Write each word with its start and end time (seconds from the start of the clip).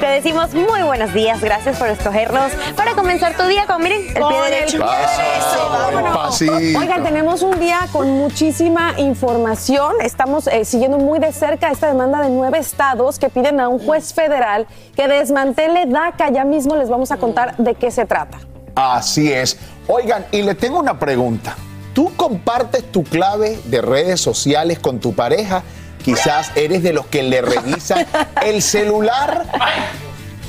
Te 0.00 0.06
decimos 0.06 0.54
muy 0.54 0.80
buenos 0.82 1.12
días, 1.12 1.42
gracias 1.42 1.78
por 1.78 1.88
escogernos 1.88 2.50
para 2.74 2.94
comenzar 2.94 3.36
tu 3.36 3.44
día 3.44 3.66
con, 3.66 3.82
miren, 3.82 4.00
el 4.00 4.12
pie 4.14 4.20
Con 4.22 4.32
el 4.32 4.50
derecho. 4.50 4.78
pie 4.78 4.86
derecho, 4.86 5.70
vámonos. 5.70 6.40
Oigan, 6.40 7.04
tenemos 7.04 7.42
un 7.42 7.60
día 7.60 7.80
con 7.92 8.08
muchísima 8.08 8.94
información. 8.98 9.96
Estamos 10.02 10.46
eh, 10.46 10.64
siguiendo 10.64 10.96
muy 10.96 11.18
de 11.18 11.32
cerca 11.32 11.70
esta 11.70 11.88
demanda 11.88 12.22
de 12.22 12.30
nueve 12.30 12.56
estados 12.58 13.18
que 13.18 13.28
piden 13.28 13.60
a 13.60 13.68
un 13.68 13.78
juez 13.78 14.14
federal 14.14 14.66
que 14.96 15.06
desmantele 15.06 15.84
DACA. 15.84 16.30
Ya 16.30 16.44
mismo 16.44 16.76
les 16.76 16.88
vamos 16.88 17.12
a 17.12 17.18
contar 17.18 17.56
de 17.58 17.74
qué 17.74 17.90
se 17.90 18.06
trata. 18.06 18.38
Así 18.74 19.30
es. 19.30 19.58
Oigan, 19.86 20.24
y 20.32 20.40
le 20.42 20.54
tengo 20.54 20.78
una 20.78 20.98
pregunta. 20.98 21.56
¿Tú 21.92 22.10
compartes 22.16 22.90
tu 22.90 23.04
clave 23.04 23.60
de 23.66 23.82
redes 23.82 24.20
sociales 24.20 24.78
con 24.78 24.98
tu 24.98 25.12
pareja? 25.12 25.62
Quizás 26.04 26.50
eres 26.54 26.82
de 26.82 26.92
los 26.92 27.06
que 27.06 27.22
le 27.22 27.42
revisan 27.42 28.06
el 28.42 28.62
celular. 28.62 29.44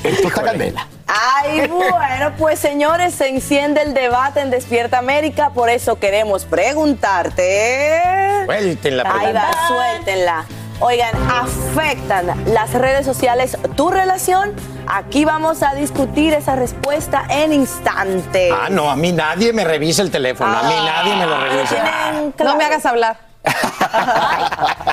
Esto 0.02 0.28
está 0.28 0.42
candela. 0.42 0.86
Ay, 1.06 1.68
bueno, 1.68 2.32
pues 2.38 2.58
señores, 2.58 3.14
se 3.14 3.28
enciende 3.28 3.82
el 3.82 3.92
debate 3.92 4.40
en 4.40 4.50
Despierta 4.50 4.98
América, 4.98 5.50
por 5.50 5.68
eso 5.68 5.98
queremos 5.98 6.44
preguntarte. 6.46 8.00
Suelten 8.46 8.96
la 8.96 9.02
Ahí 9.04 9.18
pregunta. 9.18 9.50
va, 9.50 9.68
suéltenla. 9.68 10.44
Oigan, 10.80 11.10
¿afectan 11.30 12.44
las 12.52 12.72
redes 12.72 13.04
sociales 13.06 13.56
tu 13.76 13.90
relación? 13.90 14.52
Aquí 14.88 15.24
vamos 15.24 15.62
a 15.62 15.74
discutir 15.74 16.32
esa 16.34 16.56
respuesta 16.56 17.24
en 17.28 17.52
instante. 17.52 18.50
Ah, 18.52 18.68
no, 18.68 18.90
a 18.90 18.96
mí 18.96 19.12
nadie 19.12 19.52
me 19.52 19.62
revisa 19.64 20.02
el 20.02 20.10
teléfono. 20.10 20.56
A 20.56 20.62
mí 20.64 20.74
nadie 20.74 21.14
me 21.16 21.26
lo 21.26 21.38
revisa. 21.40 22.12
No 22.42 22.56
me 22.56 22.64
hagas 22.64 22.84
hablar. 22.86 23.16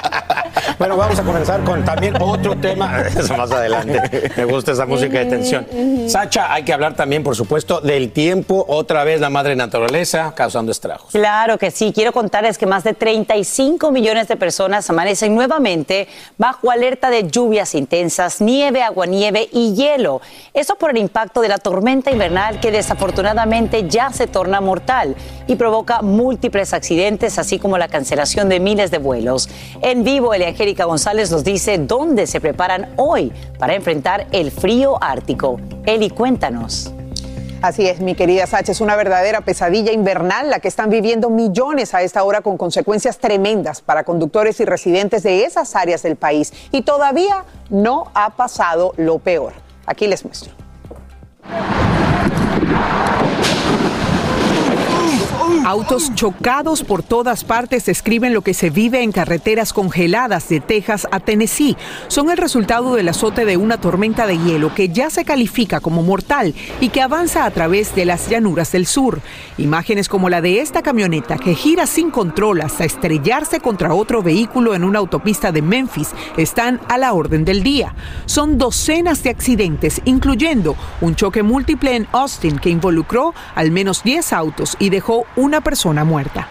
Bueno, 0.79 0.95
vamos 0.95 1.19
a 1.19 1.23
comenzar 1.23 1.61
con 1.65 1.83
también 1.83 2.15
otro 2.21 2.55
tema. 2.55 3.01
Eso 3.17 3.35
más 3.35 3.51
adelante. 3.51 4.31
Me 4.37 4.45
gusta 4.45 4.71
esa 4.71 4.85
música 4.85 5.19
de 5.19 5.25
tensión. 5.25 5.67
Sacha, 6.07 6.53
hay 6.53 6.63
que 6.63 6.71
hablar 6.71 6.95
también, 6.95 7.21
por 7.21 7.35
supuesto, 7.35 7.81
del 7.81 8.13
tiempo. 8.13 8.63
Otra 8.65 9.03
vez 9.03 9.19
la 9.19 9.29
madre 9.29 9.57
naturaleza 9.57 10.33
causando 10.33 10.71
estragos. 10.71 11.11
Claro 11.11 11.57
que 11.57 11.69
sí. 11.69 11.91
Quiero 11.93 12.13
contarles 12.13 12.57
que 12.57 12.65
más 12.65 12.85
de 12.85 12.93
35 12.93 13.91
millones 13.91 14.29
de 14.29 14.37
personas 14.37 14.89
amanecen 14.89 15.35
nuevamente 15.35 16.07
bajo 16.37 16.71
alerta 16.71 17.09
de 17.09 17.27
lluvias 17.29 17.75
intensas, 17.75 18.39
nieve, 18.39 18.81
aguanieve 18.81 19.49
y 19.51 19.73
hielo. 19.73 20.21
Eso 20.53 20.75
por 20.75 20.91
el 20.91 20.97
impacto 20.99 21.41
de 21.41 21.49
la 21.49 21.57
tormenta 21.57 22.09
invernal 22.09 22.61
que 22.61 22.71
desafortunadamente 22.71 23.89
ya 23.89 24.13
se 24.13 24.27
torna 24.27 24.61
mortal 24.61 25.17
y 25.45 25.57
provoca 25.57 26.01
múltiples 26.01 26.73
accidentes, 26.73 27.37
así 27.37 27.59
como 27.59 27.77
la 27.77 27.89
cancelación 27.89 28.38
de 28.47 28.61
miles 28.61 28.91
de 28.91 28.99
vuelos. 28.99 29.49
En 29.81 30.03
vivo, 30.03 30.33
Eliangélica 30.33 30.85
González 30.85 31.31
nos 31.31 31.43
dice 31.43 31.77
dónde 31.79 32.27
se 32.27 32.39
preparan 32.39 32.93
hoy 32.95 33.33
para 33.57 33.75
enfrentar 33.75 34.27
el 34.31 34.51
frío 34.51 34.97
ártico. 35.01 35.59
Eli, 35.85 36.09
cuéntanos. 36.09 36.93
Así 37.61 37.85
es, 37.85 37.99
mi 37.99 38.15
querida 38.15 38.47
Sacha, 38.47 38.71
es 38.71 38.79
una 38.79 38.95
verdadera 38.95 39.41
pesadilla 39.41 39.91
invernal 39.91 40.49
la 40.49 40.59
que 40.59 40.69
están 40.69 40.89
viviendo 40.89 41.29
millones 41.29 41.93
a 41.93 42.01
esta 42.01 42.23
hora 42.23 42.39
con 42.39 42.57
consecuencias 42.57 43.17
tremendas 43.17 43.81
para 43.81 44.05
conductores 44.05 44.61
y 44.61 44.65
residentes 44.65 45.23
de 45.23 45.43
esas 45.43 45.75
áreas 45.75 46.01
del 46.01 46.15
país. 46.15 46.53
Y 46.71 46.83
todavía 46.83 47.43
no 47.69 48.11
ha 48.13 48.29
pasado 48.29 48.93
lo 48.95 49.19
peor. 49.19 49.51
Aquí 49.85 50.07
les 50.07 50.23
muestro. 50.23 50.53
Autos 55.65 56.13
chocados 56.15 56.83
por 56.83 57.03
todas 57.03 57.43
partes 57.43 57.85
describen 57.85 58.33
lo 58.33 58.41
que 58.41 58.53
se 58.53 58.69
vive 58.69 59.03
en 59.03 59.11
carreteras 59.11 59.73
congeladas 59.73 60.47
de 60.49 60.59
Texas 60.59 61.07
a 61.11 61.19
Tennessee. 61.19 61.75
Son 62.07 62.29
el 62.29 62.37
resultado 62.37 62.95
del 62.95 63.09
azote 63.09 63.45
de 63.45 63.57
una 63.57 63.79
tormenta 63.79 64.25
de 64.25 64.37
hielo 64.37 64.73
que 64.73 64.89
ya 64.89 65.09
se 65.09 65.25
califica 65.25 65.79
como 65.79 66.01
mortal 66.01 66.55
y 66.79 66.89
que 66.89 67.01
avanza 67.01 67.45
a 67.45 67.51
través 67.51 67.93
de 67.95 68.05
las 68.05 68.29
llanuras 68.29 68.71
del 68.71 68.85
sur. 68.85 69.21
Imágenes 69.57 70.07
como 70.07 70.29
la 70.29 70.41
de 70.41 70.61
esta 70.61 70.81
camioneta 70.81 71.37
que 71.37 71.55
gira 71.55 71.87
sin 71.87 72.09
control 72.09 72.61
hasta 72.61 72.85
estrellarse 72.85 73.59
contra 73.59 73.93
otro 73.93 74.23
vehículo 74.23 74.75
en 74.75 74.83
una 74.83 74.99
autopista 74.99 75.51
de 75.51 75.61
Memphis 75.61 76.11
están 76.37 76.79
a 76.87 76.97
la 76.97 77.13
orden 77.13 77.43
del 77.43 77.63
día. 77.63 77.95
Son 78.25 78.57
docenas 78.57 79.23
de 79.23 79.29
accidentes, 79.29 80.01
incluyendo 80.05 80.75
un 81.01 81.15
choque 81.15 81.43
múltiple 81.43 81.95
en 81.95 82.07
Austin 82.11 82.57
que 82.57 82.69
involucró 82.69 83.33
al 83.55 83.71
menos 83.71 84.03
10 84.03 84.33
autos 84.33 84.77
y 84.79 84.89
dejó 84.89 85.25
una 85.39 85.61
persona 85.61 86.03
muerta. 86.03 86.49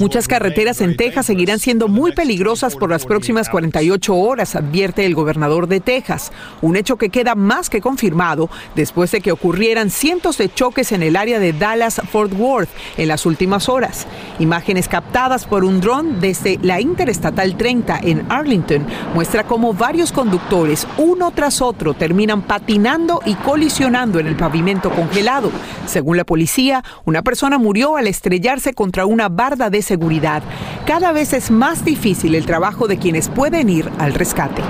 Muchas 0.00 0.26
carreteras 0.26 0.80
en 0.80 0.96
Texas 0.96 1.26
seguirán 1.26 1.58
siendo 1.58 1.86
muy 1.86 2.12
peligrosas 2.12 2.74
por 2.74 2.88
las 2.88 3.04
próximas 3.04 3.50
48 3.50 4.14
horas, 4.14 4.56
advierte 4.56 5.04
el 5.04 5.14
gobernador 5.14 5.68
de 5.68 5.80
Texas. 5.80 6.32
Un 6.62 6.76
hecho 6.76 6.96
que 6.96 7.10
queda 7.10 7.34
más 7.34 7.68
que 7.68 7.82
confirmado 7.82 8.48
después 8.74 9.10
de 9.10 9.20
que 9.20 9.32
ocurrieran 9.32 9.90
cientos 9.90 10.38
de 10.38 10.52
choques 10.52 10.92
en 10.92 11.02
el 11.02 11.14
área 11.14 11.38
de 11.38 11.52
Dallas-Fort 11.52 12.32
Worth 12.32 12.70
en 12.96 13.08
las 13.08 13.26
últimas 13.26 13.68
horas. 13.68 14.06
Imágenes 14.38 14.88
captadas 14.88 15.44
por 15.44 15.64
un 15.64 15.82
dron 15.82 16.20
desde 16.20 16.58
la 16.62 16.80
Interestatal 16.80 17.56
30 17.56 18.00
en 18.02 18.24
Arlington 18.30 18.86
muestra 19.14 19.44
cómo 19.44 19.74
varios 19.74 20.10
conductores, 20.10 20.86
uno 20.96 21.32
tras 21.32 21.60
otro, 21.60 21.92
terminan 21.92 22.42
patinando 22.42 23.20
y 23.26 23.34
colisionando 23.34 24.18
en 24.18 24.26
el 24.26 24.36
pavimento 24.36 24.90
congelado. 24.90 25.50
Según 25.86 26.16
la 26.16 26.24
policía, 26.24 26.82
una 27.04 27.20
persona 27.20 27.41
persona 27.42 27.58
murió 27.58 27.96
al 27.96 28.06
estrellarse 28.06 28.72
contra 28.72 29.04
una 29.04 29.28
barda 29.28 29.68
de 29.68 29.82
seguridad. 29.82 30.44
Cada 30.86 31.10
vez 31.10 31.32
es 31.32 31.50
más 31.50 31.84
difícil 31.84 32.36
el 32.36 32.46
trabajo 32.46 32.86
de 32.86 32.98
quienes 32.98 33.28
pueden 33.28 33.68
ir 33.68 33.90
al 33.98 34.14
rescate. 34.14 34.62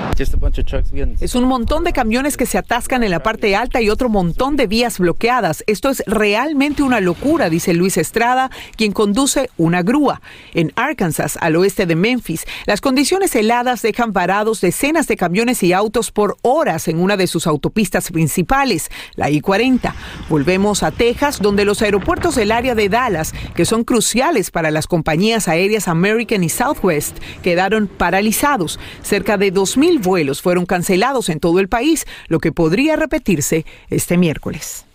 Es 1.19 1.35
un 1.35 1.43
montón 1.43 1.83
de 1.83 1.93
camiones 1.93 2.35
que 2.35 2.47
se 2.47 2.57
atascan 2.57 3.03
en 3.03 3.11
la 3.11 3.21
parte 3.21 3.55
alta 3.55 3.79
y 3.79 3.91
otro 3.91 4.09
montón 4.09 4.55
de 4.55 4.65
vías 4.65 4.97
bloqueadas. 4.97 5.63
Esto 5.67 5.91
es 5.91 6.01
realmente 6.07 6.81
una 6.81 6.99
locura, 6.99 7.51
dice 7.51 7.75
Luis 7.75 7.97
Estrada, 7.97 8.49
quien 8.75 8.91
conduce 8.91 9.51
una 9.57 9.83
grúa. 9.83 10.19
En 10.55 10.71
Arkansas, 10.75 11.37
al 11.41 11.55
oeste 11.57 11.85
de 11.85 11.95
Memphis, 11.95 12.43
las 12.65 12.81
condiciones 12.81 13.35
heladas 13.35 13.83
dejan 13.83 14.13
parados 14.13 14.61
decenas 14.61 15.05
de 15.05 15.15
camiones 15.15 15.61
y 15.61 15.73
autos 15.73 16.11
por 16.11 16.37
horas 16.41 16.87
en 16.87 16.99
una 16.99 17.17
de 17.17 17.27
sus 17.27 17.45
autopistas 17.45 18.11
principales, 18.11 18.89
la 19.13 19.29
I-40. 19.29 19.93
Volvemos 20.27 20.81
a 20.81 20.89
Texas, 20.89 21.39
donde 21.39 21.65
los 21.65 21.83
aeropuertos 21.83 22.33
del 22.33 22.51
área 22.51 22.62
de 22.63 22.87
Dallas, 22.87 23.33
que 23.55 23.65
son 23.65 23.83
cruciales 23.83 24.49
para 24.49 24.71
las 24.71 24.87
compañías 24.87 25.49
aéreas 25.49 25.89
American 25.89 26.43
y 26.43 26.49
Southwest, 26.49 27.17
quedaron 27.43 27.87
paralizados. 27.87 28.79
Cerca 29.01 29.37
de 29.37 29.53
2.000 29.53 30.01
vuelos 30.01 30.41
fueron 30.41 30.65
cancelados 30.65 31.27
en 31.27 31.41
todo 31.41 31.59
el 31.59 31.67
país, 31.67 32.05
lo 32.29 32.39
que 32.39 32.53
podría 32.53 32.95
repetirse 32.95 33.65
este 33.89 34.17
miércoles. 34.17 34.85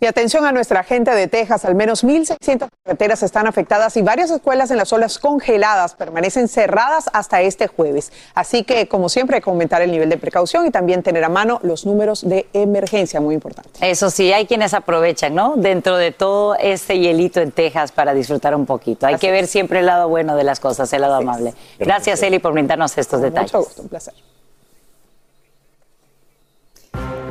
Y 0.00 0.06
atención 0.06 0.46
a 0.46 0.52
nuestra 0.52 0.84
gente 0.84 1.10
de 1.10 1.26
Texas, 1.26 1.64
al 1.64 1.74
menos 1.74 2.04
1.600 2.04 2.68
carreteras 2.84 3.24
están 3.24 3.48
afectadas 3.48 3.96
y 3.96 4.02
varias 4.02 4.30
escuelas 4.30 4.70
en 4.70 4.76
las 4.76 4.90
zonas 4.90 5.18
congeladas 5.18 5.94
permanecen 5.94 6.46
cerradas 6.46 7.10
hasta 7.12 7.40
este 7.40 7.66
jueves. 7.66 8.12
Así 8.34 8.62
que, 8.62 8.86
como 8.86 9.08
siempre, 9.08 9.40
comentar 9.40 9.82
el 9.82 9.90
nivel 9.90 10.08
de 10.08 10.16
precaución 10.16 10.66
y 10.66 10.70
también 10.70 11.02
tener 11.02 11.24
a 11.24 11.28
mano 11.28 11.58
los 11.64 11.84
números 11.84 12.28
de 12.28 12.46
emergencia, 12.52 13.20
muy 13.20 13.34
importante. 13.34 13.70
Eso 13.80 14.08
sí, 14.10 14.32
hay 14.32 14.46
quienes 14.46 14.72
aprovechan, 14.72 15.34
¿no? 15.34 15.54
Dentro 15.56 15.96
de 15.96 16.12
todo 16.12 16.54
este 16.54 17.00
hielito 17.00 17.40
en 17.40 17.50
Texas 17.50 17.90
para 17.90 18.14
disfrutar 18.14 18.54
un 18.54 18.66
poquito. 18.66 19.04
Hay 19.04 19.16
que 19.16 19.32
ver 19.32 19.48
siempre 19.48 19.80
el 19.80 19.86
lado 19.86 20.08
bueno 20.08 20.36
de 20.36 20.44
las 20.44 20.60
cosas, 20.60 20.92
el 20.92 21.00
lado 21.00 21.16
amable. 21.16 21.54
Gracias, 21.76 22.22
Eli, 22.22 22.38
por 22.38 22.52
brindarnos 22.52 22.96
estos 22.96 23.20
detalles. 23.20 23.52
Mucho 23.52 23.64
gusto, 23.64 23.82
un 23.82 23.88
placer. 23.88 24.14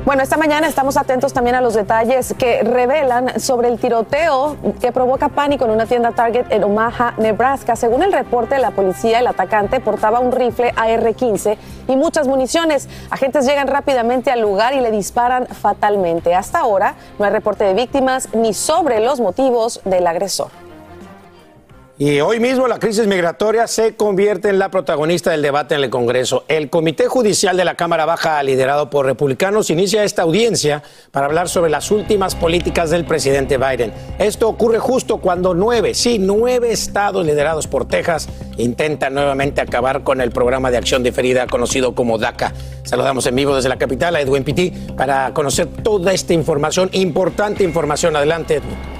Bueno, 0.07 0.23
esta 0.23 0.37
mañana 0.37 0.69
estamos 0.69 0.95
atentos 0.95 1.33
también 1.33 1.57
a 1.57 1.59
los 1.59 1.73
detalles 1.73 2.33
que 2.39 2.63
revelan 2.63 3.41
sobre 3.41 3.67
el 3.67 3.77
tiroteo 3.77 4.55
que 4.79 4.93
provoca 4.93 5.27
pánico 5.27 5.65
en 5.65 5.71
una 5.71 5.85
tienda 5.85 6.13
Target 6.13 6.45
en 6.49 6.63
Omaha, 6.63 7.15
Nebraska. 7.17 7.75
Según 7.75 8.01
el 8.03 8.13
reporte 8.13 8.55
de 8.55 8.61
la 8.61 8.71
policía, 8.71 9.19
el 9.19 9.27
atacante 9.27 9.81
portaba 9.81 10.21
un 10.21 10.31
rifle 10.31 10.71
AR-15 10.77 11.57
y 11.89 11.97
muchas 11.97 12.25
municiones. 12.25 12.87
Agentes 13.09 13.45
llegan 13.45 13.67
rápidamente 13.67 14.31
al 14.31 14.39
lugar 14.39 14.73
y 14.73 14.79
le 14.79 14.91
disparan 14.91 15.45
fatalmente. 15.45 16.33
Hasta 16.33 16.59
ahora 16.59 16.95
no 17.19 17.25
hay 17.25 17.31
reporte 17.31 17.65
de 17.65 17.73
víctimas 17.73 18.29
ni 18.33 18.53
sobre 18.53 19.01
los 19.01 19.19
motivos 19.19 19.81
del 19.83 20.07
agresor. 20.07 20.66
Y 21.99 22.19
hoy 22.19 22.39
mismo 22.39 22.67
la 22.67 22.77
crisis 22.77 23.07
migratoria 23.07 23.65
se 23.65 23.95
convierte 23.95 24.49
en 24.49 24.59
la 24.59 24.69
protagonista 24.69 25.31
del 25.31 25.41
debate 25.41 25.73
en 25.73 25.83
el 25.83 25.89
Congreso. 25.89 26.45
El 26.47 26.69
Comité 26.69 27.07
Judicial 27.07 27.57
de 27.57 27.65
la 27.65 27.73
Cámara 27.73 28.05
Baja, 28.05 28.43
liderado 28.43 28.91
por 28.91 29.07
republicanos, 29.07 29.71
inicia 29.71 30.03
esta 30.03 30.21
audiencia 30.21 30.83
para 31.09 31.25
hablar 31.25 31.49
sobre 31.49 31.71
las 31.71 31.89
últimas 31.89 32.35
políticas 32.35 32.91
del 32.91 33.03
presidente 33.03 33.57
Biden. 33.57 33.91
Esto 34.19 34.47
ocurre 34.47 34.77
justo 34.77 35.17
cuando 35.17 35.55
nueve, 35.55 35.95
sí, 35.95 36.19
nueve 36.19 36.71
estados 36.71 37.25
liderados 37.25 37.65
por 37.65 37.87
Texas 37.87 38.29
intentan 38.57 39.15
nuevamente 39.15 39.61
acabar 39.61 40.03
con 40.03 40.21
el 40.21 40.29
programa 40.29 40.69
de 40.69 40.77
acción 40.77 41.01
diferida 41.01 41.47
conocido 41.47 41.95
como 41.95 42.19
DACA. 42.19 42.53
Saludamos 42.83 43.25
en 43.25 43.35
vivo 43.35 43.55
desde 43.55 43.69
la 43.69 43.77
capital 43.77 44.15
a 44.15 44.21
Edwin 44.21 44.43
Pitti 44.43 44.69
para 44.95 45.33
conocer 45.33 45.65
toda 45.65 46.13
esta 46.13 46.35
información, 46.35 46.91
importante 46.91 47.63
información. 47.63 48.15
Adelante, 48.15 48.57
Edwin. 48.57 48.96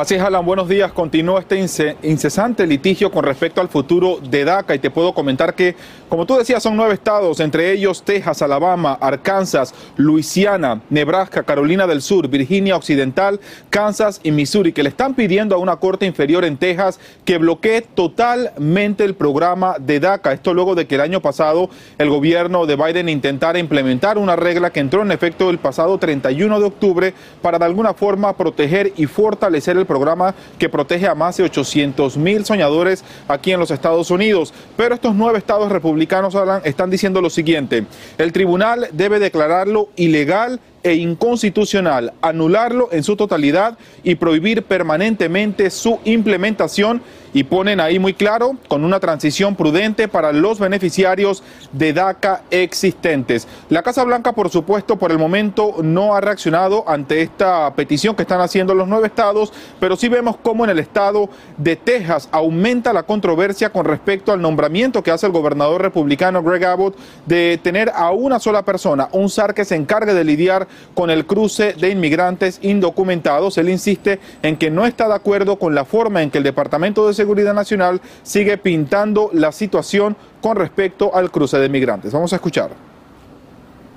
Así 0.00 0.14
es, 0.14 0.22
Alan, 0.22 0.46
buenos 0.46 0.66
días. 0.66 0.92
Continúa 0.92 1.40
este 1.40 1.96
incesante 2.02 2.66
litigio 2.66 3.10
con 3.10 3.22
respecto 3.22 3.60
al 3.60 3.68
futuro 3.68 4.18
de 4.18 4.46
DACA 4.46 4.74
y 4.74 4.78
te 4.78 4.88
puedo 4.90 5.12
comentar 5.12 5.54
que, 5.54 5.76
como 6.08 6.24
tú 6.24 6.36
decías, 6.36 6.62
son 6.62 6.74
nueve 6.74 6.94
estados, 6.94 7.38
entre 7.38 7.70
ellos 7.70 8.02
Texas, 8.02 8.40
Alabama, 8.40 8.96
Arkansas, 8.98 9.74
Luisiana, 9.98 10.80
Nebraska, 10.88 11.42
Carolina 11.42 11.86
del 11.86 12.00
Sur, 12.00 12.28
Virginia 12.28 12.76
Occidental, 12.76 13.40
Kansas 13.68 14.20
y 14.22 14.30
Missouri, 14.30 14.72
que 14.72 14.82
le 14.82 14.88
están 14.88 15.14
pidiendo 15.14 15.54
a 15.54 15.58
una 15.58 15.76
corte 15.76 16.06
inferior 16.06 16.46
en 16.46 16.56
Texas 16.56 16.98
que 17.26 17.36
bloquee 17.36 17.82
totalmente 17.82 19.04
el 19.04 19.14
programa 19.14 19.76
de 19.78 20.00
DACA. 20.00 20.32
Esto 20.32 20.54
luego 20.54 20.74
de 20.74 20.86
que 20.86 20.94
el 20.94 21.02
año 21.02 21.20
pasado 21.20 21.68
el 21.98 22.08
gobierno 22.08 22.64
de 22.64 22.76
Biden 22.76 23.10
intentara 23.10 23.58
implementar 23.58 24.16
una 24.16 24.34
regla 24.34 24.70
que 24.70 24.80
entró 24.80 25.02
en 25.02 25.12
efecto 25.12 25.50
el 25.50 25.58
pasado 25.58 25.98
31 25.98 26.58
de 26.58 26.64
octubre 26.64 27.14
para 27.42 27.58
de 27.58 27.66
alguna 27.66 27.92
forma 27.92 28.34
proteger 28.34 28.94
y 28.96 29.04
fortalecer 29.04 29.59
el 29.68 29.86
programa 29.86 30.34
que 30.58 30.68
protege 30.68 31.06
a 31.06 31.14
más 31.14 31.36
de 31.36 31.44
800 31.44 32.16
mil 32.16 32.44
soñadores 32.44 33.04
aquí 33.28 33.52
en 33.52 33.60
los 33.60 33.70
Estados 33.70 34.10
Unidos. 34.10 34.52
Pero 34.76 34.94
estos 34.94 35.14
nueve 35.14 35.38
estados 35.38 35.70
republicanos 35.70 36.36
están 36.64 36.90
diciendo 36.90 37.20
lo 37.20 37.30
siguiente, 37.30 37.84
el 38.18 38.32
tribunal 38.32 38.88
debe 38.92 39.18
declararlo 39.18 39.88
ilegal 39.96 40.60
e 40.82 40.94
inconstitucional, 40.94 42.12
anularlo 42.22 42.88
en 42.92 43.02
su 43.02 43.16
totalidad 43.16 43.78
y 44.02 44.14
prohibir 44.14 44.62
permanentemente 44.62 45.70
su 45.70 45.98
implementación 46.04 47.02
y 47.32 47.44
ponen 47.44 47.80
ahí 47.80 47.98
muy 47.98 48.14
claro 48.14 48.56
con 48.68 48.84
una 48.84 49.00
transición 49.00 49.54
prudente 49.56 50.08
para 50.08 50.32
los 50.32 50.58
beneficiarios 50.58 51.42
de 51.72 51.92
DACA 51.92 52.42
existentes. 52.50 53.46
La 53.68 53.82
Casa 53.82 54.04
Blanca, 54.04 54.32
por 54.32 54.50
supuesto, 54.50 54.96
por 54.96 55.12
el 55.12 55.18
momento 55.18 55.76
no 55.82 56.14
ha 56.14 56.20
reaccionado 56.20 56.84
ante 56.88 57.22
esta 57.22 57.74
petición 57.74 58.16
que 58.16 58.22
están 58.22 58.40
haciendo 58.40 58.74
los 58.74 58.88
nueve 58.88 59.06
estados, 59.06 59.52
pero 59.78 59.96
sí 59.96 60.08
vemos 60.08 60.36
cómo 60.42 60.64
en 60.64 60.70
el 60.70 60.78
estado 60.78 61.28
de 61.56 61.76
Texas 61.76 62.28
aumenta 62.32 62.92
la 62.92 63.02
controversia 63.02 63.70
con 63.70 63.84
respecto 63.84 64.32
al 64.32 64.40
nombramiento 64.40 65.02
que 65.02 65.10
hace 65.10 65.26
el 65.26 65.32
gobernador 65.32 65.82
republicano 65.82 66.42
Greg 66.42 66.64
Abbott 66.64 66.96
de 67.26 67.60
tener 67.62 67.90
a 67.94 68.10
una 68.10 68.38
sola 68.38 68.62
persona, 68.62 69.08
un 69.12 69.28
SAR 69.28 69.54
que 69.54 69.64
se 69.64 69.76
encargue 69.76 70.14
de 70.14 70.24
lidiar 70.24 70.66
con 70.94 71.10
el 71.10 71.26
cruce 71.26 71.74
de 71.74 71.90
inmigrantes 71.90 72.58
indocumentados. 72.62 73.58
Él 73.58 73.68
insiste 73.68 74.20
en 74.42 74.56
que 74.56 74.70
no 74.70 74.86
está 74.86 75.08
de 75.08 75.14
acuerdo 75.14 75.56
con 75.56 75.74
la 75.74 75.84
forma 75.84 76.22
en 76.22 76.30
que 76.30 76.38
el 76.38 76.44
Departamento 76.44 77.06
de 77.06 77.14
Seguridad 77.20 77.52
Nacional 77.52 78.00
sigue 78.22 78.56
pintando 78.56 79.28
la 79.34 79.52
situación 79.52 80.16
con 80.40 80.56
respecto 80.56 81.14
al 81.14 81.30
cruce 81.30 81.58
de 81.58 81.66
inmigrantes. 81.66 82.14
Vamos 82.14 82.32
a 82.32 82.36
escuchar. 82.36 82.70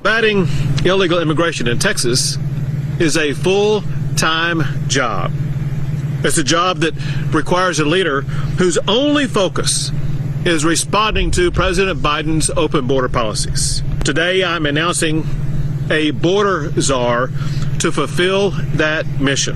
Batting 0.04 0.46
illegal 0.84 1.22
immigration 1.22 1.70
in 1.70 1.80
Texas 1.80 2.38
is 3.00 3.16
a 3.16 3.34
full-time 3.34 4.66
job. 4.90 5.32
It's 6.26 6.38
a 6.38 6.44
job 6.44 6.82
that 6.82 6.94
requires 7.34 7.80
a 7.80 7.86
leader 7.86 8.24
whose 8.58 8.78
only 8.90 9.26
focus 9.26 9.94
is 10.44 10.66
responding 10.66 11.32
to 11.32 11.50
President 11.50 12.02
Biden's 12.02 12.50
open 12.58 12.88
border 12.88 13.08
policies. 13.08 13.82
Today, 14.04 14.44
I'm 14.44 14.66
announcing 14.66 15.24
a 15.90 16.12
border 16.12 16.70
czar 16.82 17.30
to 17.80 17.90
fulfill 17.90 18.52
that 18.76 19.06
mission. 19.22 19.56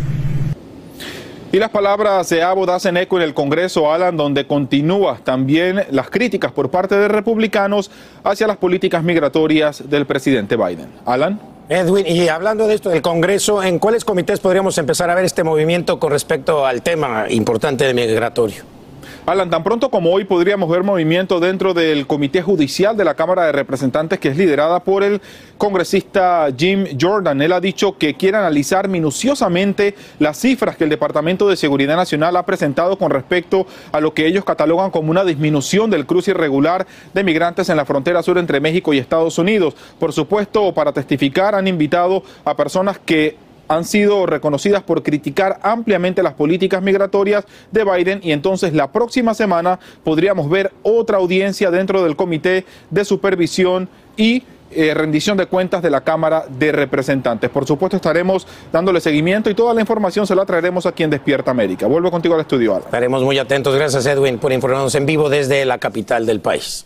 Y 1.58 1.60
las 1.60 1.72
palabras 1.72 2.30
de 2.30 2.44
Abbott 2.44 2.70
hacen 2.70 2.98
eco 2.98 3.18
en 3.18 3.24
el 3.24 3.34
Congreso, 3.34 3.92
Alan, 3.92 4.16
donde 4.16 4.46
continúa 4.46 5.18
también 5.24 5.86
las 5.90 6.08
críticas 6.12 6.52
por 6.52 6.70
parte 6.70 6.94
de 6.94 7.08
republicanos 7.08 7.90
hacia 8.24 8.46
las 8.46 8.58
políticas 8.58 9.04
migratorias 9.04 9.90
del 9.90 10.06
presidente 10.06 10.56
Biden. 10.56 10.88
Alan. 11.04 11.42
Edwin, 11.68 12.06
y 12.06 12.28
hablando 12.28 12.68
de 12.68 12.76
esto 12.76 12.92
del 12.92 13.02
Congreso, 13.02 13.64
¿en 13.64 13.80
cuáles 13.80 14.06
comités 14.06 14.40
podríamos 14.40 14.78
empezar 14.78 15.10
a 15.10 15.16
ver 15.16 15.26
este 15.26 15.44
movimiento 15.44 16.00
con 16.00 16.12
respecto 16.12 16.64
al 16.64 16.84
tema 16.84 17.26
importante 17.28 17.86
de 17.86 17.94
migratorio? 17.96 18.77
Alan, 19.26 19.50
tan 19.50 19.64
pronto 19.64 19.90
como 19.90 20.12
hoy 20.12 20.24
podríamos 20.24 20.70
ver 20.70 20.84
movimiento 20.84 21.40
dentro 21.40 21.74
del 21.74 22.08
Comité 22.08 22.42
Judicial 22.42 22.96
de 22.96 23.06
la 23.06 23.16
Cámara 23.16 23.46
de 23.46 23.52
Representantes 23.52 24.20
que 24.20 24.30
es 24.30 24.38
liderada 24.38 24.80
por 24.80 25.04
el 25.04 25.22
congresista 25.58 26.48
Jim 26.56 26.86
Jordan. 27.00 27.42
Él 27.42 27.52
ha 27.52 27.60
dicho 27.60 27.98
que 27.98 28.16
quiere 28.16 28.38
analizar 28.38 28.88
minuciosamente 28.88 29.96
las 30.20 30.38
cifras 30.38 30.78
que 30.78 30.84
el 30.86 30.90
Departamento 30.90 31.50
de 31.50 31.58
Seguridad 31.58 31.96
Nacional 31.96 32.36
ha 32.38 32.46
presentado 32.46 32.98
con 32.98 33.12
respecto 33.12 33.66
a 33.92 34.00
lo 34.00 34.14
que 34.14 34.28
ellos 34.28 34.46
catalogan 34.46 34.92
como 34.92 35.12
una 35.12 35.24
disminución 35.24 35.90
del 35.90 36.06
cruce 36.06 36.32
irregular 36.32 36.88
de 37.14 37.24
migrantes 37.24 37.70
en 37.70 37.78
la 37.78 37.86
frontera 37.86 38.24
sur 38.24 38.38
entre 38.38 38.60
México 38.60 38.94
y 38.94 38.98
Estados 38.98 39.38
Unidos. 39.38 39.76
Por 40.00 40.14
supuesto, 40.14 40.74
para 40.74 40.94
testificar 40.94 41.56
han 41.56 41.68
invitado 41.68 42.24
a 42.46 42.56
personas 42.56 43.00
que 43.00 43.47
han 43.68 43.86
sido 43.86 44.26
reconocidas 44.26 44.84
por 44.84 45.04
criticar 45.04 45.60
ampliamente 45.62 46.24
las 46.24 46.34
políticas 46.34 46.82
migratorias 46.82 47.46
de 47.72 47.84
Biden 47.84 48.20
y 48.24 48.32
entonces 48.32 48.74
la 48.74 48.92
próxima 48.92 49.34
semana 49.34 49.80
podríamos 50.04 50.50
ver 50.50 50.72
otra 50.84 51.18
audiencia 51.18 51.72
dentro 51.72 52.04
del 52.04 52.16
Comité 52.16 52.66
de 52.90 53.06
Supervisión 53.06 53.90
y 54.16 54.44
eh, 54.70 54.94
rendición 54.94 55.38
de 55.38 55.46
cuentas 55.46 55.82
de 55.82 55.90
la 55.90 56.02
Cámara 56.02 56.46
de 56.50 56.74
Representantes. 56.74 57.50
Por 57.50 57.66
supuesto 57.66 57.96
estaremos 57.96 58.46
dándole 58.72 59.00
seguimiento 59.00 59.50
y 59.50 59.54
toda 59.54 59.74
la 59.74 59.80
información 59.80 60.28
se 60.28 60.36
la 60.36 60.46
traeremos 60.46 60.86
aquí 60.86 61.04
en 61.04 61.10
Despierta 61.10 61.52
América. 61.52 61.88
Vuelvo 61.88 62.12
contigo 62.12 62.36
al 62.36 62.42
estudio. 62.42 62.78
Estaremos 62.78 63.24
muy 63.24 63.40
atentos. 63.40 63.74
Gracias 63.76 64.06
Edwin 64.06 64.38
por 64.40 64.52
informarnos 64.52 64.94
en 64.96 65.06
vivo 65.06 65.30
desde 65.30 65.64
la 65.64 65.78
capital 65.78 66.26
del 66.26 66.42
país. 66.42 66.86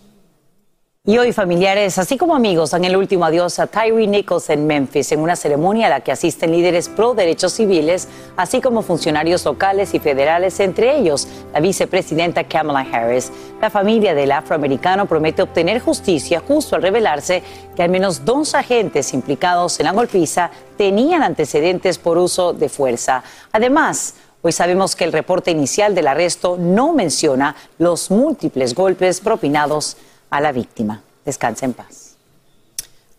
Y 1.03 1.17
hoy 1.17 1.33
familiares, 1.33 1.97
así 1.97 2.15
como 2.15 2.35
amigos, 2.35 2.69
dan 2.69 2.85
el 2.85 2.95
último 2.95 3.25
adiós 3.25 3.57
a 3.57 3.65
Tyree 3.65 4.05
Nichols 4.05 4.51
en 4.51 4.67
Memphis 4.67 5.11
en 5.11 5.19
una 5.19 5.35
ceremonia 5.35 5.87
a 5.87 5.89
la 5.89 6.01
que 6.01 6.11
asisten 6.11 6.51
líderes 6.51 6.89
pro 6.89 7.15
derechos 7.15 7.53
civiles, 7.53 8.07
así 8.37 8.61
como 8.61 8.83
funcionarios 8.83 9.43
locales 9.43 9.95
y 9.95 9.99
federales, 9.99 10.59
entre 10.59 10.95
ellos 10.95 11.27
la 11.53 11.59
vicepresidenta 11.59 12.43
Kamala 12.43 12.81
Harris. 12.81 13.31
La 13.59 13.71
familia 13.71 14.13
del 14.13 14.31
afroamericano 14.31 15.07
promete 15.07 15.41
obtener 15.41 15.81
justicia 15.81 16.39
justo 16.47 16.75
al 16.75 16.83
revelarse 16.83 17.41
que 17.75 17.81
al 17.81 17.89
menos 17.89 18.23
dos 18.23 18.53
agentes 18.53 19.11
implicados 19.15 19.79
en 19.79 19.87
la 19.87 19.93
golpiza 19.93 20.51
tenían 20.77 21.23
antecedentes 21.23 21.97
por 21.97 22.19
uso 22.19 22.53
de 22.53 22.69
fuerza. 22.69 23.23
Además, 23.51 24.13
Hoy 24.43 24.53
sabemos 24.53 24.95
que 24.95 25.03
el 25.03 25.13
reporte 25.13 25.51
inicial 25.51 25.93
del 25.93 26.07
arresto 26.07 26.57
no 26.59 26.93
menciona 26.93 27.55
los 27.77 28.09
múltiples 28.09 28.73
golpes 28.73 29.21
propinados 29.21 29.97
a 30.31 30.41
la 30.41 30.51
víctima. 30.51 31.03
Descanse 31.23 31.65
en 31.65 31.73
paz. 31.73 32.15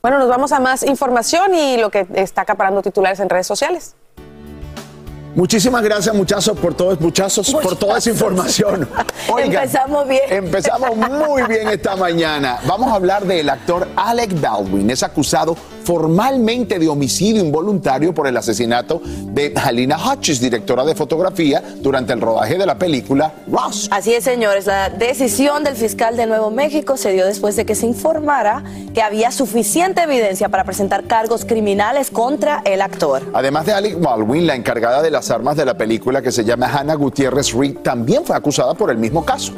Bueno, 0.02 0.18
nos 0.18 0.28
vamos 0.28 0.50
a 0.50 0.58
más 0.58 0.82
información 0.82 1.54
y 1.54 1.76
lo 1.76 1.90
que 1.90 2.06
está 2.14 2.40
acaparando 2.40 2.82
titulares 2.82 3.20
en 3.20 3.28
redes 3.28 3.46
sociales. 3.46 3.94
Muchísimas 5.34 5.82
gracias, 5.82 6.14
muchachos, 6.14 6.58
por 6.58 6.74
todo, 6.74 6.94
muchachos, 7.00 7.50
por 7.54 7.74
toda 7.76 7.98
esa 7.98 8.10
información. 8.10 8.86
empezamos 9.38 10.06
bien. 10.06 10.22
Empezamos 10.28 10.94
muy 10.94 11.42
bien 11.44 11.68
esta 11.68 11.96
mañana. 11.96 12.58
Vamos 12.66 12.92
a 12.92 12.96
hablar 12.96 13.24
del 13.24 13.48
actor 13.48 13.88
Alec 13.96 14.38
Baldwin. 14.38 14.90
Es 14.90 15.02
acusado 15.02 15.56
formalmente 15.84 16.78
de 16.78 16.88
homicidio 16.88 17.42
involuntario 17.42 18.14
por 18.14 18.26
el 18.26 18.36
asesinato 18.36 19.00
de 19.04 19.52
Halina 19.56 19.96
Hutchins, 19.96 20.40
directora 20.40 20.84
de 20.84 20.94
fotografía, 20.94 21.62
durante 21.80 22.12
el 22.12 22.20
rodaje 22.20 22.58
de 22.58 22.66
la 22.66 22.78
película 22.78 23.32
Ross. 23.50 23.88
Así 23.90 24.14
es, 24.14 24.24
señores. 24.24 24.66
La 24.66 24.90
decisión 24.90 25.64
del 25.64 25.76
fiscal 25.76 26.16
de 26.16 26.26
Nuevo 26.26 26.50
México 26.50 26.96
se 26.96 27.12
dio 27.12 27.26
después 27.26 27.56
de 27.56 27.64
que 27.64 27.74
se 27.74 27.86
informara 27.86 28.62
que 28.94 29.02
había 29.02 29.30
suficiente 29.30 30.02
evidencia 30.02 30.48
para 30.48 30.64
presentar 30.64 31.04
cargos 31.04 31.44
criminales 31.44 32.10
contra 32.10 32.62
el 32.64 32.80
actor. 32.80 33.22
Además 33.32 33.66
de 33.66 33.72
Alec 33.72 34.00
Baldwin, 34.00 34.46
la 34.46 34.54
encargada 34.54 35.02
de 35.02 35.10
las 35.10 35.30
armas 35.30 35.56
de 35.56 35.64
la 35.64 35.76
película 35.76 36.22
que 36.22 36.32
se 36.32 36.44
llama 36.44 36.66
Hannah 36.66 36.94
Gutiérrez 36.94 37.52
Reed 37.52 37.78
también 37.78 38.24
fue 38.24 38.36
acusada 38.36 38.74
por 38.74 38.90
el 38.90 38.98
mismo 38.98 39.24
caso. 39.24 39.52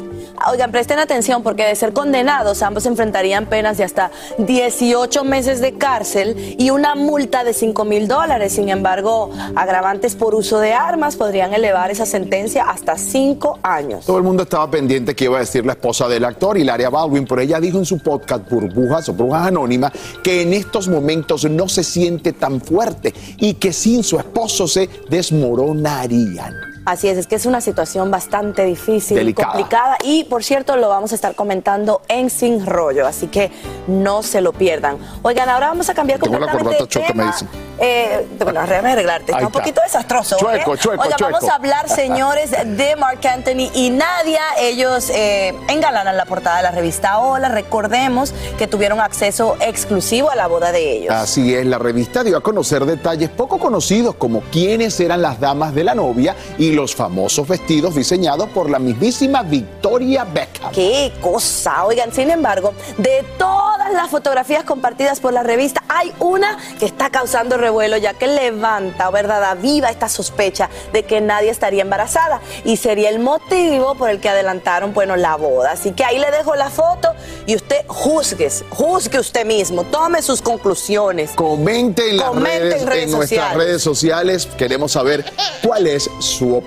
Oigan, 0.51 0.71
presten 0.71 0.99
atención 0.99 1.43
porque 1.43 1.63
de 1.63 1.75
ser 1.75 1.93
condenados 1.93 2.61
ambos 2.61 2.85
enfrentarían 2.85 3.45
penas 3.45 3.77
de 3.77 3.83
hasta 3.83 4.11
18 4.37 5.23
meses 5.23 5.59
de 5.61 5.73
cárcel 5.73 6.55
y 6.57 6.69
una 6.69 6.95
multa 6.95 7.43
de 7.43 7.53
5 7.53 7.85
mil 7.85 8.07
dólares. 8.07 8.53
Sin 8.53 8.69
embargo, 8.69 9.31
agravantes 9.55 10.15
por 10.15 10.35
uso 10.35 10.59
de 10.59 10.73
armas 10.73 11.15
podrían 11.15 11.53
elevar 11.53 11.91
esa 11.91 12.05
sentencia 12.05 12.63
hasta 12.69 12.97
5 12.97 13.59
años. 13.63 14.05
Todo 14.05 14.17
el 14.17 14.23
mundo 14.23 14.43
estaba 14.43 14.69
pendiente 14.69 15.15
que 15.15 15.25
iba 15.25 15.37
a 15.37 15.41
decir 15.41 15.65
la 15.65 15.73
esposa 15.73 16.07
del 16.07 16.25
actor, 16.25 16.57
Hilaria 16.57 16.89
Baldwin, 16.89 17.25
pero 17.25 17.41
ella 17.41 17.59
dijo 17.59 17.77
en 17.77 17.85
su 17.85 17.99
podcast 17.99 18.49
Burbujas 18.49 19.09
o 19.09 19.13
Brujas 19.13 19.47
Anónimas 19.47 19.91
que 20.23 20.41
en 20.41 20.53
estos 20.53 20.87
momentos 20.87 21.49
no 21.49 21.67
se 21.67 21.83
siente 21.83 22.33
tan 22.33 22.61
fuerte 22.61 23.13
y 23.37 23.55
que 23.55 23.73
sin 23.73 24.03
su 24.03 24.17
esposo 24.17 24.67
se 24.67 24.89
desmoronarían. 25.09 26.74
Así 26.85 27.07
es, 27.09 27.17
es 27.17 27.27
que 27.27 27.35
es 27.35 27.45
una 27.45 27.61
situación 27.61 28.11
bastante 28.11 28.63
difícil, 28.63 29.17
Delicada. 29.17 29.51
complicada 29.53 29.97
y 30.03 30.23
por 30.25 30.43
cierto 30.43 30.77
lo 30.77 30.87
vamos 30.89 31.11
a 31.11 31.15
estar 31.15 31.33
comentando 31.35 32.01
en 32.07 32.29
Sin 32.29 32.65
Rollo, 32.65 33.07
así 33.07 33.27
que 33.27 33.51
no 33.87 34.21
se 34.23 34.41
lo 34.41 34.53
pierdan. 34.53 34.97
Oigan, 35.23 35.49
ahora 35.49 35.67
vamos 35.69 35.89
a 35.89 35.93
cambiar 35.93 36.19
Tengo 36.19 36.37
completamente 36.37 36.83
de 36.83 36.87
choca, 36.87 37.07
me 37.07 37.11
tema. 37.13 37.31
dicen. 37.31 37.49
Eh, 37.77 38.25
bueno, 38.39 38.61
déjame 38.61 38.91
arreglarte, 38.93 39.25
está 39.31 39.37
Ahí 39.37 39.43
un 39.43 39.49
está. 39.49 39.59
poquito 39.59 39.81
desastroso. 39.83 40.37
Chueco, 40.37 40.75
¿eh? 40.75 40.77
chueco, 40.77 41.01
Oigan, 41.03 41.17
vamos 41.19 41.39
chueco. 41.41 41.51
a 41.51 41.55
hablar, 41.55 41.89
señores, 41.89 42.51
de 42.51 42.95
Mark 42.95 43.19
Anthony 43.27 43.69
y 43.73 43.89
Nadia. 43.89 44.41
Ellos 44.59 45.09
eh, 45.09 45.53
engalanan 45.67 46.15
la 46.15 46.25
portada 46.25 46.57
de 46.57 46.63
la 46.63 46.71
revista 46.71 47.19
Hola. 47.19 47.49
Recordemos 47.49 48.33
que 48.57 48.67
tuvieron 48.67 49.01
acceso 49.01 49.57
exclusivo 49.59 50.29
a 50.29 50.35
la 50.35 50.47
boda 50.47 50.71
de 50.71 50.97
ellos. 50.99 51.13
Así 51.13 51.53
es, 51.53 51.65
la 51.65 51.77
revista 51.77 52.23
dio 52.23 52.37
a 52.37 52.41
conocer 52.41 52.85
detalles 52.85 53.29
poco 53.29 53.57
conocidos 53.59 54.15
como 54.15 54.41
quiénes 54.51 54.97
eran 55.01 55.21
las 55.21 55.39
damas 55.41 55.73
de 55.75 55.83
la 55.83 55.95
novia 55.95 56.35
y 56.57 56.71
los 56.75 56.93
famosos 56.93 57.47
vestidos 57.47 57.95
diseñados 57.95 58.49
por 58.49 58.69
la 58.69 58.77
mismísima 58.79 59.41
Victoria 59.41 60.25
Beckham. 60.25 60.71
¡Qué 60.71 61.11
cosa! 61.21 61.85
Oigan, 61.85 62.13
sin 62.13 62.29
embargo, 62.29 62.73
de 62.97 63.23
todas 63.37 63.93
las 63.93 64.09
fotografías 64.09 64.63
compartidas 64.63 65.19
por 65.19 65.33
la 65.33 65.41
revista, 65.41 65.83
hay 65.87 66.13
una 66.19 66.57
que 66.77 66.85
está 66.85 67.09
causando 67.09 67.57
revuelo 67.57 67.97
ya 67.97 68.13
que 68.13 68.27
levanta, 68.27 69.09
verdad, 69.09 69.43
aviva 69.43 69.89
esta 69.89 70.09
sospecha 70.09 70.69
de 70.91 71.03
que 71.03 71.21
nadie 71.21 71.49
estaría 71.49 71.81
embarazada 71.81 72.41
y 72.65 72.77
sería 72.77 73.09
el 73.09 73.19
motivo 73.19 73.95
por 73.95 74.09
el 74.09 74.19
que 74.19 74.29
adelantaron, 74.29 74.93
bueno, 74.93 75.15
la 75.15 75.35
boda. 75.37 75.71
Así 75.71 75.93
que 75.93 76.03
ahí 76.03 76.19
le 76.19 76.29
dejo 76.31 76.55
la 76.55 76.69
foto 76.69 77.13
y 77.45 77.55
usted 77.55 77.85
juzgue, 77.87 78.49
juzgue 78.69 79.19
usted 79.19 79.45
mismo, 79.45 79.83
tome 79.85 80.21
sus 80.21 80.41
conclusiones. 80.41 81.31
Comente 81.31 82.09
en 82.09 82.17
las 82.17 82.27
Comente 82.27 82.59
redes, 82.59 82.81
en 82.81 82.87
redes 82.87 83.03
en 83.03 83.11
nuestras 83.11 83.55
redes 83.55 83.81
sociales. 83.81 84.47
Queremos 84.57 84.91
saber 84.91 85.23
cuál 85.63 85.87
es 85.87 86.09
su 86.19 86.55
opinión. 86.55 86.64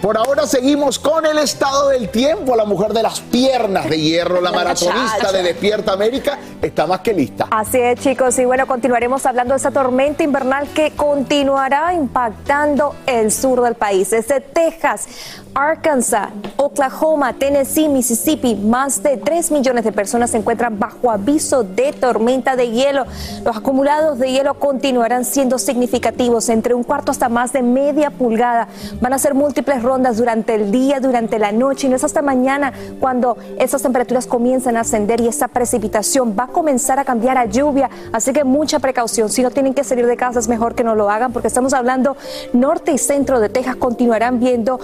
Por 0.00 0.16
ahora 0.16 0.46
seguimos 0.46 0.98
con 0.98 1.26
el 1.26 1.38
estado 1.38 1.88
del 1.88 2.08
tiempo. 2.08 2.54
La 2.54 2.64
mujer 2.64 2.92
de 2.92 3.02
las 3.02 3.20
piernas 3.20 3.90
de 3.90 4.00
hierro, 4.00 4.40
la 4.40 4.52
maratonista 4.52 5.32
de 5.32 5.42
Despierta 5.42 5.92
América, 5.92 6.38
está 6.62 6.86
más 6.86 7.00
que 7.00 7.12
lista. 7.12 7.48
Así 7.50 7.78
es, 7.78 7.98
chicos. 8.00 8.38
Y 8.38 8.44
bueno, 8.44 8.66
continuaremos 8.66 9.26
hablando 9.26 9.54
de 9.54 9.58
esa 9.58 9.72
tormenta 9.72 10.22
invernal 10.22 10.68
que 10.68 10.92
continuará 10.92 11.94
impactando 11.94 12.94
el 13.06 13.32
sur 13.32 13.62
del 13.62 13.74
país. 13.74 14.10
Desde 14.10 14.40
Texas, 14.40 15.08
Arkansas, 15.54 16.28
Oklahoma, 16.56 17.32
Tennessee, 17.32 17.88
Mississippi, 17.88 18.54
más 18.54 19.02
de 19.02 19.16
3 19.16 19.50
millones 19.50 19.84
de 19.84 19.92
personas 19.92 20.30
se 20.30 20.38
encuentran 20.38 20.78
bajo 20.78 21.10
aviso 21.10 21.62
de 21.62 21.92
tormenta 21.92 22.56
de 22.56 22.70
hielo. 22.70 23.04
Los 23.44 23.56
acumulados 23.56 24.18
de 24.18 24.32
hielo 24.32 24.54
continuarán 24.54 25.24
siendo 25.24 25.58
significativos, 25.58 26.48
entre 26.48 26.74
un 26.74 26.82
cuarto 26.82 27.10
hasta 27.10 27.28
más 27.28 27.52
de 27.52 27.62
media 27.62 28.10
pulgada. 28.10 28.68
Van 29.00 29.12
a 29.12 29.18
ser 29.18 29.34
múltiples 29.34 29.82
rondas 29.82 30.16
durante 30.16 30.54
el 30.54 30.70
día, 30.70 31.00
durante 31.00 31.38
la 31.38 31.52
noche, 31.52 31.86
y 31.86 31.90
no 31.90 31.96
es 31.96 32.04
hasta 32.04 32.22
mañana 32.22 32.72
cuando 33.00 33.36
esas 33.58 33.82
temperaturas 33.82 34.26
comienzan 34.26 34.76
a 34.76 34.80
ascender 34.80 35.20
y 35.20 35.28
esa 35.28 35.48
precipitación 35.48 36.36
va 36.38 36.44
a 36.44 36.48
comenzar 36.48 36.98
a 36.98 37.04
cambiar 37.04 37.38
a 37.38 37.46
lluvia. 37.46 37.90
Así 38.12 38.32
que 38.32 38.44
mucha 38.44 38.78
precaución. 38.78 39.28
Si 39.28 39.42
no 39.42 39.50
tienen 39.50 39.74
que 39.74 39.84
salir 39.84 40.06
de 40.06 40.16
casa, 40.16 40.38
es 40.38 40.48
mejor 40.48 40.74
que 40.74 40.84
no 40.84 40.94
lo 40.94 41.10
hagan, 41.10 41.32
porque 41.32 41.48
estamos 41.48 41.72
hablando 41.72 42.16
norte 42.52 42.92
y 42.92 42.98
centro 42.98 43.40
de 43.40 43.48
Texas 43.48 43.76
continuarán 43.76 44.40
viendo 44.40 44.80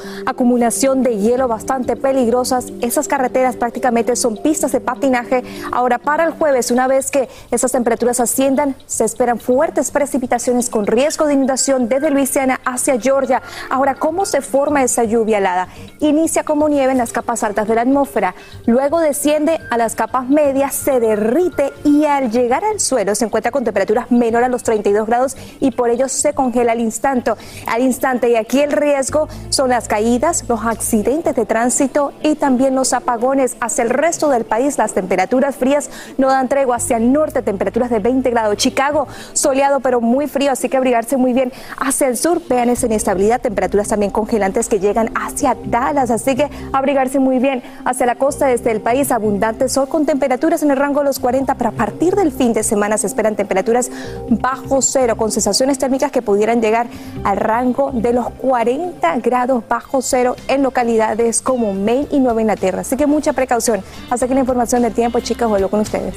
acumulación 0.55 1.03
de 1.03 1.19
hielo 1.19 1.49
bastante 1.49 1.97
peligrosas. 1.97 2.73
Esas 2.81 3.09
carreteras 3.09 3.57
prácticamente 3.57 4.15
son 4.15 4.37
pistas 4.37 4.71
de 4.71 4.81
patinaje. 4.81 5.43
Ahora, 5.73 5.99
para 5.99 6.23
el 6.23 6.31
jueves, 6.31 6.71
una 6.71 6.87
vez 6.87 7.11
que 7.11 7.29
esas 7.51 7.73
temperaturas 7.73 8.21
asciendan, 8.21 8.77
se 8.87 9.05
esperan 9.05 9.41
fuertes 9.41 9.91
precipitaciones 9.91 10.71
con 10.71 10.87
riesgo 10.87 11.27
de 11.27 11.35
inundación 11.35 11.89
desde 11.89 12.11
Luisiana 12.11 12.61
hacia 12.65 13.01
Georgia. 13.01 13.43
Ahora, 13.69 13.97
¿cómo 13.97 14.27
se 14.27 14.43
forma 14.43 14.85
esa 14.85 15.03
lluvia 15.03 15.39
helada? 15.39 15.67
Inicia 15.99 16.45
como 16.45 16.69
nieve 16.69 16.93
en 16.93 16.99
las 16.99 17.13
capas 17.13 17.43
altas 17.43 17.67
de 17.67 17.75
la 17.75 17.81
atmósfera, 17.81 18.37
luego 18.67 19.01
desciende 19.01 19.59
a 19.71 19.77
las 19.77 19.97
capas 19.97 20.29
medias, 20.29 20.73
se 20.73 21.01
derrite 21.01 21.73
y 21.83 22.05
al 22.05 22.31
llegar 22.31 22.65
al 22.65 22.79
suelo 22.79 23.17
se 23.17 23.25
encuentra 23.25 23.51
con 23.51 23.65
temperaturas 23.65 24.13
menor 24.13 24.45
a 24.45 24.49
los 24.49 24.63
32 24.63 25.07
grados 25.07 25.37
y 25.59 25.73
por 25.73 25.91
ello 25.91 26.09
se 26.09 26.33
congela 26.33 26.73
al 26.73 26.81
instante. 26.81 27.33
Al 27.67 27.83
instante 27.83 28.31
y 28.31 28.37
aquí 28.37 28.61
el 28.61 28.71
riesgo 28.71 29.29
son 29.51 29.71
las 29.71 29.89
caídas, 29.89 30.44
los 30.49 30.65
accidentes 30.65 31.35
de 31.35 31.47
tránsito 31.47 32.13
y 32.23 32.35
también 32.35 32.75
los 32.75 32.93
apagones. 32.93 33.57
Hacia 33.61 33.85
el 33.85 33.91
resto 33.91 34.29
del 34.29 34.45
país 34.45 34.79
las 34.79 34.93
temperaturas 34.93 35.57
frías 35.57 35.91
no 36.19 36.29
dan 36.29 36.49
tregua. 36.49 36.77
Hacia 36.77 36.97
el 36.97 37.13
norte 37.13 37.43
temperaturas 37.43 37.91
de 37.91 37.99
20 37.99 38.31
grados. 38.31 38.57
Chicago 38.57 39.07
soleado 39.33 39.81
pero 39.81 40.01
muy 40.01 40.27
frío, 40.27 40.53
así 40.53 40.69
que 40.69 40.77
abrigarse 40.77 41.17
muy 41.17 41.33
bien. 41.33 41.53
Hacia 41.79 42.09
el 42.09 42.17
sur 42.17 42.41
vean 42.49 42.71
esa 42.71 42.87
inestabilidad, 42.87 43.41
temperaturas 43.41 43.89
también 43.89 44.11
congelantes 44.11 44.69
que 44.69 44.81
llegan 44.81 45.11
hacia 45.15 45.57
Dallas, 45.67 46.11
así 46.11 46.35
que 46.35 46.51
abrigarse 46.73 47.19
muy 47.19 47.39
bien. 47.39 47.63
Hacia 47.85 48.07
la 48.07 48.17
costa 48.17 48.47
desde 48.47 48.71
el 48.71 48.81
país 48.81 49.11
abundante 49.13 49.69
sol 49.69 49.89
con 49.89 50.07
temperaturas 50.07 50.63
en 50.63 50.71
el 50.71 50.77
rango 50.77 51.01
de 51.01 51.07
los 51.07 51.19
40, 51.19 51.55
pero 51.55 51.71
a 51.71 51.73
partir 51.73 52.15
del 52.15 52.33
fin 52.33 52.53
de 52.53 52.63
semana 52.63 52.99
se 52.99 53.07
esperan 53.07 53.37
temperaturas 53.37 53.91
bajo 54.29 54.83
cero 54.83 55.17
con 55.17 55.31
sensaciones 55.31 55.79
térmicas 55.79 56.13
que 56.13 56.23
pudieran 56.23 56.61
llegar 56.61 56.87
al 57.25 57.37
rango 57.37 57.91
de 57.93 58.13
los 58.13 58.31
40 58.31 59.19
grados 59.19 59.63
bajo 59.69 60.03
cero 60.03 60.34
en 60.49 60.63
localidades 60.63 61.43
como 61.43 61.73
Maine 61.75 62.09
y 62.11 62.21
Nueva 62.21 62.41
Inglaterra. 62.41 62.81
Así 62.81 62.97
que 62.97 63.07
mucha 63.07 63.33
precaución. 63.33 63.83
Hasta 64.11 64.27
aquí 64.27 64.35
la 64.35 64.41
información 64.41 64.83
del 64.83 64.95
tiempo, 64.95 65.21
chicas, 65.21 65.49
vuelvo 65.49 65.69
con 65.69 65.81
ustedes. 65.81 66.15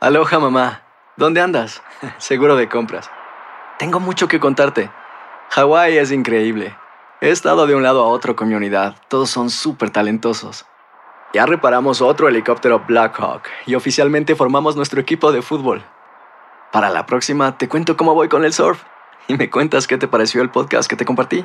Aloha 0.00 0.38
mamá, 0.38 0.82
¿dónde 1.16 1.40
andas? 1.40 1.82
Seguro 2.18 2.56
de 2.56 2.68
compras. 2.68 3.10
Tengo 3.78 4.00
mucho 4.00 4.28
que 4.28 4.40
contarte. 4.40 4.90
Hawái 5.50 5.98
es 5.98 6.10
increíble. 6.12 6.76
He 7.20 7.30
estado 7.30 7.66
de 7.66 7.74
un 7.74 7.82
lado 7.82 8.02
a 8.02 8.08
otro 8.08 8.34
con 8.34 8.48
mi 8.48 8.54
unidad. 8.54 8.96
Todos 9.08 9.30
son 9.30 9.50
súper 9.50 9.90
talentosos. 9.90 10.66
Ya 11.32 11.46
reparamos 11.46 12.02
otro 12.02 12.28
helicóptero 12.28 12.84
Blackhawk 12.86 13.42
y 13.64 13.74
oficialmente 13.74 14.34
formamos 14.34 14.76
nuestro 14.76 15.00
equipo 15.00 15.32
de 15.32 15.40
fútbol. 15.40 15.82
Para 16.72 16.90
la 16.90 17.06
próxima 17.06 17.56
te 17.56 17.68
cuento 17.68 17.96
cómo 17.96 18.14
voy 18.14 18.28
con 18.28 18.44
el 18.44 18.52
surf 18.52 18.82
y 19.28 19.36
me 19.36 19.48
cuentas 19.50 19.86
qué 19.86 19.96
te 19.98 20.08
pareció 20.08 20.42
el 20.42 20.50
podcast 20.50 20.90
que 20.90 20.96
te 20.96 21.04
compartí, 21.04 21.44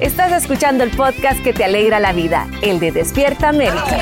Estás 0.00 0.32
escuchando 0.32 0.82
el 0.82 0.90
podcast 0.90 1.42
que 1.42 1.52
te 1.52 1.62
alegra 1.64 2.00
la 2.00 2.12
vida, 2.14 2.46
el 2.62 2.80
de 2.80 2.90
Despierta 2.90 3.50
América. 3.50 3.98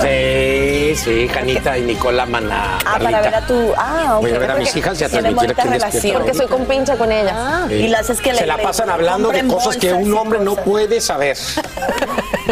Sí, 0.00 0.94
sí, 0.96 1.28
Janita 1.28 1.76
y 1.76 1.82
Nicola 1.82 2.24
Maná. 2.24 2.78
Ah, 2.86 2.96
para 3.02 3.20
ver 3.20 3.34
a 3.34 3.46
tu. 3.46 3.72
Ah, 3.76 4.14
ok. 4.16 4.20
Voy 4.20 4.30
a 4.32 4.38
ver 4.38 4.50
a 4.52 4.54
mis 4.54 4.76
hijas 4.76 5.00
y 5.00 5.04
a 5.04 5.08
transmitir 5.08 5.50
aquí 5.58 5.68
relación. 5.68 6.18
Porque 6.22 6.34
soy 6.34 6.46
compincha 6.46 6.96
con 6.96 7.10
ellas. 7.10 7.34
Ah, 7.36 7.64
Sí. 7.68 7.74
y 7.74 7.88
las 7.88 8.10
es 8.10 8.20
que 8.20 8.32
le- 8.32 8.38
Se 8.38 8.46
la 8.46 8.56
le- 8.58 8.62
pasan 8.62 8.88
hablando 8.88 9.30
de 9.30 9.44
cosas 9.48 9.76
que 9.76 9.92
un 9.92 10.14
hombre 10.14 10.38
no 10.38 10.54
puede 10.54 11.00
saber. 11.00 11.36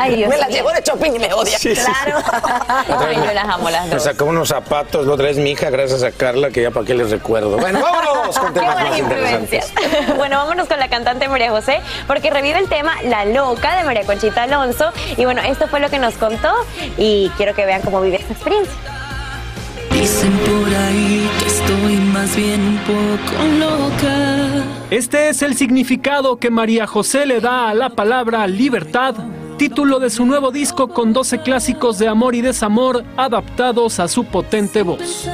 Ay, 0.00 0.16
Dios 0.16 0.28
Me 0.28 0.36
las 0.36 0.48
llevo 0.48 0.70
de 0.72 0.82
shopping 0.82 1.12
y 1.14 1.18
me 1.20 1.32
odia. 1.32 1.56
Sí, 1.56 1.76
sí, 1.76 1.80
sí. 1.82 1.92
Ay, 2.88 3.14
yo 3.16 3.32
las 3.32 3.44
amo 3.48 3.70
las 3.70 3.86
Me 3.86 3.94
dos. 3.94 4.02
sacó 4.02 4.24
unos 4.24 4.48
zapatos, 4.48 5.06
lo 5.06 5.16
traes 5.16 5.36
mi 5.36 5.52
hija, 5.52 5.70
gracias 5.70 6.02
a 6.02 6.10
Carla, 6.10 6.50
que 6.50 6.62
ya 6.62 6.72
para 6.72 6.84
qué 6.84 6.94
les 6.94 7.10
recuerdo. 7.12 7.58
Bueno, 7.58 7.80
vámonos 7.80 8.36
con 8.36 8.52
Qué 8.52 8.58
temas 8.60 8.74
buenas 8.74 8.90
más 8.90 8.98
interesantes. 8.98 9.64
influencias. 9.70 10.16
bueno, 10.16 10.36
vámonos 10.38 10.66
con 10.66 10.80
la 10.80 10.88
cantante 10.88 11.28
María 11.28 11.50
José, 11.50 11.80
porque 12.08 12.23
revive 12.30 12.58
el 12.58 12.68
tema 12.68 12.94
La 13.04 13.24
Loca 13.24 13.76
de 13.76 13.84
María 13.84 14.04
Conchita 14.04 14.44
Alonso. 14.44 14.92
Y 15.16 15.24
bueno, 15.24 15.42
esto 15.42 15.66
fue 15.68 15.80
lo 15.80 15.90
que 15.90 15.98
nos 15.98 16.14
contó 16.14 16.52
y 16.96 17.30
quiero 17.36 17.54
que 17.54 17.64
vean 17.66 17.82
cómo 17.82 18.00
vive 18.00 18.16
esta 18.16 18.32
experiencia. 18.32 18.74
Dicen 19.90 20.32
por 20.38 20.74
ahí 20.74 21.30
que 21.38 21.46
estoy 21.46 21.96
más 22.12 22.36
bien 22.36 22.60
un 22.60 22.78
poco 22.78 23.44
loca. 23.58 24.64
Este 24.90 25.28
es 25.28 25.42
el 25.42 25.56
significado 25.56 26.36
que 26.36 26.50
María 26.50 26.86
José 26.86 27.26
le 27.26 27.40
da 27.40 27.70
a 27.70 27.74
la 27.74 27.90
palabra 27.90 28.46
libertad, 28.46 29.14
título 29.56 30.00
de 30.00 30.10
su 30.10 30.26
nuevo 30.26 30.50
disco 30.50 30.88
con 30.88 31.12
12 31.12 31.42
clásicos 31.42 31.98
de 31.98 32.08
amor 32.08 32.34
y 32.34 32.42
desamor 32.42 33.04
adaptados 33.16 34.00
a 34.00 34.08
su 34.08 34.24
potente 34.24 34.82
voz. 34.82 35.28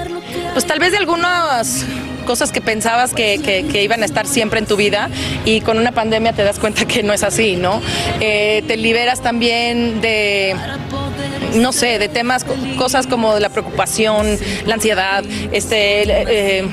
Pues 0.53 0.67
tal 0.67 0.79
vez 0.79 0.93
de 0.93 0.99
algunas 0.99 1.87
cosas 2.31 2.53
que 2.53 2.61
pensabas 2.61 3.13
que, 3.13 3.41
que- 3.43 3.83
iban 3.83 4.03
a 4.05 4.07
estar 4.07 4.25
siempre 4.25 4.61
en 4.61 4.67
tu 4.67 4.77
vida 4.77 5.11
y 5.45 5.63
con 5.63 5.79
una 5.79 5.91
pandemia 5.91 6.33
te 6.33 6.45
das 6.45 6.61
cuenta 6.61 6.85
que 6.85 7.03
no 7.03 7.13
es 7.13 7.25
así, 7.25 7.57
¿no? 7.57 7.83
Eh, 8.21 8.63
te 8.69 8.77
liberas 8.77 9.21
también 9.21 10.01
de 10.01 10.55
no 11.57 11.73
sé, 11.73 11.99
de 11.99 12.09
temas, 12.09 12.45
co- 12.45 12.55
cosas 12.79 13.09
como 13.09 13.37
la 13.41 13.49
preocupación, 13.49 14.39
la 14.65 14.75
ansiedad, 14.75 15.25
este, 15.51 16.05
eh, 16.61 16.65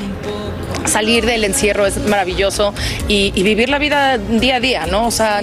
salir 0.86 1.26
del 1.26 1.44
encierro 1.44 1.88
es 1.88 1.98
maravilloso 2.06 2.76
y, 3.08 3.32
y 3.34 3.42
vivir 3.42 3.70
la 3.70 3.80
vida 3.80 4.20
día 4.20 4.58
a 4.58 4.60
día, 4.60 4.86
¿no? 4.86 5.08
O 5.08 5.12
sea, 5.12 5.42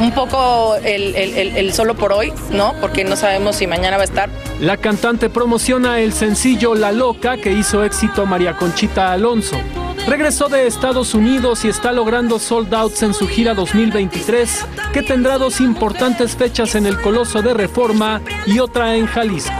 un 0.00 0.12
poco 0.12 0.76
el, 0.76 1.14
el- 1.16 1.34
el- 1.36 1.56
el 1.56 1.72
solo 1.72 1.94
por 1.94 2.12
hoy, 2.12 2.32
¿no? 2.50 2.74
Porque 2.80 3.04
no 3.04 3.16
sabemos 3.16 3.56
si 3.56 3.66
mañana 3.66 3.96
va 3.96 4.02
a 4.02 4.06
estar. 4.06 4.30
La 4.60 4.76
cantante 4.76 5.28
promociona 5.30 6.00
el 6.00 6.12
sencillo 6.12 6.74
La 6.74 6.92
Loca 6.92 7.36
que 7.36 7.52
hizo 7.52 7.84
éxito 7.84 8.26
María 8.26 8.56
Conchita 8.56 9.12
Alonso. 9.12 9.56
Regresó 10.06 10.48
de 10.48 10.66
Estados 10.66 11.14
Unidos 11.14 11.64
y 11.64 11.68
está 11.68 11.92
logrando 11.92 12.38
sold 12.38 12.72
outs 12.72 13.02
en 13.02 13.12
su 13.12 13.28
gira 13.28 13.52
2023, 13.54 14.64
que 14.92 15.02
tendrá 15.02 15.36
dos 15.36 15.60
importantes 15.60 16.34
fechas 16.34 16.74
en 16.76 16.86
el 16.86 16.98
Coloso 17.00 17.42
de 17.42 17.52
Reforma 17.52 18.22
y 18.46 18.58
otra 18.58 18.96
en 18.96 19.06
Jalisco. 19.06 19.52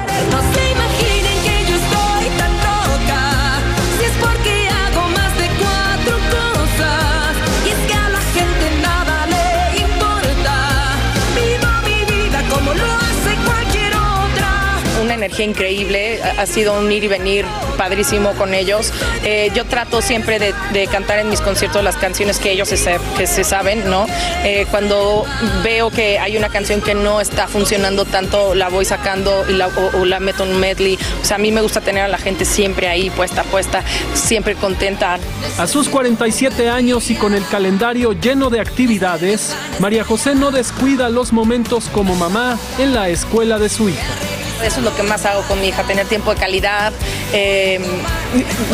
Energía 15.29 15.45
increíble, 15.45 16.21
ha 16.23 16.47
sido 16.47 16.79
un 16.79 16.91
ir 16.91 17.05
y 17.05 17.09
venir 17.09 17.45
padrísimo 17.77 18.33
con 18.33 18.55
ellos. 18.55 18.93
Eh, 19.25 19.51
yo 19.55 19.67
trato 19.67 20.01
siempre 20.01 20.39
de, 20.39 20.55
de 20.73 20.87
cantar 20.87 21.19
en 21.19 21.29
mis 21.29 21.41
conciertos 21.41 21.85
las 21.85 21.97
canciones 21.97 22.39
que 22.39 22.53
ellos 22.53 22.69
se, 22.69 22.99
que 23.17 23.27
se 23.27 23.45
saben, 23.45 23.89
¿no? 23.91 24.07
Eh, 24.43 24.67
cuando 24.71 25.27
veo 25.63 25.91
que 25.91 26.19
hay 26.19 26.37
una 26.37 26.49
canción 26.49 26.81
que 26.81 26.95
no 26.95 27.21
está 27.21 27.47
funcionando 27.47 28.07
tanto, 28.07 28.55
la 28.55 28.69
voy 28.69 28.85
sacando 28.87 29.45
y 29.49 29.53
la, 29.53 29.69
o, 29.69 30.01
o 30.01 30.05
la 30.07 30.19
meto 30.19 30.45
en 30.45 30.51
un 30.51 30.61
medley. 30.61 30.99
O 31.21 31.25
sea, 31.25 31.37
a 31.37 31.39
mí 31.39 31.53
me 31.53 31.61
gusta 31.61 31.81
tener 31.83 32.03
a 32.05 32.09
la 32.09 32.19
gente 32.19 32.45
siempre 32.45 32.89
ahí, 32.89 33.11
puesta, 33.11 33.43
puesta, 33.45 33.85
siempre 34.15 34.55
contenta. 34.55 35.19
A 35.59 35.67
sus 35.67 35.89
47 35.89 36.71
años 36.71 37.11
y 37.11 37.17
con 37.17 37.35
el 37.35 37.47
calendario 37.47 38.13
lleno 38.13 38.49
de 38.49 38.61
actividades, 38.61 39.55
María 39.79 40.05
José 40.05 40.35
no 40.35 40.51
descuida 40.51 41.11
los 41.11 41.33
momentos 41.33 41.89
como 41.93 42.15
mamá 42.15 42.59
en 42.79 42.95
la 42.95 43.09
escuela 43.11 43.59
de 43.59 43.69
su 43.69 43.91
hija. 43.91 44.28
Eso 44.65 44.79
es 44.81 44.85
lo 44.85 44.95
que 44.95 45.03
más 45.03 45.25
hago 45.25 45.43
con 45.43 45.61
mi 45.61 45.69
hija, 45.69 45.83
tener 45.85 46.07
tiempo 46.07 46.35
de 46.35 46.41
calidad. 46.41 46.93
Eh, 47.33 47.81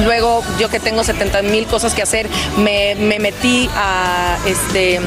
luego, 0.05 0.43
yo 0.59 0.69
que 0.69 0.81
tengo 0.81 1.05
70 1.05 1.43
mil 1.43 1.67
cosas 1.67 1.95
que 1.95 2.03
hacer, 2.03 2.29
me, 2.59 2.95
me 2.97 3.19
metí 3.19 3.69
a 3.75 4.37
este, 4.47 5.01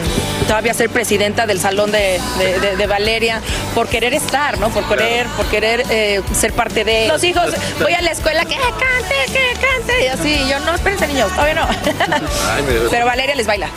todavía 0.48 0.74
ser 0.74 0.90
presidenta 0.90 1.46
del 1.46 1.60
salón 1.60 1.92
de, 1.92 2.20
de- 2.38 2.60
de- 2.60 2.76
de 2.78 2.88
Valeria 2.88 3.42
por 3.76 3.88
querer 3.88 4.14
estar, 4.14 4.58
¿no? 4.60 4.70
Por 4.70 4.88
querer, 4.88 5.28
por 5.28 5.46
querer 5.48 5.84
eh, 5.90 6.22
ser 6.34 6.54
parte 6.54 6.84
de 6.84 7.08
los 7.08 7.24
hijos. 7.24 7.46
Voy 7.82 7.94
a 7.94 8.02
la 8.02 8.12
escuela 8.12 8.46
que 8.46 8.56
"Ah, 8.56 8.60
cante, 8.72 9.16
que 9.34 9.54
cante. 9.60 10.04
Y 10.06 10.08
así, 10.08 10.50
yo 10.50 10.60
no, 10.60 10.76
espérense 10.76 11.08
niños, 11.08 11.30
todavía 11.32 11.56
no. 11.56 11.68
Pero 12.92 13.06
Valeria 13.06 13.36
les 13.36 13.48
baila. 13.48 13.70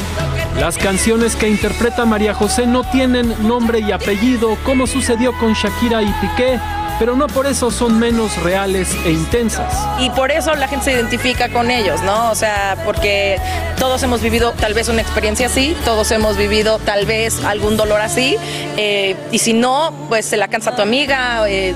Las 0.58 0.76
canciones 0.76 1.36
que 1.36 1.48
interpreta 1.48 2.04
María 2.04 2.34
José 2.34 2.66
no 2.66 2.82
tienen 2.84 3.34
nombre 3.46 3.80
y 3.80 3.92
apellido 3.92 4.56
como 4.64 4.86
sucedió 4.86 5.32
con 5.38 5.54
Shakira 5.54 6.02
y 6.02 6.12
Piqué, 6.20 6.58
pero 7.00 7.16
no 7.16 7.28
por 7.28 7.46
eso 7.46 7.70
son 7.70 7.98
menos 7.98 8.36
reales 8.42 8.94
e 9.06 9.10
intensas. 9.10 9.74
Y 9.98 10.10
por 10.10 10.30
eso 10.30 10.54
la 10.54 10.68
gente 10.68 10.84
se 10.84 10.92
identifica 10.92 11.48
con 11.48 11.70
ellos, 11.70 12.02
¿no? 12.02 12.30
O 12.30 12.34
sea, 12.34 12.76
porque 12.84 13.40
todos 13.78 14.02
hemos 14.02 14.20
vivido 14.20 14.52
tal 14.52 14.74
vez 14.74 14.90
una 14.90 15.00
experiencia 15.00 15.46
así, 15.46 15.74
todos 15.86 16.10
hemos 16.10 16.36
vivido 16.36 16.78
tal 16.78 17.06
vez 17.06 17.42
algún 17.42 17.78
dolor 17.78 18.02
así, 18.02 18.36
eh, 18.76 19.16
y 19.32 19.38
si 19.38 19.54
no, 19.54 19.94
pues 20.10 20.26
se 20.26 20.36
la 20.36 20.48
cansa 20.48 20.76
tu 20.76 20.82
amiga. 20.82 21.48
eh, 21.48 21.74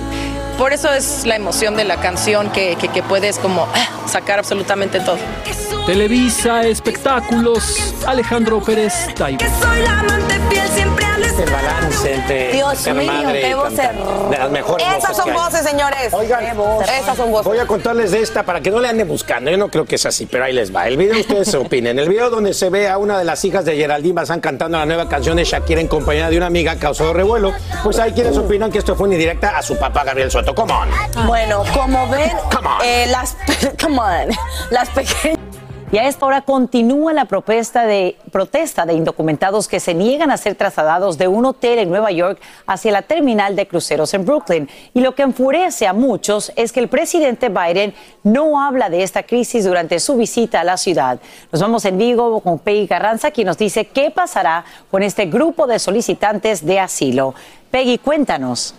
por 0.59 0.73
eso 0.73 0.93
es 0.93 1.27
la 1.27 1.35
emoción 1.35 1.75
de 1.77 1.85
la 1.85 1.97
canción 1.97 2.51
que, 2.51 2.77
puedes 3.09 3.39
como 3.39 3.67
ah, 3.75 4.07
sacar 4.07 4.39
absolutamente 4.39 5.01
todo. 5.01 5.19
Televisa, 5.87 6.63
espectáculos, 6.63 7.95
Alejandro 8.07 8.59
Pérez 8.63 8.95
Taibo. 9.15 9.39
Soy 9.61 9.81
la 9.83 10.01
amante 10.01 10.41
fiel 10.49 10.67
siempre 10.69 11.05
al 11.05 11.23
El 11.23 11.51
balance 11.51 12.15
entre 12.15 12.53
Dios 12.53 12.87
mío, 12.87 13.05
madre 13.05 13.41
qué 13.43 13.51
cantar. 13.63 13.95
De 14.31 14.39
las 14.39 14.51
mejores 14.51 14.87
Esas 14.87 15.01
voces 15.11 15.17
son 15.17 15.25
que 15.27 15.31
hay. 15.31 15.37
voces, 15.37 15.61
señores. 15.69 16.15
Oigan, 16.15 16.45
Esas 17.01 17.17
son 17.19 17.31
voces. 17.31 17.45
Voy 17.47 17.59
a 17.59 17.67
contarles 17.67 18.13
de 18.13 18.23
esta 18.23 18.43
para 18.45 18.63
que 18.63 18.71
no 18.71 18.81
le 18.81 18.89
ande 18.89 19.05
buscando. 19.05 19.51
Yo 19.51 19.59
no 19.59 19.69
creo 19.69 19.85
que 19.85 19.97
es 19.97 20.07
así, 20.07 20.25
pero 20.25 20.45
ahí 20.45 20.55
les 20.55 20.75
va. 20.75 20.89
El 20.89 20.97
video 20.97 21.21
ustedes 21.21 21.51
se 21.51 21.57
opinen. 21.59 21.99
El 21.99 22.09
video 22.09 22.31
donde 22.31 22.55
se 22.55 22.71
ve 22.71 22.89
a 22.89 22.97
una 22.97 23.19
de 23.19 23.25
las 23.27 23.45
hijas 23.45 23.67
de 23.67 23.77
Geraldine 23.77 24.15
Bazán 24.15 24.41
cantando 24.41 24.79
la 24.79 24.87
nueva 24.87 25.07
canción 25.07 25.37
de 25.37 25.45
Shakira 25.45 25.83
en 25.83 25.89
compañía 25.89 26.31
de 26.31 26.39
una 26.39 26.47
amiga 26.47 26.77
causó 26.77 27.13
revuelo. 27.13 27.53
Pues 27.83 27.99
hay 27.99 28.13
quienes 28.13 28.39
opinan 28.39 28.73
que 28.73 28.79
esto 28.79 28.97
fue 28.97 29.07
una 29.07 29.17
indirecta 29.17 29.59
a 29.59 29.63
su 29.63 29.77
papá 29.79 30.03
Gabriel 30.05 30.31
Soto. 30.31 30.55
Come 30.55 30.73
on. 30.73 31.27
Bueno, 31.27 31.63
como 31.75 32.09
ven, 32.09 32.31
Come 32.51 32.69
on. 32.69 32.83
eh, 32.83 33.07
las, 33.09 33.37
come 33.81 33.99
on, 33.99 34.29
las 34.71 34.89
pequeñas 34.89 35.39
Y 35.95 35.99
a 35.99 36.09
esta 36.09 36.27
hora 36.27 36.41
continúa 36.41 37.13
la 37.13 37.27
protesta 37.27 37.87
de, 37.87 38.17
protesta 38.33 38.85
de 38.85 38.95
indocumentados 38.95 39.69
que 39.69 39.79
se 39.79 39.95
niegan 39.95 40.33
a 40.33 40.37
ser 40.37 40.57
trasladados 40.57 41.19
de 41.19 41.29
un 41.29 41.45
hotel 41.45 41.79
en 41.79 41.89
Nueva 41.89 42.11
York 42.11 42.41
hacia 42.67 42.91
la 42.91 43.03
terminal 43.03 43.55
de 43.55 43.69
cruceros 43.69 44.13
en 44.13 44.25
Brooklyn. 44.25 44.69
Y 44.93 45.03
lo 45.03 45.15
que 45.15 45.23
enfurece 45.23 45.87
a 45.87 45.93
muchos 45.93 46.51
es 46.57 46.73
que 46.73 46.81
el 46.81 46.89
presidente 46.89 47.49
Biden 47.49 47.95
no 48.25 48.61
habla 48.61 48.91
de 48.91 49.05
esta 49.05 49.23
crisis 49.23 49.67
durante 49.67 50.01
su 50.01 50.17
visita 50.17 50.63
a 50.63 50.65
la 50.65 50.79
ciudad. 50.79 51.21
Nos 51.53 51.63
vamos 51.63 51.85
en 51.85 51.97
Vigo 51.97 52.41
con 52.41 52.59
Peggy 52.59 52.89
Carranza, 52.89 53.31
quien 53.31 53.47
nos 53.47 53.59
dice 53.59 53.85
qué 53.85 54.11
pasará 54.11 54.65
con 54.91 55.05
este 55.05 55.27
grupo 55.27 55.69
de 55.69 55.79
solicitantes 55.79 56.67
de 56.67 56.81
asilo. 56.81 57.37
Peggy, 57.71 57.99
cuéntanos. 57.99 58.75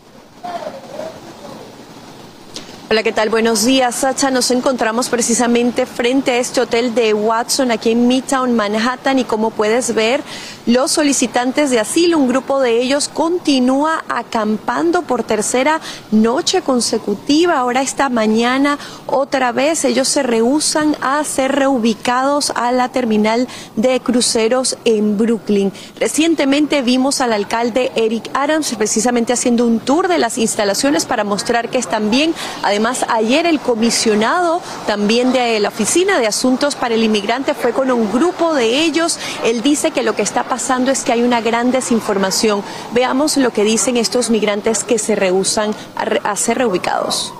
Hola, 2.95 3.03
¿qué 3.03 3.12
tal? 3.12 3.27
Buenos 3.29 3.65
días, 3.65 3.93
Sacha. 3.93 4.31
Nos 4.31 4.51
encontramos 4.51 5.10
precisamente 5.10 5.86
frente 5.86 6.31
a 6.31 6.38
este 6.38 6.62
hotel 6.62 6.95
de 6.95 7.13
Watson 7.13 7.71
aquí 7.71 7.91
en 7.91 8.08
Midtown, 8.08 8.55
Manhattan, 8.55 9.19
y 9.19 9.25
como 9.25 9.51
puedes 9.51 9.93
ver, 9.93 10.23
los 10.65 10.93
solicitantes 10.93 11.71
de 11.71 11.79
asilo, 11.81 12.17
un 12.17 12.29
grupo 12.29 12.62
de 12.62 12.81
ellos 12.81 13.10
continúa 13.10 14.05
acampando 14.08 15.01
por 15.01 15.23
tercera 15.23 15.81
noche 16.12 16.62
consecutiva. 16.62 17.60
Ahora 17.60 17.81
esta 17.81 18.08
mañana 18.08 18.79
otra 19.08 19.51
vez 19.51 19.84
ellos 19.84 20.08
se 20.08 20.23
rehusan 20.23 20.95
a 21.01 21.21
ser 21.25 21.51
reubicados 21.51 22.53
a 22.55 22.71
la 22.71 22.88
terminal 22.89 23.49
de 23.75 23.99
cruceros 23.99 24.77
en 24.86 25.17
Brooklyn. 25.17 25.73
Recientemente 25.99 26.81
vimos 26.81 27.19
al 27.19 27.34
alcalde 27.34 27.91
Eric 27.95 28.31
Adams 28.34 28.73
precisamente 28.75 29.34
haciendo 29.34 29.67
un 29.67 29.79
tour 29.81 30.08
de 30.08 30.17
las 30.17 30.38
instalaciones 30.38 31.05
para 31.05 31.25
mostrar 31.25 31.69
que 31.69 31.77
están 31.77 32.10
bien. 32.10 32.34
Además, 32.63 32.84
ayer 33.07 33.45
el 33.45 33.59
comisionado 33.59 34.61
también 34.85 35.31
de 35.33 35.59
la 35.59 35.69
Oficina 35.69 36.19
de 36.19 36.27
Asuntos 36.27 36.75
para 36.75 36.95
el 36.95 37.03
Inmigrante 37.03 37.53
fue 37.53 37.73
con 37.73 37.89
un 37.91 38.11
grupo 38.11 38.53
de 38.53 38.83
ellos. 38.83 39.19
Él 39.43 39.61
dice 39.61 39.91
que 39.91 40.03
lo 40.03 40.15
que 40.15 40.21
está 40.21 40.43
pasando 40.43 40.91
es 40.91 41.03
que 41.03 41.11
hay 41.11 41.23
una 41.23 41.41
gran 41.41 41.71
desinformación. 41.71 42.63
Veamos 42.91 43.37
lo 43.37 43.51
que 43.51 43.63
dicen 43.63 43.97
estos 43.97 44.29
migrantes 44.29 44.83
que 44.83 44.99
se 44.99 45.15
rehusan 45.15 45.73
a, 45.95 46.31
a 46.31 46.35
ser 46.35 46.59
reubicados. 46.59 47.33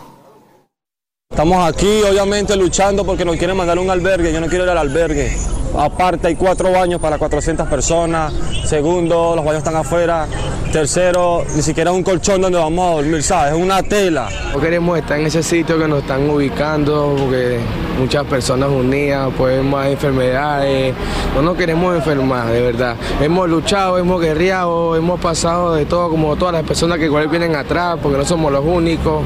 Estamos 1.36 1.68
aquí, 1.68 2.02
obviamente, 2.10 2.56
luchando 2.56 3.04
porque 3.04 3.26
nos 3.26 3.36
quieren 3.36 3.58
mandar 3.58 3.78
un 3.78 3.90
albergue. 3.90 4.32
Yo 4.32 4.40
no 4.40 4.48
quiero 4.48 4.64
ir 4.64 4.70
al 4.70 4.78
albergue. 4.78 5.36
Aparte, 5.78 6.28
hay 6.28 6.36
cuatro 6.36 6.72
baños 6.72 7.02
para 7.02 7.18
400 7.18 7.68
personas. 7.68 8.32
Segundo, 8.64 9.36
los 9.36 9.44
baños 9.44 9.58
están 9.58 9.76
afuera. 9.76 10.28
Tercero, 10.72 11.44
ni 11.54 11.62
siquiera 11.62 11.92
un 11.92 12.04
colchón 12.04 12.40
donde 12.40 12.58
vamos 12.58 12.90
a 12.90 12.96
dormir, 12.96 13.22
¿sabes? 13.22 13.54
Es 13.54 13.62
una 13.62 13.84
tela. 13.84 14.30
No 14.54 14.62
queremos 14.62 14.98
estar 14.98 15.20
en 15.20 15.26
ese 15.26 15.44
sitio 15.44 15.78
que 15.78 15.90
nos 15.90 16.04
están 16.04 16.30
ubicando 16.30 17.14
porque 17.20 17.60
muchas 18.00 18.24
personas 18.28 18.70
unidas, 18.70 19.30
pues 19.38 19.62
más 19.62 19.88
enfermedades. 19.88 20.96
No 21.36 21.42
nos 21.42 21.58
queremos 21.58 21.98
enfermar, 21.98 22.48
de 22.50 22.62
verdad. 22.62 22.96
Hemos 23.20 23.50
luchado, 23.50 23.98
hemos 23.98 24.22
guerreado, 24.22 24.96
hemos 24.96 25.20
pasado 25.20 25.76
de 25.76 25.86
todo 25.86 26.10
como 26.10 26.38
todas 26.38 26.54
las 26.54 26.64
personas 26.64 26.98
que 26.98 27.06
igual 27.06 27.28
vienen 27.28 27.58
atrás 27.58 27.98
porque 28.02 28.18
no 28.18 28.24
somos 28.24 28.54
los 28.54 28.64
únicos. 28.64 29.22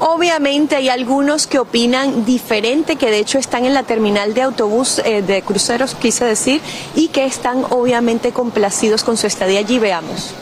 Obviamente 0.00 0.76
hay 0.76 0.88
algunos 0.88 1.46
que 1.46 1.58
opinan 1.58 2.24
diferente, 2.24 2.96
que 2.96 3.10
de 3.10 3.18
hecho 3.18 3.38
están 3.38 3.64
en 3.64 3.74
la 3.74 3.82
terminal 3.82 4.32
de 4.32 4.42
autobús 4.42 5.00
eh, 5.04 5.22
de 5.22 5.42
cruceros, 5.42 5.94
quise 5.94 6.24
decir, 6.24 6.60
y 6.94 7.08
que 7.08 7.24
están 7.24 7.64
obviamente 7.70 8.32
complacidos 8.32 9.02
con 9.02 9.16
su 9.16 9.26
estadía 9.26 9.58
allí. 9.58 9.78
Veamos. 9.78 10.34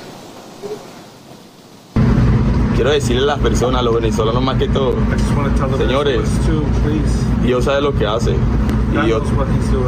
Quiero 2.75 2.91
decirle 2.91 3.23
a 3.23 3.27
las 3.27 3.39
personas, 3.39 3.81
a 3.81 3.83
los 3.83 3.95
venezolanos 3.95 4.43
más 4.43 4.59
que 4.59 4.69
todo, 4.69 4.95
señores, 5.79 6.21
Dios 7.43 7.65
sabe 7.65 7.81
lo 7.81 7.95
que 7.95 8.07
hace. 8.07 8.35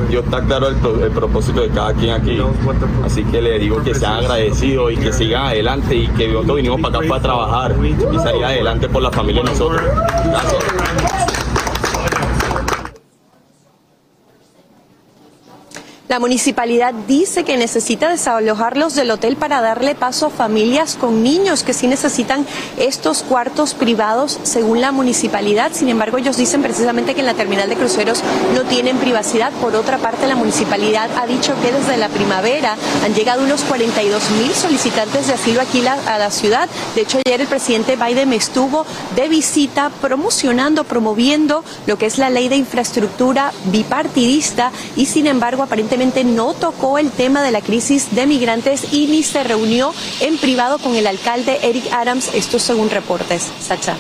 Y 0.06 0.10
Dios 0.10 0.24
está 0.24 0.42
claro 0.44 0.68
el, 0.68 0.76
pro- 0.76 1.04
el 1.04 1.10
propósito 1.10 1.60
de 1.62 1.68
cada 1.68 1.92
quien 1.94 2.10
aquí. 2.14 2.36
Así 3.04 3.24
que 3.24 3.40
le 3.42 3.58
digo 3.58 3.82
que 3.82 3.94
sean 3.94 4.14
agradecidos 4.14 4.92
y 4.92 4.96
que 4.96 5.12
sigan 5.12 5.46
adelante 5.46 5.94
y 5.96 6.08
que 6.08 6.28
nosotros 6.28 6.56
vinimos 6.56 6.80
para 6.80 6.98
acá 6.98 7.08
para 7.08 7.22
trabajar 7.22 7.74
y 8.12 8.18
salir 8.18 8.44
adelante 8.44 8.88
por 8.88 9.02
la 9.02 9.10
familia 9.10 9.42
de 9.42 9.50
nosotros. 9.50 9.80
Gracias. 10.24 11.47
La 16.08 16.18
municipalidad 16.18 16.94
dice 17.06 17.44
que 17.44 17.58
necesita 17.58 18.08
desalojarlos 18.08 18.94
del 18.94 19.10
hotel 19.10 19.36
para 19.36 19.60
darle 19.60 19.94
paso 19.94 20.26
a 20.26 20.30
familias 20.30 20.96
con 20.98 21.22
niños 21.22 21.62
que 21.62 21.74
sí 21.74 21.86
necesitan 21.86 22.46
estos 22.78 23.22
cuartos 23.22 23.74
privados 23.74 24.40
según 24.42 24.80
la 24.80 24.90
municipalidad. 24.90 25.70
Sin 25.74 25.90
embargo, 25.90 26.16
ellos 26.16 26.38
dicen 26.38 26.62
precisamente 26.62 27.12
que 27.14 27.20
en 27.20 27.26
la 27.26 27.34
terminal 27.34 27.68
de 27.68 27.76
cruceros 27.76 28.22
no 28.54 28.62
tienen 28.64 28.96
privacidad. 28.96 29.52
Por 29.60 29.76
otra 29.76 29.98
parte, 29.98 30.26
la 30.26 30.34
municipalidad 30.34 31.10
ha 31.18 31.26
dicho 31.26 31.54
que 31.60 31.72
desde 31.72 31.98
la 31.98 32.08
primavera 32.08 32.78
han 33.04 33.12
llegado 33.12 33.44
unos 33.44 33.60
42 33.64 34.30
mil 34.30 34.54
solicitantes 34.54 35.26
de 35.26 35.34
asilo 35.34 35.60
aquí 35.60 35.86
a 35.86 36.18
la 36.18 36.30
ciudad. 36.30 36.70
De 36.94 37.02
hecho, 37.02 37.18
ayer 37.26 37.42
el 37.42 37.48
presidente 37.48 37.96
Biden 37.96 38.32
estuvo 38.32 38.86
de 39.14 39.28
visita 39.28 39.90
promocionando, 40.00 40.84
promoviendo 40.84 41.64
lo 41.86 41.98
que 41.98 42.06
es 42.06 42.16
la 42.16 42.30
ley 42.30 42.48
de 42.48 42.56
infraestructura 42.56 43.52
bipartidista 43.66 44.72
y 44.96 45.04
sin 45.04 45.26
embargo 45.26 45.62
aparentemente 45.62 45.97
no 45.98 46.54
tocó 46.54 46.98
el 46.98 47.10
tema 47.10 47.42
de 47.42 47.50
la 47.50 47.60
crisis 47.60 48.14
de 48.14 48.26
migrantes 48.26 48.92
y 48.92 49.08
ni 49.08 49.24
se 49.24 49.42
reunió 49.42 49.92
en 50.20 50.38
privado 50.38 50.78
con 50.78 50.94
el 50.94 51.08
alcalde 51.08 51.58
Eric 51.62 51.92
Adams, 51.92 52.32
esto 52.34 52.60
según 52.60 52.88
reportes. 52.88 53.50
Sacha. 53.60 53.96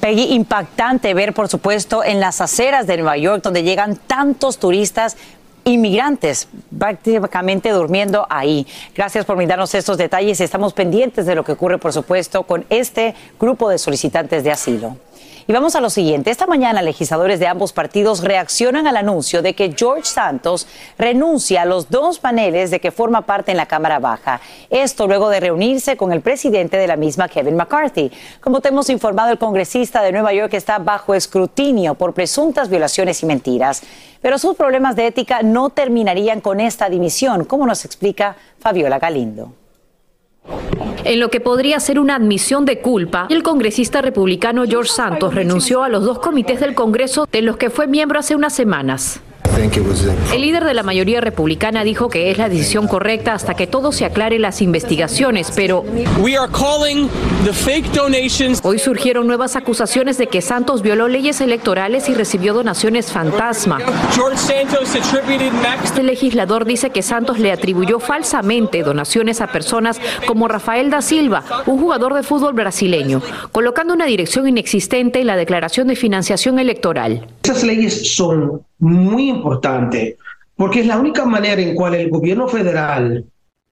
Peggy, 0.00 0.32
impactante 0.32 1.12
ver, 1.12 1.34
por 1.34 1.48
supuesto, 1.48 2.02
en 2.02 2.20
las 2.20 2.40
aceras 2.40 2.86
de 2.86 2.96
Nueva 2.96 3.18
York, 3.18 3.42
donde 3.42 3.62
llegan 3.62 3.96
tantos 3.96 4.58
turistas 4.58 5.18
inmigrantes 5.64 6.48
prácticamente 6.76 7.68
durmiendo 7.68 8.26
ahí. 8.30 8.66
Gracias 8.94 9.26
por 9.26 9.36
brindarnos 9.36 9.74
estos 9.74 9.98
detalles. 9.98 10.40
Estamos 10.40 10.72
pendientes 10.72 11.26
de 11.26 11.34
lo 11.34 11.44
que 11.44 11.52
ocurre, 11.52 11.76
por 11.76 11.92
supuesto, 11.92 12.44
con 12.44 12.64
este 12.70 13.14
grupo 13.38 13.68
de 13.68 13.76
solicitantes 13.76 14.42
de 14.42 14.50
asilo. 14.52 14.96
Y 15.46 15.52
vamos 15.52 15.74
a 15.74 15.80
lo 15.80 15.90
siguiente. 15.90 16.30
Esta 16.30 16.46
mañana 16.46 16.82
legisladores 16.82 17.40
de 17.40 17.48
ambos 17.48 17.72
partidos 17.72 18.22
reaccionan 18.22 18.86
al 18.86 18.96
anuncio 18.96 19.42
de 19.42 19.54
que 19.54 19.74
George 19.76 20.04
Santos 20.04 20.68
renuncia 20.98 21.62
a 21.62 21.64
los 21.64 21.90
dos 21.90 22.20
paneles 22.20 22.70
de 22.70 22.80
que 22.80 22.92
forma 22.92 23.22
parte 23.22 23.50
en 23.50 23.56
la 23.56 23.66
Cámara 23.66 23.98
Baja. 23.98 24.40
Esto 24.70 25.08
luego 25.08 25.30
de 25.30 25.40
reunirse 25.40 25.96
con 25.96 26.12
el 26.12 26.20
presidente 26.20 26.76
de 26.76 26.86
la 26.86 26.96
misma, 26.96 27.28
Kevin 27.28 27.56
McCarthy. 27.56 28.12
Como 28.40 28.60
te 28.60 28.68
hemos 28.68 28.88
informado, 28.88 29.32
el 29.32 29.38
congresista 29.38 30.00
de 30.02 30.12
Nueva 30.12 30.32
York 30.32 30.54
está 30.54 30.78
bajo 30.78 31.14
escrutinio 31.14 31.94
por 31.94 32.14
presuntas 32.14 32.68
violaciones 32.68 33.22
y 33.22 33.26
mentiras. 33.26 33.82
Pero 34.20 34.38
sus 34.38 34.54
problemas 34.54 34.94
de 34.94 35.08
ética 35.08 35.42
no 35.42 35.70
terminarían 35.70 36.40
con 36.40 36.60
esta 36.60 36.88
dimisión, 36.88 37.44
como 37.44 37.66
nos 37.66 37.84
explica 37.84 38.36
Fabiola 38.60 39.00
Galindo. 39.00 39.61
En 41.04 41.20
lo 41.20 41.30
que 41.30 41.40
podría 41.40 41.80
ser 41.80 41.98
una 41.98 42.16
admisión 42.16 42.64
de 42.64 42.80
culpa, 42.80 43.26
el 43.28 43.42
congresista 43.42 44.02
republicano 44.02 44.64
George 44.66 44.90
Santos 44.90 45.34
renunció 45.34 45.82
a 45.82 45.88
los 45.88 46.04
dos 46.04 46.18
comités 46.20 46.60
del 46.60 46.74
Congreso 46.74 47.26
de 47.30 47.42
los 47.42 47.56
que 47.56 47.70
fue 47.70 47.86
miembro 47.86 48.18
hace 48.18 48.34
unas 48.34 48.52
semanas. 48.52 49.20
El 50.32 50.40
líder 50.40 50.64
de 50.64 50.74
la 50.74 50.82
mayoría 50.82 51.20
republicana 51.20 51.84
dijo 51.84 52.08
que 52.08 52.30
es 52.30 52.38
la 52.38 52.48
decisión 52.48 52.88
correcta 52.88 53.34
hasta 53.34 53.54
que 53.54 53.66
todo 53.66 53.92
se 53.92 54.04
aclare 54.06 54.38
las 54.38 54.62
investigaciones, 54.62 55.52
pero 55.54 55.84
hoy 58.62 58.78
surgieron 58.78 59.26
nuevas 59.26 59.56
acusaciones 59.56 60.16
de 60.16 60.26
que 60.28 60.40
Santos 60.40 60.82
violó 60.82 61.08
leyes 61.08 61.40
electorales 61.40 62.08
y 62.08 62.14
recibió 62.14 62.54
donaciones 62.54 63.12
fantasma. 63.12 63.78
Este 65.84 66.02
legislador 66.02 66.64
dice 66.64 66.90
que 66.90 67.02
Santos 67.02 67.38
le 67.38 67.52
atribuyó 67.52 68.00
falsamente 68.00 68.82
donaciones 68.82 69.40
a 69.40 69.48
personas 69.48 70.00
como 70.26 70.48
Rafael 70.48 70.90
da 70.90 71.02
Silva, 71.02 71.44
un 71.66 71.78
jugador 71.78 72.14
de 72.14 72.22
fútbol 72.22 72.54
brasileño, 72.54 73.20
colocando 73.52 73.92
una 73.92 74.06
dirección 74.06 74.48
inexistente 74.48 75.20
en 75.20 75.26
la 75.26 75.36
declaración 75.36 75.88
de 75.88 75.96
financiación 75.96 76.58
electoral. 76.58 77.26
Esas 77.42 77.64
leyes 77.64 78.14
son 78.14 78.62
muy 78.82 79.28
importantes 79.30 80.16
porque 80.56 80.80
es 80.80 80.86
la 80.86 80.98
única 80.98 81.24
manera 81.24 81.62
en 81.62 81.74
cual 81.74 81.94
el 81.94 82.10
gobierno 82.10 82.48
federal 82.48 83.24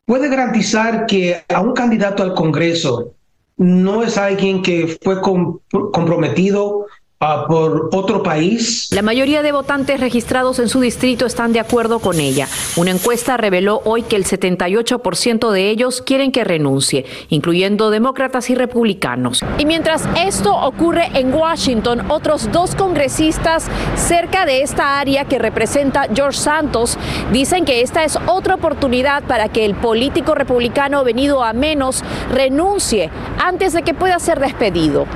puede 0.06 0.28
garantizar 0.28 1.06
que 1.06 1.42
a 1.48 1.60
un 1.60 1.72
candidato 1.72 2.22
al 2.22 2.34
Congreso 2.34 3.14
no 3.56 4.02
es 4.02 4.16
alguien 4.16 4.62
que 4.62 4.96
fue 5.02 5.20
com- 5.20 5.58
comprometido 5.92 6.86
ah, 7.20 7.44
por 7.46 7.90
otro 7.92 8.22
país. 8.22 8.88
La 8.92 9.02
mayoría 9.02 9.42
de 9.42 9.52
votantes 9.52 10.00
registrados 10.00 10.58
en 10.58 10.68
su 10.68 10.80
distrito 10.80 11.26
están 11.26 11.52
de 11.52 11.60
acuerdo 11.60 11.98
con 11.98 12.18
ella. 12.18 12.48
Una 12.76 12.90
encuesta 12.90 13.36
reveló 13.36 13.82
hoy 13.84 14.02
que 14.02 14.16
el 14.16 14.24
78% 14.24 15.50
de 15.50 15.68
ellos 15.68 16.00
quieren 16.00 16.32
que 16.32 16.44
renuncie, 16.44 17.04
incluyendo 17.28 17.90
demócratas 17.90 18.48
y 18.48 18.54
republicanos. 18.54 19.44
Y 19.58 19.66
mientras 19.66 20.08
esto 20.16 20.54
ocurre 20.56 21.10
en 21.14 21.32
Washington, 21.34 22.10
otros 22.10 22.50
dos 22.52 22.74
congresistas 22.74 23.66
cerca 23.96 24.46
de 24.46 24.62
esta 24.62 24.98
área 24.98 25.26
que 25.26 25.38
representa 25.38 26.06
George 26.14 26.38
Santos 26.38 26.98
dicen 27.32 27.66
que 27.66 27.82
esta 27.82 28.04
es 28.04 28.18
otra 28.26 28.54
oportunidad 28.54 29.22
para 29.24 29.48
que 29.48 29.64
el 29.66 29.74
político 29.74 30.34
republicano 30.34 31.04
venido 31.04 31.44
a 31.44 31.52
menos 31.52 32.02
renuncie 32.32 33.10
antes 33.38 33.74
de 33.74 33.82
que 33.82 33.92
pueda 33.92 34.18
ser 34.18 34.40
despedido. 34.40 35.06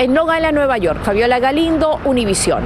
En 0.00 0.14
Long 0.14 0.34
Island, 0.34 0.54
Nueva 0.54 0.78
York, 0.78 1.02
Fabiola 1.04 1.38
Galindo, 1.38 2.00
Univisión. 2.06 2.64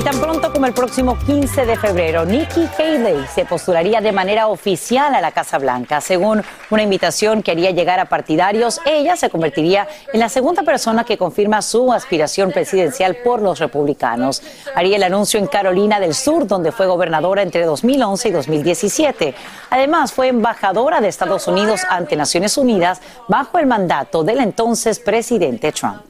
Y 0.00 0.02
tan 0.02 0.18
pronto 0.18 0.50
como 0.50 0.64
el 0.64 0.72
próximo 0.72 1.18
15 1.26 1.66
de 1.66 1.76
febrero, 1.76 2.24
Nikki 2.24 2.66
Haley 2.78 3.26
se 3.34 3.44
postularía 3.44 4.00
de 4.00 4.12
manera 4.12 4.46
oficial 4.46 5.14
a 5.14 5.20
la 5.20 5.30
Casa 5.30 5.58
Blanca. 5.58 6.00
Según 6.00 6.42
una 6.70 6.82
invitación 6.82 7.42
que 7.42 7.50
haría 7.50 7.70
llegar 7.70 8.00
a 8.00 8.06
partidarios, 8.06 8.80
ella 8.86 9.14
se 9.16 9.28
convertiría 9.28 9.86
en 10.10 10.20
la 10.20 10.30
segunda 10.30 10.62
persona 10.62 11.04
que 11.04 11.18
confirma 11.18 11.60
su 11.60 11.92
aspiración 11.92 12.50
presidencial 12.50 13.16
por 13.16 13.42
los 13.42 13.58
republicanos. 13.58 14.42
Haría 14.74 14.96
el 14.96 15.02
anuncio 15.02 15.38
en 15.38 15.48
Carolina 15.48 16.00
del 16.00 16.14
Sur, 16.14 16.46
donde 16.46 16.72
fue 16.72 16.86
gobernadora 16.86 17.42
entre 17.42 17.66
2011 17.66 18.28
y 18.30 18.32
2017. 18.32 19.34
Además, 19.68 20.14
fue 20.14 20.28
embajadora 20.28 21.02
de 21.02 21.08
Estados 21.08 21.46
Unidos 21.46 21.82
ante 21.90 22.16
Naciones 22.16 22.56
Unidas 22.56 23.02
bajo 23.28 23.58
el 23.58 23.66
mandato 23.66 24.24
del 24.24 24.38
entonces 24.38 24.98
presidente 24.98 25.72
Trump. 25.72 26.09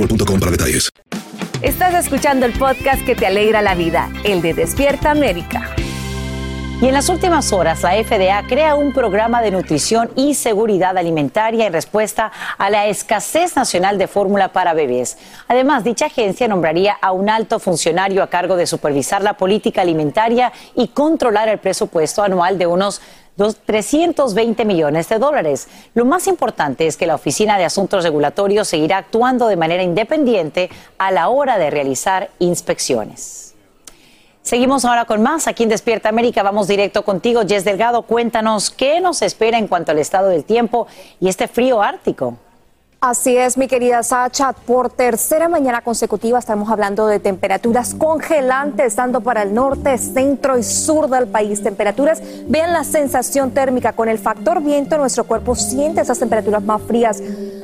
boostmobile.com 0.01 0.39
para 0.39 0.51
detalles. 0.51 0.89
Estás 1.61 1.93
escuchando 1.93 2.45
el 2.45 2.53
podcast 2.53 3.05
que 3.05 3.15
te 3.15 3.27
alegra 3.27 3.61
la 3.61 3.75
vida, 3.75 4.09
el 4.23 4.41
de 4.41 4.53
Despierta 4.53 5.11
América. 5.11 5.75
Y 6.81 6.87
en 6.87 6.95
las 6.95 7.09
últimas 7.09 7.53
horas, 7.53 7.83
la 7.83 7.91
FDA 8.03 8.41
crea 8.47 8.73
un 8.73 8.91
programa 8.91 9.43
de 9.43 9.51
nutrición 9.51 10.09
y 10.15 10.33
seguridad 10.33 10.97
alimentaria 10.97 11.67
en 11.67 11.73
respuesta 11.73 12.31
a 12.57 12.71
la 12.71 12.87
escasez 12.87 13.55
nacional 13.55 13.99
de 13.99 14.07
fórmula 14.07 14.51
para 14.51 14.73
bebés. 14.73 15.19
Además, 15.47 15.83
dicha 15.83 16.07
agencia 16.07 16.47
nombraría 16.47 16.97
a 16.99 17.11
un 17.11 17.29
alto 17.29 17.59
funcionario 17.59 18.23
a 18.23 18.31
cargo 18.31 18.55
de 18.55 18.65
supervisar 18.65 19.21
la 19.21 19.37
política 19.37 19.81
alimentaria 19.81 20.51
y 20.75 20.87
controlar 20.87 21.49
el 21.49 21.59
presupuesto 21.59 22.23
anual 22.23 22.57
de 22.57 22.65
unos 22.65 22.99
dos- 23.37 23.57
320 23.65 24.65
millones 24.65 25.09
de 25.09 25.19
dólares. 25.19 25.67
Lo 25.93 26.05
más 26.05 26.27
importante 26.27 26.87
es 26.87 26.97
que 26.97 27.05
la 27.07 27.15
Oficina 27.15 27.57
de 27.57 27.65
Asuntos 27.65 28.03
Regulatorios 28.03 28.67
seguirá 28.67 28.97
actuando 28.97 29.47
de 29.47 29.55
manera 29.55 29.83
independiente 29.83 30.69
a 30.97 31.11
la 31.11 31.29
hora 31.29 31.57
de 31.57 31.69
realizar 31.69 32.29
inspecciones. 32.39 33.55
Seguimos 34.43 34.85
ahora 34.85 35.05
con 35.05 35.21
más 35.21 35.47
aquí 35.47 35.63
en 35.63 35.69
Despierta 35.69 36.09
América. 36.09 36.41
Vamos 36.41 36.67
directo 36.67 37.03
contigo, 37.05 37.41
Jess 37.47 37.63
Delgado. 37.63 38.01
Cuéntanos 38.01 38.71
qué 38.71 38.99
nos 38.99 39.21
espera 39.21 39.59
en 39.59 39.67
cuanto 39.67 39.91
al 39.91 39.99
estado 39.99 40.29
del 40.29 40.45
tiempo 40.45 40.87
y 41.19 41.29
este 41.29 41.47
frío 41.47 41.81
ártico. 41.81 42.37
Así 43.03 43.35
es, 43.35 43.57
mi 43.57 43.67
querida 43.67 44.03
Sacha. 44.03 44.53
Por 44.53 44.91
tercera 44.91 45.49
mañana 45.49 45.81
consecutiva 45.81 46.37
estamos 46.37 46.69
hablando 46.69 47.07
de 47.07 47.19
temperaturas 47.19 47.95
congelantes, 47.95 48.95
tanto 48.95 49.21
para 49.21 49.41
el 49.41 49.55
norte, 49.55 49.97
centro 49.97 50.55
y 50.55 50.61
sur 50.61 51.09
del 51.09 51.27
país. 51.27 51.63
Temperaturas, 51.63 52.21
vean 52.47 52.73
la 52.73 52.83
sensación 52.83 53.55
térmica. 53.55 53.93
Con 53.93 54.07
el 54.07 54.19
factor 54.19 54.61
viento, 54.61 54.99
nuestro 54.99 55.23
cuerpo 55.23 55.55
siente 55.55 56.01
esas 56.01 56.19
temperaturas 56.19 56.61
más 56.61 56.79
frías. 56.83 57.23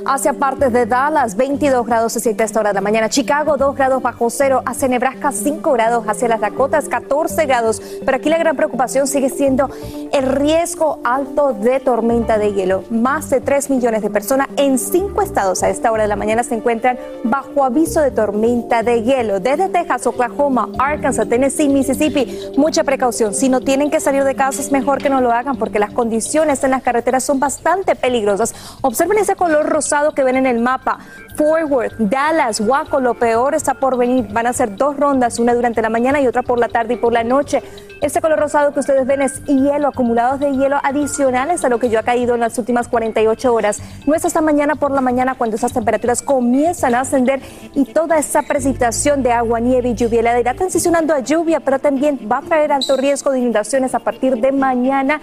Hacia 0.09 0.31
partes 0.31 0.71
de 0.71 0.85
Dallas, 0.85 1.35
22 1.35 1.85
grados 1.85 2.15
a 2.15 2.29
esta 2.29 2.59
hora 2.61 2.69
de 2.69 2.75
la 2.75 2.79
mañana. 2.79 3.09
Chicago, 3.09 3.57
2 3.57 3.75
grados 3.75 4.01
bajo 4.01 4.29
cero. 4.29 4.63
Hacia 4.65 4.87
Nebraska, 4.87 5.33
5 5.33 5.73
grados. 5.73 6.05
Hacia 6.07 6.29
las 6.29 6.39
Dakotas, 6.39 6.87
14 6.87 7.45
grados. 7.45 7.81
Pero 8.05 8.15
aquí 8.15 8.29
la 8.29 8.37
gran 8.37 8.55
preocupación 8.55 9.05
sigue 9.07 9.29
siendo 9.29 9.69
el 10.13 10.25
riesgo 10.25 11.01
alto 11.03 11.51
de 11.51 11.81
tormenta 11.81 12.37
de 12.37 12.53
hielo. 12.53 12.85
Más 12.89 13.29
de 13.29 13.41
3 13.41 13.69
millones 13.69 14.01
de 14.01 14.09
personas 14.09 14.47
en 14.55 14.79
5 14.79 15.21
estados 15.21 15.61
a 15.61 15.69
esta 15.69 15.91
hora 15.91 16.03
de 16.03 16.07
la 16.07 16.15
mañana 16.15 16.41
se 16.41 16.55
encuentran 16.55 16.97
bajo 17.25 17.65
aviso 17.65 17.99
de 17.99 18.11
tormenta 18.11 18.83
de 18.83 19.03
hielo. 19.03 19.41
Desde 19.41 19.67
Texas, 19.67 20.07
Oklahoma, 20.07 20.69
Arkansas, 20.79 21.27
Tennessee, 21.27 21.67
Mississippi, 21.67 22.53
mucha 22.55 22.85
precaución. 22.85 23.33
Si 23.33 23.49
no 23.49 23.59
tienen 23.59 23.91
que 23.91 23.99
salir 23.99 24.23
de 24.23 24.35
casa 24.35 24.61
es 24.61 24.71
mejor 24.71 24.99
que 24.99 25.09
no 25.09 25.19
lo 25.19 25.33
hagan 25.33 25.57
porque 25.57 25.79
las 25.79 25.91
condiciones 25.91 26.63
en 26.63 26.71
las 26.71 26.81
carreteras 26.81 27.25
son 27.25 27.41
bastante 27.41 27.97
peligrosas. 27.97 28.55
Observen 28.79 29.17
ese 29.17 29.35
color 29.35 29.67
rosado 29.67 29.96
que 30.13 30.23
ven 30.23 30.37
en 30.37 30.45
el 30.45 30.59
mapa. 30.59 30.99
Fort 31.35 31.69
Worth, 31.69 31.93
Dallas, 31.99 32.59
Waco, 32.59 32.99
lo 32.99 33.13
peor 33.13 33.53
está 33.53 33.75
por 33.75 33.97
venir. 33.97 34.27
Van 34.31 34.47
a 34.47 34.53
ser 34.53 34.75
dos 34.75 34.97
rondas, 34.97 35.37
una 35.37 35.53
durante 35.53 35.81
la 35.81 35.89
mañana 35.89 36.19
y 36.19 36.27
otra 36.27 36.41
por 36.41 36.59
la 36.59 36.67
tarde 36.67 36.95
y 36.95 36.97
por 36.97 37.13
la 37.13 37.23
noche. 37.23 37.61
Ese 38.01 38.21
color 38.21 38.39
rosado 38.39 38.73
que 38.73 38.79
ustedes 38.79 39.05
ven 39.05 39.21
es 39.21 39.43
hielo, 39.45 39.87
acumulados 39.87 40.39
de 40.39 40.51
hielo 40.51 40.77
adicionales 40.83 41.63
a 41.65 41.69
lo 41.69 41.79
que 41.79 41.89
yo 41.89 41.99
ha 41.99 42.03
caído 42.03 42.35
en 42.35 42.41
las 42.41 42.57
últimas 42.57 42.87
48 42.87 43.53
horas. 43.53 43.81
No 44.05 44.15
es 44.15 44.23
hasta 44.25 44.41
mañana 44.41 44.75
por 44.75 44.91
la 44.91 45.01
mañana 45.01 45.35
cuando 45.35 45.55
esas 45.55 45.73
temperaturas 45.73 46.21
comienzan 46.21 46.95
a 46.95 47.01
ascender 47.01 47.41
y 47.73 47.85
toda 47.85 48.17
esa 48.17 48.43
precipitación 48.43 49.23
de 49.23 49.31
agua, 49.31 49.59
nieve 49.59 49.89
y 49.89 49.95
lluvia 49.95 50.19
helada 50.19 50.39
irá 50.39 50.53
transicionando 50.53 51.13
a 51.13 51.19
lluvia, 51.19 51.59
pero 51.59 51.79
también 51.79 52.19
va 52.31 52.37
a 52.37 52.41
traer 52.41 52.71
alto 52.71 52.97
riesgo 52.97 53.31
de 53.31 53.39
inundaciones 53.39 53.95
a 53.95 53.99
partir 53.99 54.37
de 54.37 54.51
mañana 54.51 55.21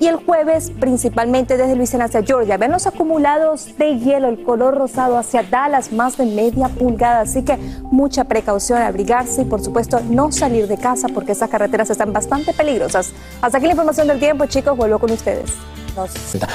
y 0.00 0.06
el 0.06 0.16
jueves 0.16 0.72
principalmente 0.80 1.56
desde 1.56 1.76
Luisiana 1.76 2.06
hacia 2.06 2.22
Georgia. 2.22 2.56
Ven 2.56 2.72
los 2.72 2.86
acumulados 2.86 3.76
de 3.78 3.98
hielo, 3.98 4.13
el 4.22 4.44
color 4.44 4.76
rosado 4.76 5.18
hacia 5.18 5.42
Dallas, 5.42 5.92
más 5.92 6.16
de 6.16 6.26
media 6.26 6.68
pulgada. 6.68 7.22
Así 7.22 7.42
que 7.42 7.56
mucha 7.90 8.24
precaución, 8.24 8.80
abrigarse 8.80 9.42
y 9.42 9.44
por 9.46 9.62
supuesto 9.62 10.00
no 10.08 10.30
salir 10.30 10.68
de 10.68 10.76
casa 10.76 11.08
porque 11.08 11.32
esas 11.32 11.50
carreteras 11.50 11.90
están 11.90 12.12
bastante 12.12 12.52
peligrosas. 12.52 13.12
Hasta 13.42 13.58
aquí 13.58 13.66
la 13.66 13.72
información 13.72 14.06
del 14.06 14.20
tiempo, 14.20 14.46
chicos. 14.46 14.76
Vuelvo 14.76 14.98
con 14.98 15.10
ustedes. 15.10 15.50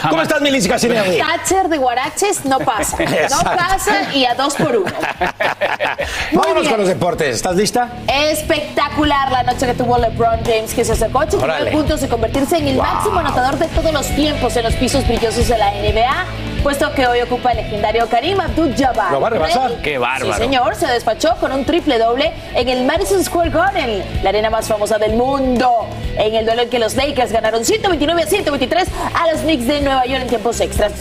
¿Cómo 0.09 0.21
estás, 0.21 0.41
Milici 0.41 0.67
Casinelli? 0.67 1.17
Thatcher 1.17 1.69
de 1.69 1.77
Guaraches 1.77 2.45
no 2.45 2.59
pasa. 2.59 2.97
No 3.29 3.41
pasa 3.43 4.13
y 4.13 4.25
a 4.25 4.33
dos 4.33 4.55
por 4.55 4.75
uno. 4.75 4.91
Muy 6.31 6.39
Vámonos 6.41 6.61
bien. 6.61 6.71
con 6.71 6.79
los 6.79 6.87
deportes. 6.87 7.35
¿Estás 7.35 7.55
lista? 7.55 7.89
Espectacular 8.07 9.31
la 9.31 9.43
noche 9.43 9.65
que 9.65 9.73
tuvo 9.73 9.97
LeBron 9.97 10.39
James, 10.45 10.73
que 10.73 10.83
se 10.83 10.93
acercó 10.93 11.19
a 11.21 11.23
89 11.23 11.53
Órale. 11.61 11.71
puntos 11.71 12.01
de 12.01 12.07
convertirse 12.09 12.57
en 12.57 12.67
el 12.69 12.75
Wow. 12.75 12.85
máximo 12.85 13.19
anotador 13.19 13.57
de 13.57 13.67
todos 13.67 13.93
los 13.93 14.07
tiempos 14.15 14.55
en 14.57 14.63
los 14.63 14.73
pisos 14.75 15.05
brillosos 15.07 15.47
de 15.47 15.57
la 15.57 15.71
NBA, 15.71 16.25
puesto 16.63 16.91
que 16.93 17.05
hoy 17.07 17.21
ocupa 17.21 17.51
el 17.51 17.57
legendario 17.57 18.07
Karim 18.09 18.39
Abdul-Jabbar. 18.39 19.11
¿Lo 19.11 19.21
va 19.21 19.27
a 19.27 19.31
rebasar? 19.31 19.69
Rey, 19.71 19.79
Qué 19.83 19.97
bárbaro. 19.97 20.33
Sí, 20.33 20.39
señor, 20.39 20.75
se 20.75 20.87
despachó 20.87 21.35
con 21.39 21.51
un 21.51 21.65
triple 21.65 21.97
doble 21.97 22.31
en 22.55 22.67
el 22.69 22.85
Madison 22.85 23.23
Square 23.23 23.49
Garden, 23.51 24.03
la 24.23 24.29
arena 24.29 24.49
más 24.49 24.67
famosa 24.67 24.97
del 24.97 25.13
mundo, 25.13 25.87
en 26.17 26.35
el 26.35 26.45
duelo 26.45 26.63
en 26.63 26.69
que 26.69 26.79
los 26.79 26.95
Lakers 26.95 27.31
ganaron 27.31 27.63
129 27.65 28.23
a 28.23 28.27
123 28.27 28.87
a 29.13 29.27
los 29.31 29.41
Knicks 29.41 29.67
de 29.67 29.81
Nueva 29.81 30.05
York 30.05 30.21
en 30.23 30.27
tiempos 30.27 30.59
extras. 30.59 30.91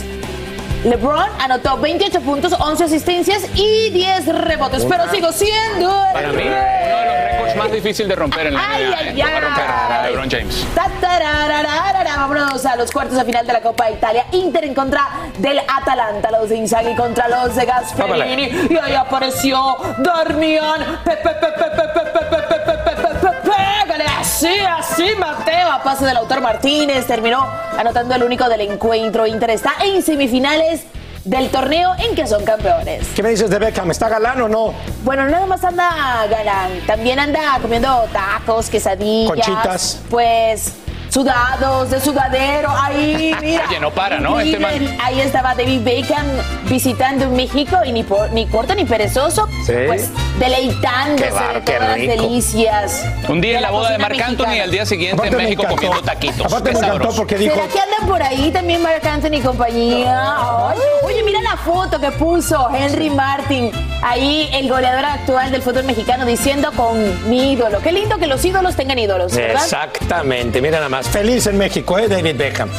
LeBron 0.83 1.25
anotó 1.39 1.77
28 1.77 2.21
puntos, 2.21 2.53
11 2.53 2.85
asistencias 2.85 3.43
y 3.53 3.89
10 3.89 4.27
rebotes, 4.27 4.85
pero 4.85 5.09
sigo 5.11 5.31
siendo 5.33 5.89
el 6.07 6.13
Para 6.13 6.29
mí, 6.29 6.37
rey. 6.37 6.47
uno 6.47 6.55
de 6.99 7.05
los 7.05 7.13
récords 7.15 7.39
récord 7.43 7.55
más 7.57 7.71
difícil 7.73 8.07
de 8.07 8.15
romper 8.15 8.47
en 8.47 8.53
la 8.53 8.61
Ay, 8.69 8.85
NBA. 8.85 8.97
ay, 8.97 9.19
¿eh? 9.19 9.23
A. 9.23 10.07
LeBron 10.07 10.29
James. 10.29 10.65
Vámonos 12.15 12.65
a 12.65 12.75
los 12.75 12.91
cuartos 12.91 13.17
de 13.17 13.23
final 13.25 13.47
de 13.47 13.53
la 13.53 13.61
Copa 13.61 13.85
de 13.85 13.93
Italia. 13.93 14.25
Inter 14.33 14.65
en 14.65 14.73
contra 14.73 15.07
del 15.37 15.59
Atalanta. 15.59 16.29
Los 16.31 16.49
de 16.49 16.57
Inzaghi 16.57 16.95
contra 16.95 17.27
los 17.27 17.55
de 17.55 17.65
Gasperini. 17.65 18.67
Y 18.69 18.77
ahí 18.77 18.93
apareció 18.93 19.77
Darmian. 19.99 20.99
Pe, 21.03 21.11
pe, 21.17 21.29
pe, 21.29 21.98
Así, 24.07 24.59
así, 24.59 25.15
Mateo. 25.17 25.71
A 25.71 25.83
pase 25.83 26.05
del 26.05 26.17
autor 26.17 26.41
Martínez. 26.41 27.05
Terminó 27.07 27.47
anotando 27.77 28.15
el 28.15 28.23
único 28.23 28.47
del 28.49 28.61
encuentro. 28.61 29.25
Inter 29.25 29.51
está 29.51 29.73
en 29.83 30.01
semifinales 30.01 30.83
del 31.25 31.49
torneo 31.49 31.93
en 31.99 32.15
que 32.15 32.25
son 32.27 32.43
campeones. 32.43 33.07
¿Qué 33.15 33.21
me 33.23 33.29
dices 33.29 33.49
de 33.49 33.59
Beckham? 33.59 33.91
¿Está 33.91 34.09
galán 34.09 34.41
o 34.41 34.49
no? 34.49 34.73
Bueno, 35.03 35.25
no 35.25 35.31
nada 35.31 35.45
más 35.45 35.63
anda 35.63 36.25
galán, 36.29 36.71
también 36.87 37.19
anda 37.19 37.59
comiendo 37.61 38.05
tacos, 38.13 38.69
quesadillas. 38.69 39.29
Conchitas. 39.29 39.99
Pues 40.09 40.73
sudados, 41.09 41.89
de 41.89 41.99
sudadero, 41.99 42.69
ahí, 42.71 43.35
mira. 43.41 43.63
Oye, 43.67 43.79
no 43.79 43.91
para, 43.91 44.19
¿no? 44.19 44.39
Este 44.39 44.59
man. 44.59 44.97
Ahí 45.03 45.19
estaba 45.21 45.55
David 45.55 45.81
Beckham 45.83 46.25
visitando 46.65 47.29
México 47.29 47.77
y 47.85 47.91
ni, 47.91 48.03
por- 48.03 48.31
ni 48.31 48.45
corto 48.47 48.75
ni 48.75 48.85
perezoso, 48.85 49.47
Sí. 49.65 49.73
pues 49.87 50.09
deleitándose 50.39 51.25
Qué 51.25 51.31
bar- 51.31 51.53
de 51.55 51.61
todas 51.61 51.81
las 51.81 51.97
delicias. 51.97 53.05
Un 53.27 53.41
día 53.41 53.55
en 53.57 53.61
la 53.63 53.71
boda 53.71 53.91
de 53.91 53.97
Marc 53.97 54.19
Anthony 54.21 54.53
y 54.55 54.59
al 54.59 54.71
día 54.71 54.85
siguiente 54.85 55.15
Aparte 55.15 55.35
en 55.35 55.43
México 55.43 55.63
encantó. 55.63 55.81
comiendo 55.81 56.03
taquitos. 56.03 56.45
Aparte 56.45 56.71
me 56.71 56.79
encantó 56.79 57.09
porque 57.15 57.37
dijo... 57.37 57.55
¿Será 57.55 57.67
que 57.67 57.79
anda 57.79 58.07
por 58.07 58.21
ahí 58.23 58.51
también 58.51 58.81
Marc 58.83 59.05
Anthony 59.05 59.35
y 59.35 59.41
compañía? 59.41 60.35
Ay, 60.69 60.77
oye, 61.03 61.23
mira 61.23 61.41
la 61.41 61.57
foto 61.57 61.99
que 61.99 62.11
puso 62.11 62.69
Henry 62.75 63.09
Martin, 63.09 63.71
ahí 64.03 64.49
el 64.53 64.69
goleador 64.69 65.05
actual 65.05 65.51
del 65.51 65.61
fútbol 65.61 65.83
mexicano 65.83 66.25
diciendo 66.25 66.71
con 66.75 67.29
mi 67.29 67.53
ídolo. 67.53 67.79
Qué 67.81 67.91
lindo 67.91 68.17
que 68.17 68.27
los 68.27 68.43
ídolos 68.45 68.75
tengan 68.75 68.99
ídolos, 68.99 69.35
¿verdad? 69.35 69.63
Exactamente, 69.63 70.61
mira 70.61 70.77
nada 70.77 70.89
más. 70.89 70.98
Feliz 71.07 71.47
en 71.47 71.57
México, 71.57 71.97
¿eh? 71.97 72.07
David 72.07 72.35
Beckham. 72.35 72.69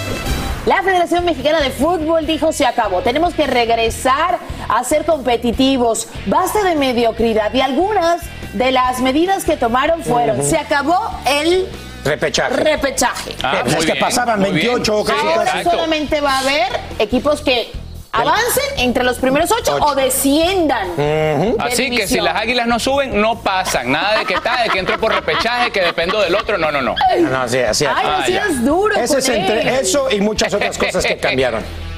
La 0.67 0.83
Federación 0.83 1.25
Mexicana 1.25 1.61
de 1.61 1.71
Fútbol 1.71 2.27
dijo 2.27 2.53
se 2.53 2.67
acabó. 2.67 3.01
Tenemos 3.01 3.35
que 3.35 3.47
regresar 3.47 4.39
a 4.69 4.85
ser 4.85 5.05
competitivos. 5.05 6.09
Basta 6.27 6.63
de 6.63 6.77
mediocridad. 6.77 7.53
Y 7.55 7.61
algunas 7.63 8.21
de 8.53 8.71
las 8.73 9.01
medidas 9.01 9.45
que 9.45 9.57
tomaron 9.57 10.03
fueron, 10.03 10.43
se 10.45 10.59
acabó 10.59 10.99
el 11.27 11.67
Repechaje. 12.05 12.57
repechaje. 12.57 13.37
Ah, 13.43 13.61
pues 13.63 13.77
es 13.77 13.87
que 13.87 13.95
pasaban 13.97 14.43
28 14.43 15.05
casi, 15.05 15.27
Ahora 15.27 15.63
solamente 15.63 16.21
va 16.21 16.33
a 16.33 16.39
haber 16.41 16.69
equipos 16.99 17.41
que 17.43 17.71
avancen 18.13 18.79
entre 18.79 19.05
los 19.05 19.19
primeros 19.19 19.51
ocho, 19.53 19.77
o 19.81 19.95
desciendan. 19.95 20.97
de 20.97 21.55
Así 21.59 21.91
que 21.91 22.07
si 22.09 22.21
las 22.21 22.37
águilas 22.37 22.67
no 22.67 22.79
suben, 22.79 23.21
no 23.21 23.41
pasan. 23.41 23.91
Nada 23.93 24.19
de 24.21 24.25
que 24.27 24.35
está, 24.35 24.63
de 24.63 24.71
que 24.71 24.79
entro 24.79 24.99
por 24.99 25.13
repechaje, 25.15 25.71
que 25.71 25.81
dependo 25.81 26.21
del 26.21 26.35
otro. 26.35 26.59
No, 26.59 26.71
no, 26.71 26.83
no. 26.83 26.95
No, 27.19 27.49
sí, 27.49 27.59
así 27.59 27.87
Ay, 27.87 28.07
no 28.07 28.11
Ah, 28.13 28.23
seas 28.27 28.65
duro 28.65 28.97
Ese 28.97 29.19
es 29.19 29.29
entre 29.29 29.81
eso 29.81 30.11
y 30.11 30.21
muchas 30.21 30.53
otras 30.53 30.77
cosas 30.77 31.05
que 31.05 31.17
cambiaron. 31.17 31.63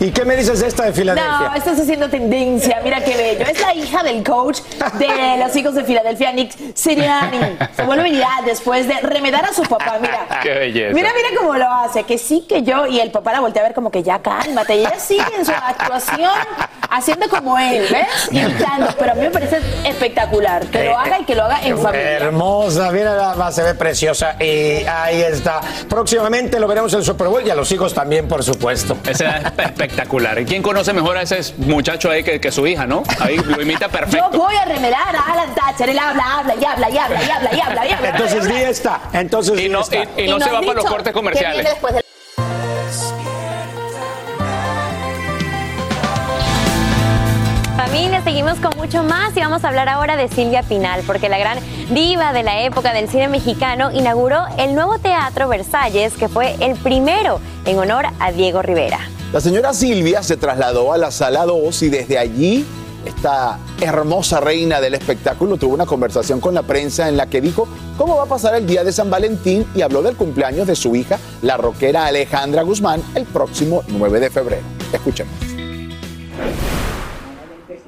¿Y 0.00 0.10
qué 0.12 0.24
me 0.24 0.36
dices 0.36 0.60
de 0.60 0.68
esta 0.68 0.84
de 0.84 0.92
Filadelfia? 0.92 1.48
No, 1.48 1.54
estás 1.54 1.80
haciendo 1.80 2.08
tendencia, 2.08 2.80
mira 2.84 3.02
qué 3.02 3.16
bello. 3.16 3.46
Es 3.50 3.60
la 3.60 3.74
hija 3.74 4.02
del 4.04 4.22
coach 4.22 4.60
de 4.98 5.36
los 5.38 5.54
hijos 5.56 5.74
de 5.74 5.84
Filadelfia, 5.84 6.32
Nick 6.32 6.54
Sirianni. 6.74 7.38
Se 7.74 7.82
vuelve 7.82 8.04
viral 8.04 8.44
después 8.44 8.86
de 8.86 8.94
remedar 9.00 9.44
a 9.44 9.52
su 9.52 9.62
papá, 9.62 9.98
mira. 10.00 10.26
Qué 10.42 10.54
belleza. 10.54 10.94
Mira, 10.94 11.10
mira 11.16 11.28
cómo 11.36 11.56
lo 11.56 11.68
hace, 11.68 12.04
que 12.04 12.16
sí 12.16 12.44
que 12.48 12.62
yo, 12.62 12.86
y 12.86 13.00
el 13.00 13.10
papá 13.10 13.32
la 13.32 13.40
voltea 13.40 13.62
a 13.62 13.66
ver 13.66 13.74
como 13.74 13.90
que 13.90 14.02
ya 14.02 14.20
cálmate, 14.20 14.76
y 14.76 14.80
ella 14.80 14.98
sigue 14.98 15.24
en 15.36 15.44
su 15.44 15.52
actuación 15.52 16.30
haciendo 16.90 17.28
como 17.28 17.58
él, 17.58 17.86
¿ves? 17.90 18.28
Imitando, 18.30 18.94
pero 18.98 19.12
a 19.12 19.14
mí 19.14 19.22
me 19.22 19.30
parece 19.30 19.60
espectacular, 19.84 20.66
que 20.66 20.84
lo 20.84 20.98
haga 20.98 21.20
y 21.20 21.24
que 21.24 21.34
lo 21.34 21.44
haga 21.44 21.60
en 21.62 21.78
familia. 21.78 22.10
Hermosa, 22.12 22.90
mira 22.92 23.16
nada 23.16 23.34
más, 23.34 23.54
se 23.54 23.62
ve 23.62 23.74
preciosa. 23.74 24.36
Y 24.40 24.84
ahí 24.86 25.22
está. 25.22 25.60
Próximamente 25.88 26.60
lo 26.60 26.68
veremos 26.68 26.92
en 26.94 27.02
Super 27.02 27.28
Bowl 27.28 27.46
y 27.46 27.50
a 27.50 27.54
los 27.54 27.70
hijos 27.72 27.92
también, 27.92 28.28
por 28.28 28.42
supuesto. 28.42 28.96
Ese 29.06 29.26
es 29.26 29.87
espectacular. 29.88 30.38
¿Y 30.40 30.44
quién 30.44 30.62
conoce 30.62 30.92
mejor 30.92 31.16
a 31.16 31.22
ese 31.22 31.54
muchacho 31.58 32.10
ahí 32.10 32.22
que, 32.22 32.40
que 32.40 32.52
su 32.52 32.66
hija, 32.66 32.86
no? 32.86 33.02
Ahí 33.20 33.36
lo 33.38 33.60
imita 33.60 33.88
perfecto. 33.98 34.30
Yo 34.32 34.38
voy 34.38 34.54
a 34.54 34.64
remedar 34.64 35.16
a 35.16 35.32
Alan 35.32 35.54
Thatcher, 35.54 35.88
él 35.90 35.98
habla, 35.98 36.22
habla, 36.38 36.54
y 36.60 36.64
habla, 36.64 36.90
y 36.90 36.98
habla, 36.98 37.22
y 37.24 37.30
habla, 37.30 37.50
y 37.56 37.60
habla, 37.60 37.86
y 37.86 37.92
habla. 37.92 38.08
Entonces 38.10 38.46
di 38.48 38.56
esta. 38.56 39.00
Entonces 39.12 39.58
Y 39.60 39.68
no, 39.68 39.80
esta. 39.80 39.96
y- 39.96 40.24
y 40.24 40.28
no 40.28 40.38
se 40.38 40.50
va 40.50 40.60
para 40.60 40.74
los 40.74 40.84
cortes 40.84 41.12
comerciales. 41.12 41.66
Familia, 47.76 48.20
seguimos 48.22 48.58
con 48.58 48.76
mucho 48.76 49.02
más 49.04 49.36
y 49.36 49.40
vamos 49.40 49.64
a 49.64 49.68
hablar 49.68 49.88
ahora 49.88 50.16
de 50.16 50.28
Silvia 50.28 50.62
Pinal, 50.62 51.02
porque 51.06 51.28
la 51.28 51.38
gran 51.38 51.58
diva 51.90 52.32
de 52.32 52.42
la 52.42 52.60
época 52.62 52.92
del 52.92 53.08
cine 53.08 53.28
mexicano 53.28 53.90
inauguró 53.92 54.44
el 54.58 54.74
nuevo 54.74 54.98
Teatro 54.98 55.48
Versalles, 55.48 56.14
que 56.14 56.28
fue 56.28 56.56
el 56.60 56.76
primero 56.76 57.40
en 57.64 57.78
honor 57.78 58.06
a 58.18 58.32
Diego 58.32 58.62
Rivera. 58.62 58.98
La 59.32 59.42
señora 59.42 59.74
Silvia 59.74 60.22
se 60.22 60.38
trasladó 60.38 60.90
a 60.90 60.96
la 60.96 61.10
sala 61.10 61.44
2 61.44 61.82
y 61.82 61.88
desde 61.90 62.16
allí 62.16 62.64
esta 63.04 63.58
hermosa 63.78 64.40
reina 64.40 64.80
del 64.80 64.94
espectáculo 64.94 65.58
tuvo 65.58 65.74
una 65.74 65.84
conversación 65.84 66.40
con 66.40 66.54
la 66.54 66.62
prensa 66.62 67.10
en 67.10 67.18
la 67.18 67.26
que 67.26 67.42
dijo 67.42 67.68
cómo 67.98 68.16
va 68.16 68.22
a 68.22 68.26
pasar 68.26 68.54
el 68.54 68.66
día 68.66 68.84
de 68.84 68.92
San 68.92 69.10
Valentín 69.10 69.66
y 69.74 69.82
habló 69.82 70.00
del 70.00 70.16
cumpleaños 70.16 70.66
de 70.66 70.74
su 70.74 70.96
hija, 70.96 71.18
la 71.42 71.58
rockera 71.58 72.06
Alejandra 72.06 72.62
Guzmán, 72.62 73.02
el 73.14 73.24
próximo 73.26 73.82
9 73.88 74.18
de 74.18 74.30
febrero. 74.30 74.62
Escuchemos. 74.94 75.57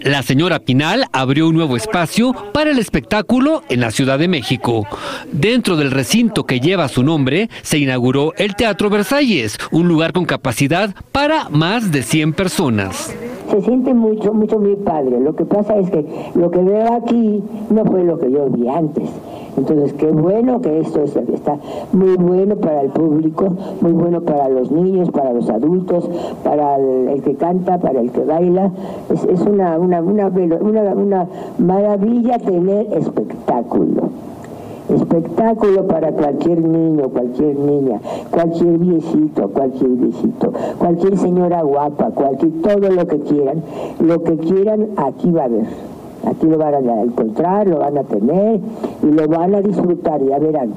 La 0.02 0.22
señora 0.22 0.60
Pinal 0.60 1.04
abrió 1.12 1.46
un 1.46 1.56
nuevo 1.56 1.76
espacio 1.76 2.34
para 2.54 2.70
el 2.70 2.78
espectáculo 2.78 3.62
en 3.68 3.80
la 3.80 3.90
Ciudad 3.90 4.18
de 4.18 4.28
México. 4.28 4.86
Dentro 5.30 5.76
del 5.76 5.90
recinto 5.90 6.46
que 6.46 6.58
lleva 6.58 6.88
su 6.88 7.02
nombre, 7.02 7.50
se 7.60 7.76
inauguró 7.76 8.32
el 8.38 8.56
Teatro 8.56 8.88
Versalles, 8.88 9.58
un 9.70 9.88
lugar 9.88 10.14
con 10.14 10.24
capacidad 10.24 10.94
para 11.12 11.50
más 11.50 11.92
de 11.92 12.02
100 12.02 12.32
personas. 12.32 13.14
Se 13.50 13.60
siente 13.60 13.92
mucho, 13.92 14.32
mucho 14.32 14.58
muy 14.58 14.76
padre. 14.76 15.20
Lo 15.20 15.36
que 15.36 15.44
pasa 15.44 15.76
es 15.76 15.90
que 15.90 16.06
lo 16.34 16.50
que 16.50 16.60
veo 16.60 16.94
aquí 16.94 17.42
no 17.68 17.84
fue 17.84 18.02
lo 18.02 18.18
que 18.18 18.32
yo 18.32 18.48
vi 18.48 18.68
antes. 18.68 19.04
Entonces, 19.60 19.92
qué 19.92 20.06
bueno 20.10 20.60
que 20.62 20.80
esto 20.80 21.02
es- 21.02 21.14
está 21.16 21.56
muy 21.92 22.16
bueno 22.16 22.56
para 22.56 22.80
el 22.80 22.88
público, 22.88 23.44
muy 23.82 23.92
bueno 23.92 24.22
para 24.22 24.48
los 24.48 24.70
niños, 24.70 25.10
para 25.10 25.34
los 25.34 25.50
adultos, 25.50 26.08
para 26.42 26.76
el, 26.76 27.20
que 27.22 27.34
canta, 27.34 27.78
para 27.78 28.00
el 28.00 28.10
que 28.10 28.24
baila. 28.24 28.70
Es, 29.12 29.40
una, 29.42 29.78
una, 29.78 30.00
una, 30.00 30.28
una 30.94 31.26
maravilla 31.58 32.38
tener 32.38 32.86
espectáculo. 32.94 34.08
Espectáculo 34.88 35.86
para 35.86 36.10
cualquier 36.12 36.62
niño, 36.64 37.10
cualquier 37.10 37.56
niña, 37.56 38.00
cualquier 38.30 38.78
viejito, 38.78 39.48
cualquier 39.50 39.90
viejito, 39.90 40.52
cualquier 40.78 41.16
señora 41.18 41.62
guapa, 41.62 42.10
cualquier, 42.10 42.50
todo 42.62 42.90
lo 42.90 43.06
que 43.06 43.20
quieran, 43.20 43.62
lo 44.00 44.24
que 44.24 44.36
quieran 44.38 44.88
aquí 44.96 45.30
va 45.30 45.42
a 45.42 45.44
haber. 45.44 45.66
Aquí 46.26 46.46
lo 46.46 46.58
van 46.58 46.74
a 46.74 47.02
encontrar, 47.02 47.66
lo 47.66 47.78
van 47.78 47.96
a 47.96 48.02
tener 48.02 48.60
y 49.02 49.12
lo 49.12 49.26
van 49.28 49.54
a 49.54 49.60
disfrutar, 49.60 50.20
ya 50.28 50.38
verán. 50.38 50.74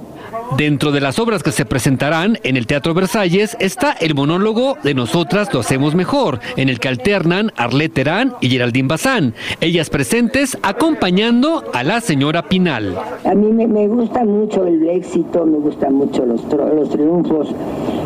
Dentro 0.58 0.92
de 0.92 1.02
las 1.02 1.20
obras 1.20 1.44
que 1.44 1.52
se 1.52 1.66
presentarán 1.66 2.38
en 2.44 2.58
el 2.58 2.68
Teatro 2.68 2.94
Versalles 2.94 3.58
está 3.60 3.94
el 3.94 4.16
monólogo 4.16 4.78
de 4.84 4.94
Nosotras 4.94 5.54
lo 5.54 5.60
hacemos 5.60 5.96
mejor, 5.96 6.40
en 6.58 6.70
el 6.70 6.80
que 6.80 6.88
alternan 6.88 7.52
Arlette 7.56 7.94
Terán 7.94 8.34
y 8.42 8.50
Geraldine 8.50 8.88
Bazán, 8.88 9.34
ellas 9.62 9.90
presentes 9.90 10.58
acompañando 10.62 11.64
a 11.74 11.84
la 11.84 12.02
señora 12.02 12.44
Pinal. 12.44 12.96
A 13.24 13.34
mí 13.34 13.52
me, 13.52 13.68
me 13.68 13.88
gusta 13.88 14.24
mucho 14.26 14.66
el 14.66 14.88
éxito, 14.88 15.46
me 15.46 15.58
gustan 15.58 15.96
mucho 15.96 16.26
los, 16.26 16.42
los 16.52 16.90
triunfos, 16.90 17.50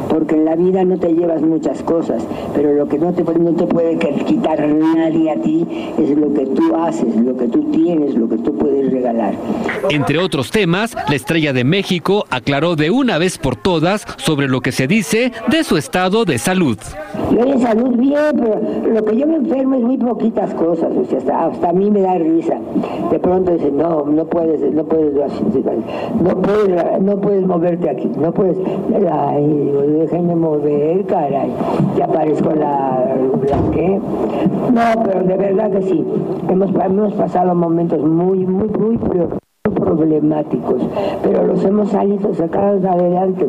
porque 0.09 0.35
en 0.35 0.45
la 0.45 0.55
vida 0.55 0.83
no 0.83 0.97
te 0.97 1.13
llevas 1.13 1.41
muchas 1.41 1.81
cosas, 1.83 2.23
pero 2.55 2.73
lo 2.73 2.87
que 2.87 2.97
no 2.97 3.13
te, 3.13 3.23
no 3.23 3.51
te 3.51 3.65
puede 3.65 3.97
quitar 4.25 4.67
nadie 4.67 5.31
a 5.31 5.41
ti 5.41 5.65
es 5.97 6.17
lo 6.17 6.33
que 6.33 6.45
tú 6.45 6.75
haces, 6.75 7.15
lo 7.15 7.35
que 7.35 7.47
tú 7.47 7.63
tienes, 7.71 8.15
lo 8.15 8.29
que 8.29 8.37
tú 8.37 8.55
puedes 8.57 8.91
regalar. 8.91 9.33
Entre 9.89 10.06
otros 10.15 10.51
temas, 10.51 10.95
la 11.09 11.15
estrella 11.15 11.51
de 11.51 11.65
México 11.65 12.25
aclaró 12.29 12.77
de 12.77 12.89
una 12.89 13.17
vez 13.17 13.37
por 13.37 13.57
todas 13.57 14.05
sobre 14.17 14.47
lo 14.47 14.61
que 14.61 14.71
se 14.71 14.87
dice 14.87 15.33
de 15.49 15.63
su 15.65 15.75
estado 15.75 16.23
de 16.23 16.37
salud. 16.37 16.77
Yo 17.31 17.45
de 17.45 17.59
salud 17.59 17.97
bien, 17.97 18.31
pero 18.39 18.61
lo 18.93 19.03
que 19.03 19.17
yo 19.17 19.27
me 19.27 19.35
enfermo 19.35 19.75
es 19.75 19.81
muy 19.81 19.97
poquitas 19.97 20.53
cosas, 20.53 20.91
o 20.95 21.05
sea, 21.05 21.47
hasta, 21.47 21.69
a 21.69 21.73
mí 21.73 21.91
me 21.91 22.01
da 22.01 22.17
risa. 22.17 22.57
De 23.11 23.19
pronto 23.19 23.51
dicen, 23.51 23.77
no, 23.77 24.05
no 24.05 24.25
puedes, 24.25 24.61
no 24.73 24.85
puedes, 24.85 25.13
no 25.13 26.41
puedes, 26.41 27.01
no 27.01 27.19
puedes 27.19 27.45
moverte 27.45 27.89
aquí, 27.89 28.09
no 28.17 28.31
puedes, 28.31 28.57
ay, 29.11 29.71
déjenme 29.99 30.35
mover, 30.35 31.05
caray, 31.05 31.51
ya 31.97 32.05
aparezco 32.05 32.51
la, 32.51 33.15
la 33.49 33.71
qué. 33.71 33.99
No, 34.71 35.03
pero 35.03 35.23
de 35.23 35.35
verdad 35.35 35.71
que 35.71 35.81
sí, 35.81 36.05
hemos, 36.49 36.69
hemos 36.73 37.13
pasado 37.13 37.53
momentos 37.55 37.99
muy, 37.99 38.45
muy, 38.45 38.69
muy 38.69 38.97
problemáticos, 39.87 40.81
pero 41.23 41.45
los 41.45 41.63
hemos 41.63 41.91
salido 41.91 42.33
sacados 42.35 42.83
adelante, 42.83 43.47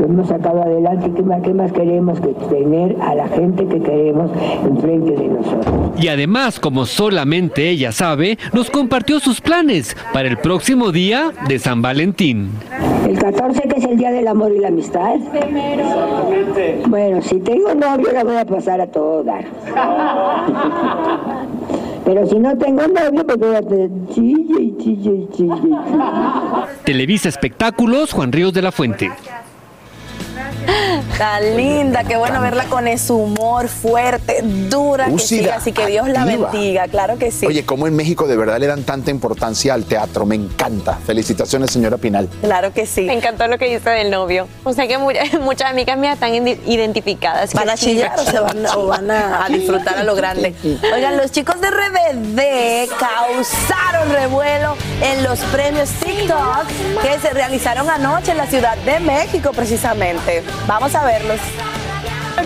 los 0.00 0.08
hemos 0.08 0.28
sacado 0.28 0.62
adelante. 0.62 1.10
¿Qué 1.14 1.22
más, 1.22 1.42
qué 1.42 1.54
más 1.54 1.72
queremos 1.72 2.20
que 2.20 2.28
tener 2.48 2.96
a 3.00 3.14
la 3.14 3.28
gente 3.28 3.66
que 3.66 3.80
queremos 3.80 4.30
enfrente 4.64 5.12
de 5.12 5.28
nosotros? 5.28 5.74
Y 5.98 6.08
además, 6.08 6.58
como 6.58 6.86
solamente 6.86 7.68
ella 7.68 7.92
sabe, 7.92 8.38
nos 8.52 8.70
compartió 8.70 9.20
sus 9.20 9.40
planes 9.40 9.96
para 10.12 10.28
el 10.28 10.38
próximo 10.38 10.90
día 10.90 11.30
de 11.48 11.58
San 11.58 11.82
Valentín. 11.82 12.50
El 13.06 13.18
14 13.18 13.68
que 13.68 13.78
es 13.78 13.84
el 13.84 13.98
Día 13.98 14.10
del 14.10 14.26
Amor 14.26 14.52
y 14.52 14.60
la 14.60 14.68
Amistad. 14.68 15.16
Bueno, 16.88 17.20
si 17.20 17.38
tengo 17.40 17.74
novio 17.74 18.10
la 18.12 18.24
voy 18.24 18.36
a 18.36 18.46
pasar 18.46 18.80
a 18.80 18.86
todo 18.86 19.22
dar. 19.22 19.44
Pero 22.04 22.26
si 22.28 22.38
no 22.38 22.56
tengo 22.58 22.86
novio, 22.86 23.26
pues 23.26 23.38
voy 23.38 23.54
a 23.54 23.62
tener 23.62 23.90
chille 24.12 24.62
y 24.62 24.76
chille 24.76 25.14
y 25.14 25.36
chille. 25.36 25.76
Televisa 26.84 27.28
Espectáculos, 27.28 28.12
Juan 28.12 28.30
Ríos 28.32 28.52
de 28.52 28.62
la 28.62 28.72
Fuente. 28.72 29.10
Tan 31.18 31.56
linda, 31.56 32.02
qué 32.04 32.16
bueno 32.16 32.40
verla 32.40 32.64
con 32.64 32.88
ese 32.88 33.12
humor 33.12 33.68
fuerte, 33.68 34.40
dura, 34.42 35.06
que 35.06 35.18
siga, 35.18 35.56
así 35.56 35.72
que 35.72 35.86
Dios 35.86 36.08
la 36.08 36.24
bendiga, 36.24 36.88
claro 36.88 37.18
que 37.18 37.30
sí. 37.30 37.46
Oye, 37.46 37.64
cómo 37.64 37.86
en 37.86 37.94
México 37.94 38.26
de 38.26 38.36
verdad 38.36 38.58
le 38.58 38.66
dan 38.66 38.82
tanta 38.82 39.10
importancia 39.10 39.74
al 39.74 39.84
teatro. 39.84 40.26
Me 40.26 40.34
encanta. 40.34 40.98
Felicitaciones, 41.06 41.70
señora 41.70 41.96
Pinal. 41.98 42.28
Claro 42.42 42.72
que 42.72 42.86
sí. 42.86 43.02
Me 43.02 43.14
encantó 43.14 43.46
lo 43.46 43.58
que 43.58 43.66
dice 43.66 43.90
del 43.90 44.10
novio. 44.10 44.48
O 44.64 44.72
sea 44.72 44.86
que 44.88 44.98
mu- 44.98 45.10
muchas 45.42 45.70
amigas 45.70 45.96
mías 45.98 46.14
están 46.14 46.34
identificadas. 46.34 47.52
¿Van 47.54 47.70
a 47.70 47.76
chillar 47.76 48.18
o, 48.18 48.24
se 48.24 48.38
van, 48.40 48.66
o 48.76 48.86
van 48.86 49.10
a, 49.10 49.44
a 49.44 49.48
disfrutar 49.48 49.98
a 49.98 50.02
lo 50.04 50.14
grande? 50.14 50.54
Oigan, 50.94 51.16
los 51.16 51.30
chicos 51.30 51.60
de 51.60 51.68
RBD 51.70 52.88
causaron 52.98 54.10
revuelo 54.10 54.76
en 55.02 55.22
los 55.24 55.38
premios 55.40 55.90
TikTok 55.90 56.66
que 57.02 57.18
se 57.20 57.30
realizaron 57.32 57.88
anoche 57.88 58.32
en 58.32 58.38
la 58.38 58.46
Ciudad 58.46 58.76
de 58.78 59.00
México, 59.00 59.50
precisamente. 59.54 60.42
Vamos 60.66 60.94
a 60.94 61.04
verlos. 61.04 61.40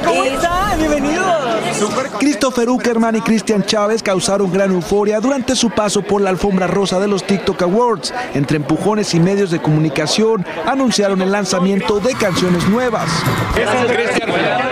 ¿Cómo 0.04 0.24
están? 0.24 0.78
Bienvenidos. 0.78 1.28
Christopher 2.18 2.68
Uckerman 2.68 3.16
y 3.16 3.20
Cristian 3.20 3.64
Chávez 3.64 4.02
causaron 4.02 4.52
gran 4.52 4.70
euforia 4.70 5.20
durante 5.20 5.54
su 5.56 5.70
paso 5.70 6.02
por 6.02 6.20
la 6.20 6.30
alfombra 6.30 6.66
rosa 6.66 7.00
de 7.00 7.08
los 7.08 7.24
TikTok 7.24 7.62
Awards. 7.62 8.12
Entre 8.34 8.56
empujones 8.56 9.14
y 9.14 9.20
medios 9.20 9.50
de 9.50 9.60
comunicación 9.60 10.46
anunciaron 10.66 11.22
el 11.22 11.32
lanzamiento 11.32 12.00
de 12.00 12.14
canciones 12.14 12.66
nuevas. 12.68 13.08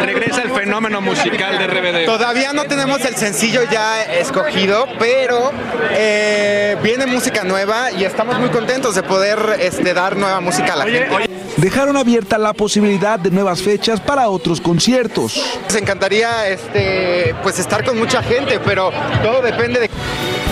Regresa 0.03 0.43
el 0.43 0.51
fenómeno 0.51 1.01
musical 1.01 1.59
de 1.59 1.67
RBD. 1.67 2.07
Todavía 2.07 2.53
no 2.53 2.65
tenemos 2.65 3.05
el 3.05 3.17
sencillo 3.17 3.63
ya 3.71 4.03
escogido, 4.03 4.87
pero 4.99 5.51
eh, 5.93 6.77
viene 6.83 7.07
música 7.07 7.45
nueva 7.45 7.91
y 7.91 8.05
estamos 8.05 8.39
muy 8.39 8.51
contentos 8.51 8.95
de 8.95 9.03
poder 9.03 9.57
este, 9.61 9.95
dar 9.95 10.17
nueva 10.17 10.41
música 10.41 10.75
a 10.75 10.77
la 10.77 10.85
gente. 10.85 11.46
Dejaron 11.57 11.97
abierta 11.97 12.37
la 12.37 12.53
posibilidad 12.53 13.19
de 13.19 13.31
nuevas 13.31 13.63
fechas 13.63 13.99
para 14.01 14.29
otros 14.29 14.61
conciertos. 14.61 15.43
Nos 15.65 15.75
encantaría 15.77 16.49
este, 16.49 17.35
pues 17.43 17.59
estar 17.59 17.83
con 17.85 17.97
mucha 17.99 18.23
gente, 18.23 18.61
pero 18.65 18.91
todo 19.23 19.41
depende 19.41 19.81
de... 19.81 19.91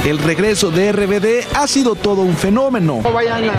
El 0.08 0.18
regreso 0.18 0.70
de 0.70 0.92
RBD 0.92 1.46
ha 1.56 1.66
sido 1.66 1.94
todo 1.94 2.22
un 2.22 2.36
fenómeno. 2.36 3.00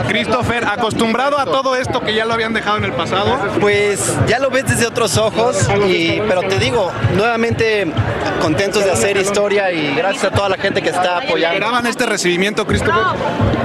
Christopher, 0.08 0.64
acostumbrado 0.66 1.40
a 1.40 1.46
todo 1.46 1.76
esto 1.76 2.02
que 2.02 2.14
ya 2.14 2.26
lo 2.26 2.34
habían 2.34 2.54
dejado 2.54 2.78
en 2.78 2.86
el 2.86 2.94
pasado. 2.94 3.38
Pues 3.60 4.14
ya 4.28 4.38
lo 4.40 4.50
ves 4.52 4.66
desde 4.68 4.86
otros 4.88 5.18
ojos, 5.18 5.58
y- 5.88 6.22
pero 6.28 6.42
te 6.42 6.60
digo, 6.60 6.92
nuevamente 7.16 7.88
contentos 8.42 8.84
de 8.86 8.92
hacer 8.92 9.18
historia 9.18 9.72
y 9.72 9.96
gracias 9.96 10.26
a 10.26 10.32
toda 10.32 10.50
la 10.50 10.58
gente 10.58 10.82
que 10.84 10.90
está 10.90 11.18
apoyando. 11.18 11.56
¿Esperaban 11.58 11.88
este 11.88 12.06
recibimiento, 12.06 12.66
Christopher? 12.68 13.02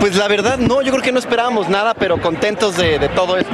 Pues 0.01 0.17
la 0.17 0.29
verdad 0.29 0.57
no, 0.57 0.81
yo 0.81 0.91
creo 0.93 1.03
que 1.03 1.13
no 1.13 1.19
esperábamos 1.19 1.69
nada, 1.69 1.93
pero 1.93 2.19
contentos 2.21 2.77
de, 2.79 2.99
de 2.99 3.09
todo 3.11 3.37
esto. 3.37 3.53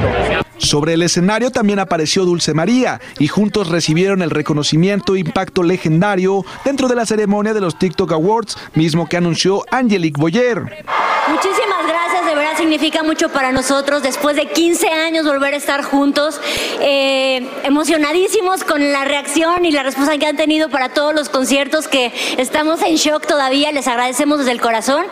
Sobre 0.59 0.95
el 0.95 1.03
escenario 1.03 1.51
también 1.51 1.79
apareció 1.79 2.25
Dulce 2.25 2.55
María 2.55 3.01
y 3.19 3.29
juntos 3.29 3.69
recibieron 3.69 4.23
el 4.23 4.31
reconocimiento 4.31 5.15
e 5.15 5.21
impacto 5.21 5.63
legendario 5.63 6.45
dentro 6.65 6.89
de 6.89 6.97
la 6.97 7.07
ceremonia 7.07 7.55
de 7.55 7.61
los 7.61 7.79
TikTok 7.79 8.13
Awards, 8.13 8.57
mismo 8.75 9.09
que 9.09 9.17
anunció 9.17 9.65
Angelique 9.71 10.21
Boyer. 10.21 10.85
Muchísimas 11.29 11.87
gracias, 11.87 12.06
verdad 12.57 12.71
significa 12.71 13.03
mucho 13.03 13.29
para 13.29 13.53
nosotros 13.53 14.03
después 14.03 14.35
de 14.37 14.47
15 14.47 14.89
años 14.89 15.25
volver 15.27 15.55
a 15.55 15.57
estar 15.57 15.83
juntos, 15.83 16.41
eh, 16.81 17.47
emocionadísimos 17.65 18.65
con 18.65 18.93
la 18.93 19.05
reacción 19.05 19.65
y 19.65 19.71
la 19.73 19.83
respuesta 19.83 20.17
que 20.19 20.27
han 20.27 20.37
tenido 20.37 20.69
para 20.69 20.89
todos 20.91 21.15
los 21.15 21.29
conciertos 21.29 21.87
que 21.89 22.13
estamos 22.39 22.83
en 22.83 22.97
shock 22.97 23.27
todavía, 23.27 23.73
les 23.73 23.87
agradecemos 23.87 24.39
desde 24.39 24.53
el 24.53 24.61
corazón. 24.61 25.05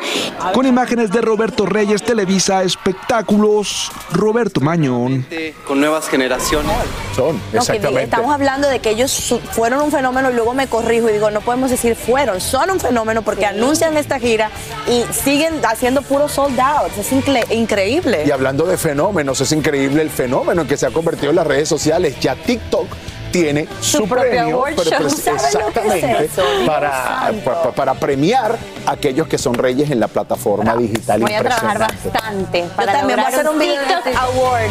Con 0.53 0.67
imágenes 0.67 1.11
de 1.11 1.21
Roberto 1.21 1.67
Reyes, 1.67 2.03
Televisa 2.03 2.63
Espectáculos, 2.63 3.91
Roberto 4.13 4.61
Mañón. 4.61 5.27
Con 5.67 5.81
nuevas 5.81 6.09
generaciones. 6.09 6.73
Son, 7.15 7.41
No, 7.53 7.65
que 7.65 7.79
di- 7.79 7.97
estamos 7.99 8.33
hablando 8.35 8.69
de 8.69 8.81
que 8.81 8.91
ellos 8.91 9.35
fueron 9.53 9.83
un 9.83 9.91
fenómeno 9.93 10.31
y 10.31 10.35
luego 10.35 10.55
me 10.55 10.67
corrijo 10.67 11.09
y 11.09 11.13
digo, 11.13 11.31
no 11.31 11.41
podemos 11.43 11.71
decir 11.71 11.95
fueron, 11.95 12.41
son 12.41 12.71
un 12.71 12.81
fenómeno 12.81 13.23
porque 13.23 13.47
anuncian 13.47 13.97
esta 13.97 14.19
gira 14.19 14.51
y 14.89 15.05
siguen 15.13 15.61
haciendo 15.65 16.03
puros 16.03 16.33
sold 16.33 16.59
out. 16.59 16.91
Es 16.99 17.13
incre- 17.13 17.34
increíble. 17.51 18.25
Y 18.27 18.31
hablando 18.31 18.65
de 18.67 18.77
fenómenos, 18.77 19.41
es 19.41 19.53
increíble 19.53 20.03
el 20.03 20.11
fenómeno 20.11 20.63
en 20.63 20.69
que 20.69 20.77
se 20.77 20.87
ha 20.87 20.91
convertido 20.91 21.31
en 21.31 21.37
las 21.37 21.47
redes 21.47 21.69
sociales. 21.69 22.19
Ya 22.21 22.35
TikTok 22.35 22.87
tiene 23.31 23.67
su, 23.81 24.07
premio, 24.09 24.63
pero 24.77 24.99
pues, 25.01 25.17
¿Saben 25.17 25.55
lo 25.61 25.73
que 25.73 25.81
es 25.81 26.05
exactamente 26.05 26.31
para, 26.65 27.33
para 27.75 27.95
premiar 27.95 28.57
aquellos 28.87 29.27
que 29.29 29.39
son 29.39 29.55
reyes 29.55 29.91
en 29.91 30.01
la 30.01 30.09
plataforma 30.09 30.77
digital. 30.77 31.21
Voy 31.21 31.33
a 31.33 31.41
trabajar 31.41 31.79
bastante 31.79 32.65
para 32.77 32.93
también 32.93 33.19
voy 33.19 33.25
a 33.25 33.29
hacer 33.29 33.49
un 33.49 33.59
TikTok. 33.59 34.17
Award. 34.17 34.71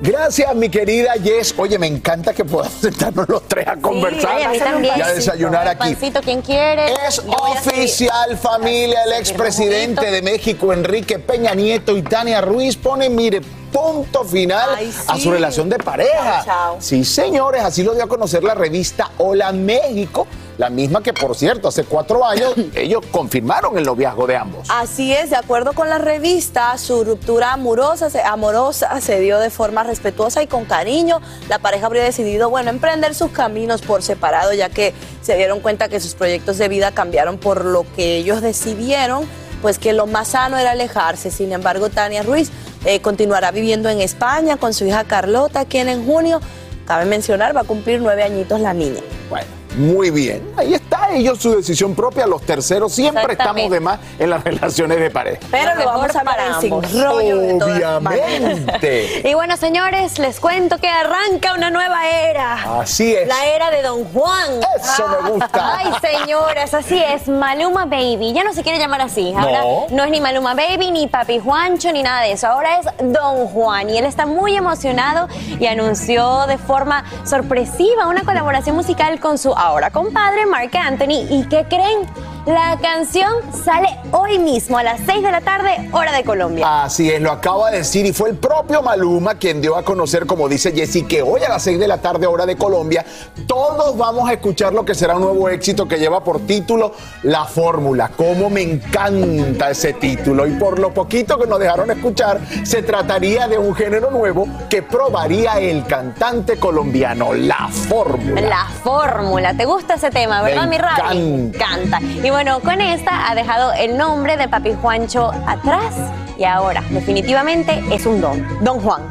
Gracias, 0.00 0.54
mi 0.54 0.68
querida 0.68 1.12
Jess. 1.22 1.54
Oye, 1.58 1.78
me 1.78 1.86
encanta 1.86 2.32
que 2.32 2.44
podamos 2.44 2.72
sentarnos 2.80 3.28
los 3.28 3.42
tres 3.48 3.66
a 3.66 3.76
conversar 3.76 4.36
Ay, 4.36 4.42
a 4.44 4.48
mí 4.50 4.58
también. 4.58 4.94
y 4.96 5.00
a 5.00 5.08
desayunar 5.08 5.66
aquí. 5.68 5.78
Pancito, 5.94 6.20
¿quién 6.20 6.40
quiere? 6.40 6.86
Es 7.06 7.18
oficial, 7.18 8.36
familia. 8.36 9.02
El 9.04 9.12
expresidente 9.14 10.10
de 10.10 10.22
México, 10.22 10.72
Enrique 10.72 11.18
Peña 11.18 11.54
Nieto 11.54 11.96
y 11.96 12.02
Tania 12.02 12.40
Ruiz 12.40 12.76
ponen, 12.76 13.14
mire, 13.14 13.40
punto 13.72 14.24
final 14.24 14.70
a 15.08 15.18
su 15.18 15.30
relación 15.30 15.68
de 15.68 15.78
pareja. 15.78 16.42
Chao, 16.44 16.44
chao. 16.44 16.76
Sí, 16.80 17.04
señores, 17.04 17.62
así 17.62 17.82
lo 17.82 17.94
dio 17.94 18.04
a 18.04 18.08
conocer 18.08 18.42
la 18.44 18.54
revista 18.54 19.10
Hola 19.18 19.52
México, 19.52 20.26
la 20.58 20.70
misma 20.70 21.02
que, 21.02 21.12
por 21.12 21.36
cierto, 21.36 21.68
hace 21.68 21.84
cuatro 21.84 22.24
años 22.26 22.52
ellos 22.74 23.04
confirmaron 23.10 23.78
el 23.78 23.84
noviazgo 23.84 24.26
de 24.26 24.36
ambos. 24.36 24.68
Así 24.70 25.12
es, 25.12 25.30
de 25.30 25.36
acuerdo 25.36 25.72
con 25.72 25.88
la 25.88 25.98
revista, 25.98 26.76
su 26.76 27.04
ruptura 27.04 27.52
amorosa 27.52 28.10
se, 28.10 28.20
amorosa 28.20 29.00
se 29.00 29.20
dio 29.20 29.38
de 29.38 29.50
forma 29.50 29.84
respetuosa 29.84 30.42
y 30.42 30.48
con 30.48 30.64
cariño. 30.64 31.20
La 31.48 31.60
pareja 31.60 31.86
habría 31.86 32.02
decidido, 32.02 32.50
bueno, 32.50 32.70
emprender 32.70 33.14
sus 33.14 33.30
caminos 33.30 33.82
por 33.82 34.02
separado, 34.02 34.52
ya 34.52 34.68
que 34.68 34.92
se 35.22 35.36
dieron 35.36 35.60
cuenta 35.60 35.88
que 35.88 36.00
sus 36.00 36.14
proyectos 36.14 36.58
de 36.58 36.68
vida 36.68 36.92
cambiaron 36.92 37.38
por 37.38 37.64
lo 37.64 37.86
que 37.94 38.16
ellos 38.16 38.42
decidieron, 38.42 39.26
pues 39.62 39.78
que 39.78 39.92
lo 39.92 40.06
más 40.06 40.28
sano 40.28 40.58
era 40.58 40.72
alejarse. 40.72 41.30
Sin 41.30 41.52
embargo, 41.52 41.88
Tania 41.88 42.24
Ruiz 42.24 42.50
eh, 42.84 43.00
continuará 43.00 43.52
viviendo 43.52 43.88
en 43.88 44.00
España 44.00 44.56
con 44.56 44.74
su 44.74 44.84
hija 44.86 45.04
Carlota, 45.04 45.64
quien 45.66 45.88
en 45.88 46.04
junio, 46.04 46.40
cabe 46.84 47.04
mencionar, 47.04 47.56
va 47.56 47.60
a 47.60 47.64
cumplir 47.64 48.00
nueve 48.00 48.24
añitos 48.24 48.60
la 48.60 48.74
niña. 48.74 49.00
Bueno, 49.30 49.57
muy 49.78 50.10
bien. 50.10 50.42
Ahí 50.56 50.74
está 50.74 51.10
ellos 51.12 51.38
su 51.38 51.56
decisión 51.56 51.94
propia. 51.94 52.26
Los 52.26 52.42
terceros 52.42 52.92
siempre 52.92 53.32
estamos 53.32 53.70
de 53.70 53.80
más 53.80 53.98
en 54.18 54.30
las 54.30 54.44
relaciones 54.44 54.98
de 54.98 55.10
pareja. 55.10 55.40
Pero 55.50 55.74
lo 55.76 55.84
vamos 55.86 56.14
a 56.14 56.22
en 56.46 56.60
sin 56.60 57.02
rollo 57.02 57.38
de. 57.38 57.54
Obviamente. 57.54 59.28
Y 59.28 59.34
bueno, 59.34 59.56
señores, 59.56 60.18
les 60.18 60.40
cuento 60.40 60.78
que 60.78 60.88
arranca 60.88 61.54
una 61.54 61.70
nueva 61.70 62.08
era. 62.08 62.80
Así 62.80 63.14
es. 63.14 63.28
La 63.28 63.46
era 63.46 63.70
de 63.70 63.82
Don 63.82 64.04
Juan. 64.12 64.60
Eso 64.76 65.08
me 65.08 65.30
gusta. 65.30 65.50
Ay, 65.78 65.92
señoras, 66.00 66.74
así 66.74 66.98
es. 67.02 67.28
Maluma 67.28 67.86
Baby. 67.86 68.32
Ya 68.32 68.44
no 68.44 68.52
se 68.52 68.62
quiere 68.62 68.78
llamar 68.78 69.00
así. 69.00 69.32
Ahora 69.36 69.60
No. 69.60 69.86
no, 69.90 70.04
es 70.04 70.10
ni 70.10 70.20
Maluma 70.20 70.54
Baby, 70.54 70.90
ni 70.90 71.06
Papi 71.06 71.38
Juancho, 71.38 71.92
ni 71.92 72.02
nada 72.02 72.22
de 72.22 72.32
eso. 72.32 72.46
Ahora 72.48 72.78
es 72.80 72.86
Don 73.12 73.46
Juan. 73.46 73.90
Y 73.90 73.98
él 73.98 74.04
está 74.04 74.26
muy 74.26 74.56
emocionado 74.56 75.28
y 75.58 75.66
anunció 75.66 76.46
de 76.46 76.58
forma 76.58 77.04
sorpresiva 77.24 78.06
una 78.08 78.22
colaboración 78.24 78.76
musical 78.76 79.20
con 79.20 79.38
su 79.38 79.54
ahora 79.68 79.90
compadre 79.90 80.46
Mark 80.46 80.74
Anthony. 80.74 81.26
¿Y 81.28 81.46
qué 81.48 81.66
creen? 81.68 82.06
La 82.48 82.78
canción 82.80 83.30
sale 83.62 83.88
hoy 84.10 84.38
mismo 84.38 84.78
a 84.78 84.82
las 84.82 85.00
6 85.04 85.22
de 85.22 85.30
la 85.30 85.42
tarde, 85.42 85.90
hora 85.92 86.12
de 86.12 86.24
Colombia. 86.24 86.84
Así 86.84 87.10
es, 87.10 87.20
lo 87.20 87.30
acaba 87.30 87.70
de 87.70 87.76
decir 87.78 88.06
y 88.06 88.14
fue 88.14 88.30
el 88.30 88.36
propio 88.36 88.80
Maluma 88.80 89.34
quien 89.34 89.60
dio 89.60 89.76
a 89.76 89.82
conocer, 89.82 90.24
como 90.24 90.48
dice 90.48 90.72
Jessy, 90.72 91.02
que 91.02 91.20
hoy 91.20 91.42
a 91.42 91.50
las 91.50 91.62
6 91.64 91.78
de 91.78 91.86
la 91.86 91.98
tarde, 91.98 92.26
hora 92.26 92.46
de 92.46 92.56
Colombia, 92.56 93.04
todos 93.46 93.98
vamos 93.98 94.30
a 94.30 94.32
escuchar 94.32 94.72
lo 94.72 94.82
que 94.86 94.94
será 94.94 95.16
un 95.16 95.24
nuevo 95.24 95.50
éxito 95.50 95.86
que 95.86 95.98
lleva 95.98 96.24
por 96.24 96.40
título 96.46 96.94
La 97.22 97.44
Fórmula. 97.44 98.12
Cómo 98.16 98.48
me 98.48 98.62
encanta 98.62 99.68
ese 99.68 99.92
título 99.92 100.46
y 100.46 100.52
por 100.52 100.78
lo 100.78 100.94
poquito 100.94 101.38
que 101.38 101.46
nos 101.46 101.58
dejaron 101.58 101.90
escuchar, 101.90 102.40
se 102.64 102.82
trataría 102.82 103.46
de 103.46 103.58
un 103.58 103.74
género 103.74 104.10
nuevo 104.10 104.48
que 104.70 104.80
probaría 104.80 105.60
el 105.60 105.84
cantante 105.84 106.56
colombiano, 106.56 107.34
La 107.34 107.68
Fórmula. 107.68 108.40
La 108.40 108.66
fórmula. 108.82 109.52
¿Te 109.52 109.66
gusta 109.66 109.94
ese 109.96 110.08
tema, 110.10 110.40
verdad, 110.40 110.62
Me 110.62 110.68
mi 110.70 110.78
Ravi? 110.78 111.18
encanta. 111.50 111.98
encanta. 111.98 112.00
Y 112.00 112.30
bueno, 112.30 112.37
con 112.62 112.80
esta 112.80 113.28
ha 113.28 113.34
dejado 113.34 113.72
el 113.72 113.98
nombre 113.98 114.36
de 114.36 114.46
Papi 114.46 114.72
Juancho 114.80 115.32
atrás 115.44 115.96
y 116.38 116.44
ahora 116.44 116.84
definitivamente 116.90 117.82
es 117.90 118.06
un 118.06 118.20
don, 118.20 118.46
Don 118.62 118.78
Juan. 118.78 119.02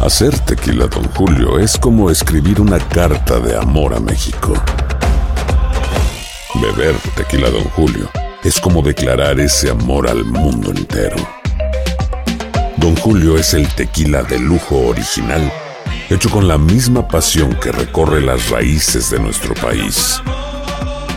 Hacer 0.00 0.38
tequila, 0.40 0.86
Don 0.86 1.04
Julio, 1.10 1.58
es 1.58 1.76
como 1.76 2.10
escribir 2.10 2.58
una 2.58 2.78
carta 2.78 3.38
de 3.38 3.54
amor 3.54 3.94
a 3.94 4.00
México. 4.00 4.54
Beber 6.54 6.94
tequila, 7.16 7.50
Don 7.50 7.64
Julio, 7.64 8.08
es 8.44 8.58
como 8.58 8.80
declarar 8.80 9.38
ese 9.38 9.70
amor 9.70 10.08
al 10.08 10.24
mundo 10.24 10.70
entero. 10.70 11.16
Don 12.78 12.96
Julio 12.96 13.36
es 13.36 13.52
el 13.52 13.68
tequila 13.74 14.22
de 14.22 14.38
lujo 14.38 14.86
original, 14.86 15.52
hecho 16.08 16.30
con 16.30 16.48
la 16.48 16.56
misma 16.56 17.06
pasión 17.06 17.52
que 17.60 17.70
recorre 17.72 18.22
las 18.22 18.48
raíces 18.48 19.10
de 19.10 19.18
nuestro 19.18 19.52
país. 19.52 20.22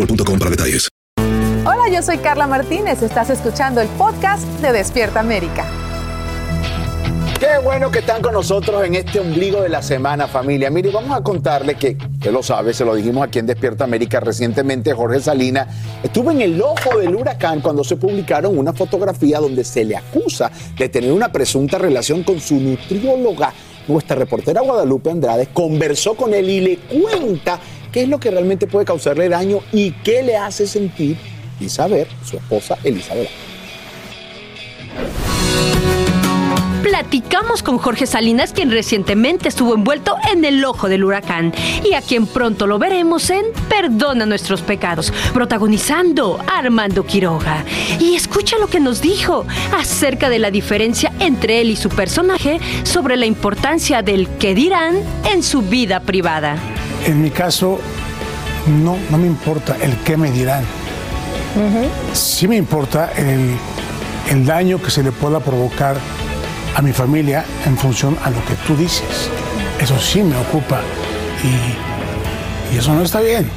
boostmobile.com 0.00 0.38
para 0.38 0.50
detalles. 0.50 0.88
Hola, 1.64 1.88
yo 1.92 2.02
soy 2.02 2.18
Carla 2.18 2.46
Martínez. 2.46 3.02
Estás 3.02 3.30
escuchando 3.30 3.80
el 3.80 3.88
podcast 3.88 4.44
de 4.60 4.72
Despierta 4.72 5.20
América. 5.20 5.66
Qué 7.38 7.58
bueno 7.64 7.90
que 7.90 8.00
están 8.00 8.20
con 8.20 8.34
nosotros 8.34 8.84
en 8.84 8.94
este 8.94 9.18
ombligo 9.18 9.62
de 9.62 9.70
la 9.70 9.80
semana, 9.80 10.28
familia. 10.28 10.70
Mire, 10.70 10.90
vamos 10.90 11.16
a 11.16 11.22
contarle 11.22 11.74
que, 11.74 11.96
usted 12.12 12.32
lo 12.32 12.42
sabe, 12.42 12.74
se 12.74 12.84
lo 12.84 12.94
dijimos 12.94 13.26
aquí 13.26 13.38
en 13.38 13.46
Despierta 13.46 13.84
América 13.84 14.20
recientemente, 14.20 14.92
Jorge 14.92 15.20
Salina 15.20 15.66
estuvo 16.02 16.30
en 16.32 16.42
el 16.42 16.60
ojo 16.60 16.98
del 16.98 17.14
huracán 17.14 17.62
cuando 17.62 17.82
se 17.82 17.96
publicaron 17.96 18.58
una 18.58 18.74
fotografía 18.74 19.38
donde 19.38 19.64
se 19.64 19.86
le 19.86 19.96
acusa 19.96 20.50
de 20.76 20.90
tener 20.90 21.12
una 21.12 21.32
presunta 21.32 21.78
relación 21.78 22.24
con 22.24 22.40
su 22.40 22.56
nutrióloga. 22.60 23.54
Nuestra 23.88 24.16
reportera 24.16 24.60
Guadalupe 24.60 25.10
Andrade 25.10 25.48
conversó 25.52 26.14
con 26.14 26.34
él 26.34 26.48
y 26.48 26.60
le 26.60 26.76
cuenta 26.76 27.58
qué 27.92 28.02
es 28.02 28.08
lo 28.08 28.20
que 28.20 28.30
realmente 28.30 28.66
puede 28.66 28.84
causarle 28.84 29.28
daño 29.28 29.60
y 29.72 29.92
qué 29.92 30.22
le 30.22 30.36
hace 30.36 30.66
sentir 30.66 31.16
y 31.60 31.68
saber 31.68 32.08
su 32.24 32.36
esposa 32.36 32.78
Elizabeth. 32.84 33.28
Platicamos 36.82 37.62
con 37.62 37.78
Jorge 37.78 38.06
Salinas, 38.06 38.52
quien 38.52 38.70
recientemente 38.70 39.48
estuvo 39.48 39.74
envuelto 39.74 40.16
en 40.32 40.44
el 40.44 40.64
ojo 40.64 40.88
del 40.88 41.04
huracán 41.04 41.52
y 41.88 41.94
a 41.94 42.02
quien 42.02 42.26
pronto 42.26 42.66
lo 42.66 42.78
veremos 42.78 43.30
en 43.30 43.44
Perdona 43.68 44.26
nuestros 44.26 44.62
pecados, 44.62 45.12
protagonizando 45.32 46.38
a 46.46 46.58
Armando 46.58 47.04
Quiroga. 47.04 47.64
Y 47.98 48.14
escucha 48.14 48.58
lo 48.58 48.66
que 48.66 48.80
nos 48.80 49.00
dijo 49.00 49.46
acerca 49.72 50.28
de 50.28 50.38
la 50.38 50.50
diferencia 50.50 51.12
entre 51.20 51.60
él 51.60 51.70
y 51.70 51.76
su 51.76 51.90
personaje 51.90 52.58
sobre 52.82 53.16
la 53.16 53.26
importancia 53.26 54.02
del 54.02 54.28
que 54.38 54.54
dirán 54.54 55.02
en 55.30 55.42
su 55.42 55.62
vida 55.62 56.00
privada. 56.00 56.58
En 57.06 57.22
mi 57.22 57.30
caso, 57.30 57.80
no, 58.66 58.96
no 59.10 59.18
me 59.18 59.26
importa 59.26 59.76
el 59.80 59.96
qué 59.98 60.16
me 60.16 60.30
dirán. 60.30 60.64
Sí 62.12 62.46
me 62.46 62.56
importa 62.56 63.10
el, 63.16 63.56
el 64.30 64.46
daño 64.46 64.80
que 64.80 64.90
se 64.90 65.02
le 65.02 65.10
pueda 65.12 65.40
provocar 65.40 65.96
a 66.76 66.82
mi 66.82 66.92
familia 66.92 67.44
en 67.66 67.76
función 67.76 68.16
a 68.24 68.30
lo 68.30 68.44
que 68.44 68.54
tú 68.66 68.76
dices. 68.76 69.28
Eso 69.80 69.98
sí 69.98 70.22
me 70.22 70.36
ocupa 70.36 70.80
y, 71.42 72.74
y 72.74 72.78
eso 72.78 72.94
no 72.94 73.02
está 73.02 73.20
bien. 73.20 73.50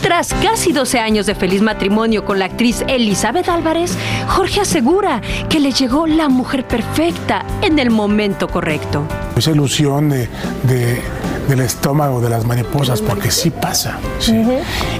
Tras 0.00 0.34
casi 0.42 0.72
12 0.72 0.98
años 0.98 1.26
de 1.26 1.34
feliz 1.34 1.62
matrimonio 1.62 2.24
con 2.24 2.38
la 2.38 2.44
actriz 2.46 2.82
Elizabeth 2.88 3.48
Álvarez, 3.48 3.96
Jorge 4.28 4.60
asegura 4.60 5.20
que 5.48 5.60
le 5.60 5.72
llegó 5.72 6.06
la 6.06 6.28
mujer 6.28 6.66
perfecta 6.66 7.44
en 7.62 7.78
el 7.78 7.90
momento 7.90 8.48
correcto. 8.48 9.06
Esa 9.36 9.50
ilusión 9.50 10.10
de, 10.10 10.28
de- 10.64 11.00
del 11.48 11.60
estómago 11.60 12.20
de 12.20 12.30
las 12.30 12.44
mariposas, 12.44 13.00
porque 13.00 13.30
sí 13.30 13.50
pasa. 13.50 13.98
sí. 14.18 14.42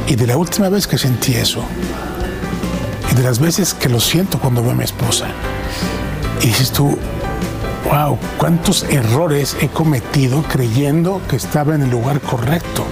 Y 0.06 0.16
de 0.16 0.26
la 0.26 0.36
última 0.36 0.68
vez 0.68 0.86
que 0.86 0.98
sentí 0.98 1.34
eso, 1.34 1.62
y 3.10 3.14
de 3.14 3.22
las 3.22 3.38
veces 3.38 3.74
que 3.74 3.88
lo 3.88 4.00
siento 4.00 4.38
cuando 4.38 4.62
veo 4.62 4.72
a 4.72 4.74
mi 4.74 4.84
esposa, 4.84 5.26
y 6.42 6.48
dices 6.48 6.70
tú, 6.72 6.98
wow, 7.90 8.18
cuántos 8.38 8.84
errores 8.84 9.56
he 9.60 9.68
cometido 9.68 10.42
creyendo 10.42 11.20
que 11.28 11.36
estaba 11.36 11.74
en 11.74 11.82
el 11.82 11.90
lugar 11.90 12.20
correcto. 12.20 12.84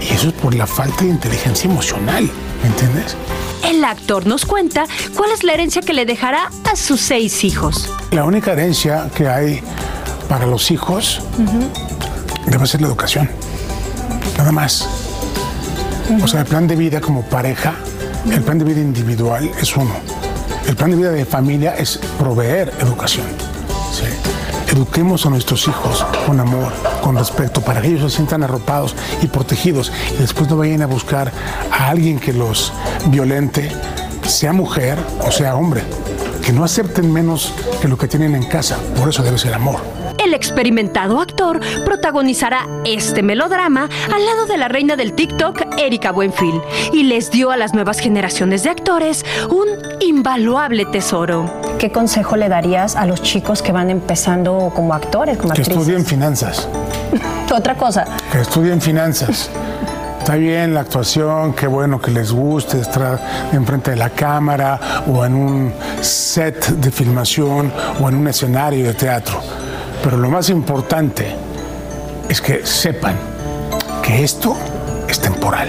Y 0.00 0.14
eso 0.14 0.28
es 0.28 0.34
por 0.34 0.54
la 0.54 0.66
falta 0.66 1.04
de 1.04 1.10
inteligencia 1.10 1.68
emocional, 1.68 2.30
¿me 2.62 2.68
entiendes? 2.68 3.16
El 3.64 3.84
actor 3.84 4.26
nos 4.26 4.46
cuenta 4.46 4.86
cuál 5.16 5.30
es 5.32 5.42
la 5.42 5.52
herencia 5.54 5.82
que 5.82 5.92
le 5.92 6.06
dejará 6.06 6.50
a 6.70 6.76
sus 6.76 7.00
seis 7.00 7.44
hijos. 7.44 7.92
La 8.12 8.24
única 8.24 8.52
herencia 8.52 9.10
que 9.14 9.28
hay 9.28 9.62
para 10.28 10.46
los 10.46 10.70
hijos 10.70 11.20
debe 12.50 12.66
ser 12.66 12.80
la 12.82 12.88
educación. 12.88 13.30
Nada 14.36 14.52
más. 14.52 14.88
O 16.22 16.26
sea, 16.26 16.40
el 16.40 16.46
plan 16.46 16.66
de 16.66 16.76
vida 16.76 17.00
como 17.00 17.22
pareja, 17.22 17.74
el 18.30 18.42
plan 18.42 18.58
de 18.58 18.64
vida 18.64 18.80
individual 18.80 19.50
es 19.60 19.76
uno. 19.76 19.94
El 20.66 20.76
plan 20.76 20.90
de 20.90 20.96
vida 20.96 21.10
de 21.10 21.24
familia 21.24 21.76
es 21.76 21.98
proveer 22.18 22.72
educación. 22.80 23.26
Eduquemos 24.70 25.26
a 25.26 25.30
nuestros 25.30 25.66
hijos 25.66 26.06
con 26.26 26.38
amor, 26.38 26.72
con 27.02 27.16
respeto, 27.16 27.60
para 27.60 27.82
que 27.82 27.88
ellos 27.88 28.12
se 28.12 28.16
sientan 28.18 28.44
arropados 28.44 28.94
y 29.20 29.26
protegidos 29.26 29.90
y 30.14 30.18
después 30.18 30.48
no 30.48 30.56
vayan 30.56 30.82
a 30.82 30.86
buscar 30.86 31.32
a 31.72 31.88
alguien 31.88 32.20
que 32.20 32.32
los 32.32 32.72
violente, 33.06 33.72
sea 34.22 34.52
mujer 34.52 34.96
o 35.26 35.32
sea 35.32 35.56
hombre. 35.56 35.82
Que 36.44 36.52
no 36.52 36.62
acepten 36.62 37.12
menos 37.12 37.52
que 37.82 37.88
lo 37.88 37.98
que 37.98 38.06
tienen 38.06 38.36
en 38.36 38.44
casa. 38.44 38.78
Por 38.96 39.08
eso 39.08 39.24
debe 39.24 39.38
ser 39.38 39.54
amor. 39.54 39.99
El 40.30 40.34
experimentado 40.34 41.20
actor 41.20 41.58
protagonizará 41.84 42.64
este 42.84 43.20
melodrama 43.20 43.88
al 44.14 44.24
lado 44.24 44.46
de 44.46 44.58
la 44.58 44.68
reina 44.68 44.94
del 44.94 45.12
TikTok, 45.14 45.62
Erika 45.76 46.12
Buenfil, 46.12 46.62
y 46.92 47.02
les 47.02 47.32
dio 47.32 47.50
a 47.50 47.56
las 47.56 47.74
nuevas 47.74 47.98
generaciones 47.98 48.62
de 48.62 48.70
actores 48.70 49.24
un 49.48 49.66
invaluable 49.98 50.86
tesoro. 50.86 51.52
¿Qué 51.80 51.90
consejo 51.90 52.36
le 52.36 52.48
darías 52.48 52.94
a 52.94 53.06
los 53.06 53.24
chicos 53.24 53.60
que 53.60 53.72
van 53.72 53.90
empezando 53.90 54.70
como 54.72 54.94
actores, 54.94 55.36
como 55.36 55.52
Que 55.52 55.62
actrices? 55.62 55.82
estudien 55.82 56.06
finanzas. 56.06 56.68
Otra 57.52 57.74
cosa, 57.74 58.04
Que 58.30 58.42
estudien 58.42 58.80
finanzas. 58.80 59.50
Está 60.20 60.36
bien 60.36 60.74
la 60.74 60.82
actuación, 60.82 61.54
qué 61.54 61.66
bueno 61.66 62.00
que 62.00 62.12
les 62.12 62.30
guste 62.30 62.78
estar 62.78 63.18
enfrente 63.52 63.90
de 63.90 63.96
la 63.96 64.10
cámara 64.10 65.02
o 65.12 65.24
en 65.24 65.34
un 65.34 65.72
set 66.00 66.68
de 66.68 66.92
filmación 66.92 67.72
o 68.00 68.08
en 68.08 68.14
un 68.14 68.28
escenario 68.28 68.86
de 68.86 68.94
teatro. 68.94 69.40
Pero 70.02 70.16
lo 70.16 70.30
más 70.30 70.48
importante 70.48 71.34
es 72.28 72.40
que 72.40 72.64
sepan 72.64 73.16
que 74.02 74.24
esto 74.24 74.56
es 75.08 75.20
temporal. 75.20 75.68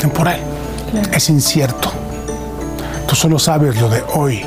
Temporal. 0.00 0.40
Es 1.12 1.28
incierto. 1.28 1.90
Tú 3.06 3.14
solo 3.14 3.38
sabes 3.38 3.80
lo 3.80 3.88
de 3.88 4.02
hoy, 4.14 4.44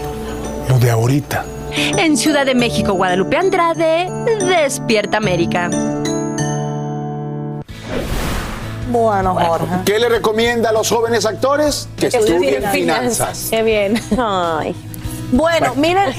lo 0.70 0.80
de 0.80 0.90
ahorita. 0.90 1.46
En 1.76 2.18
Ciudad 2.18 2.46
de 2.46 2.56
México, 2.56 2.94
Guadalupe 2.94 3.38
Andrade, 3.38 4.10
Despierta 4.40 5.18
América. 5.18 5.70
Bueno, 8.90 9.36
Jorge. 9.36 9.76
¿Qué 9.84 10.00
le 10.00 10.10
recomienda 10.10 10.70
a 10.70 10.74
los 10.74 10.90
jóvenes 10.90 11.26
actores? 11.26 11.90
Que 11.98 12.08
estudien 12.08 12.64
finanzas. 12.72 13.48
Qué 13.50 13.62
bien. 13.62 14.02
Ay. 14.18 14.76
Bueno, 15.32 15.74
miren, 15.76 16.14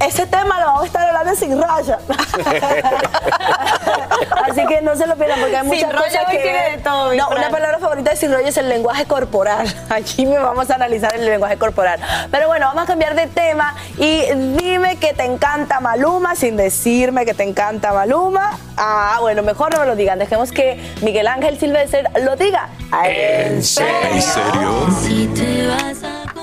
ese 0.00 0.26
tema 0.26 0.60
lo 0.60 0.66
vamos 0.66 0.82
a 0.82 0.86
estar 0.86 1.08
hablando 1.08 1.34
sin 1.34 1.60
raya. 1.60 1.98
Así 4.48 4.66
que 4.66 4.82
no 4.82 4.94
se 4.96 5.06
lo 5.06 5.16
pierdan 5.16 5.40
porque 5.40 5.56
hay 5.56 5.62
Sin 5.62 5.70
muchas 5.70 5.92
rollo 5.92 6.04
cosas 6.04 6.22
hoy 6.26 6.36
que 6.36 6.42
tiene 6.42 6.70
de 6.70 6.78
todo, 6.78 7.14
No, 7.14 7.28
una 7.30 7.50
palabra 7.50 7.78
favorita 7.78 8.10
de 8.10 8.16
sin 8.16 8.32
rollo 8.32 8.46
es 8.46 8.56
el 8.56 8.68
lenguaje 8.68 9.06
corporal. 9.06 9.72
Aquí 9.90 10.26
me 10.26 10.38
vamos 10.38 10.70
a 10.70 10.74
analizar 10.74 11.14
el 11.14 11.24
lenguaje 11.24 11.56
corporal. 11.56 12.00
Pero 12.30 12.48
bueno, 12.48 12.66
vamos 12.66 12.84
a 12.84 12.86
cambiar 12.86 13.14
de 13.14 13.26
tema 13.26 13.74
y 13.96 14.22
dime 14.58 14.96
que 14.96 15.14
te 15.14 15.24
encanta 15.24 15.80
Maluma 15.80 16.34
sin 16.34 16.56
decirme 16.56 17.24
que 17.24 17.34
te 17.34 17.44
encanta 17.44 17.92
Maluma. 17.92 18.58
Ah, 18.76 19.18
bueno, 19.20 19.42
mejor 19.42 19.72
no 19.72 19.80
me 19.80 19.86
lo 19.86 19.96
digan. 19.96 20.18
Dejemos 20.18 20.52
que 20.52 20.80
Miguel 21.02 21.26
Ángel 21.26 21.58
Silvestre 21.58 22.04
lo 22.22 22.36
diga. 22.36 22.68
¿En 23.04 23.62
serio? 23.62 23.92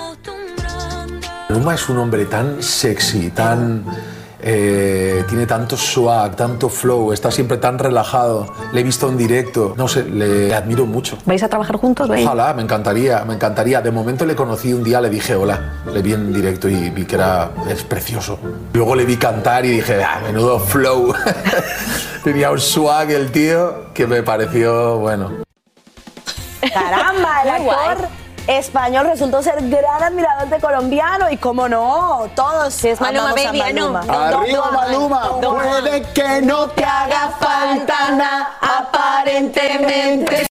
Maluma 1.50 1.74
es 1.74 1.90
un 1.90 1.98
hombre 1.98 2.26
tan 2.26 2.62
sexy, 2.62 3.32
tan. 3.32 3.84
eh, 4.40 5.24
tiene 5.28 5.48
tanto 5.48 5.76
swag, 5.76 6.36
tanto 6.36 6.70
flow, 6.70 7.12
está 7.12 7.32
siempre 7.32 7.58
tan 7.58 7.80
relajado. 7.80 8.54
Le 8.72 8.82
he 8.82 8.84
visto 8.84 9.10
en 9.10 9.18
directo, 9.18 9.74
no 9.76 9.88
sé, 9.88 10.04
le, 10.04 10.48
le 10.48 10.54
admiro 10.54 10.86
mucho. 10.86 11.18
¿Vais 11.26 11.42
a 11.42 11.50
trabajar 11.50 11.76
juntos? 11.78 12.08
Bey? 12.08 12.24
Ojalá, 12.24 12.54
me 12.54 12.62
encantaría, 12.62 13.26
me 13.26 13.34
encantaría. 13.34 13.82
De 13.82 13.90
momento 13.90 14.26
le 14.28 14.36
conocí 14.36 14.72
un 14.74 14.84
día, 14.84 15.02
le 15.02 15.10
dije 15.10 15.34
hola, 15.34 15.82
le 15.92 16.04
vi 16.04 16.14
en 16.14 16.32
directo 16.32 16.70
y 16.70 16.92
vi 16.92 17.06
que 17.06 17.16
era 17.16 17.50
es 17.68 17.84
precioso. 17.84 18.38
Luego 18.74 18.94
le 18.96 19.06
vi 19.06 19.18
cantar 19.18 19.66
y 19.66 19.72
dije, 19.72 20.04
ah, 20.04 20.20
menudo 20.24 20.60
flow. 20.60 21.16
Tenía 22.24 22.52
un 22.52 22.60
swag 22.60 23.10
el 23.10 23.32
tío 23.32 23.92
que 23.96 24.06
me 24.06 24.22
pareció 24.22 25.00
bueno. 25.00 25.32
Caramba, 26.72 27.42
el 27.42 27.50
actor 27.50 28.08
español 28.50 29.06
resultó 29.06 29.44
ser 29.44 29.56
gran 29.70 30.04
admirador 30.04 30.50
de 30.50 30.60
colombiano 30.60 31.30
y 31.30 31.38
como 31.38 31.70
no, 31.70 32.28
todos 32.36 32.84
es 32.84 33.00
Maluma, 33.00 33.30
amamos 33.30 33.46
baby. 33.46 33.60
Maluma. 33.60 34.00
Arriba 34.00 34.72
Maluma, 34.72 35.40
puede 35.40 36.02
que 36.14 36.42
no 36.42 36.68
te 36.70 36.84
haga 36.84 37.30
falta 37.40 38.12
nada 38.12 38.58
aparentemente. 38.62 40.49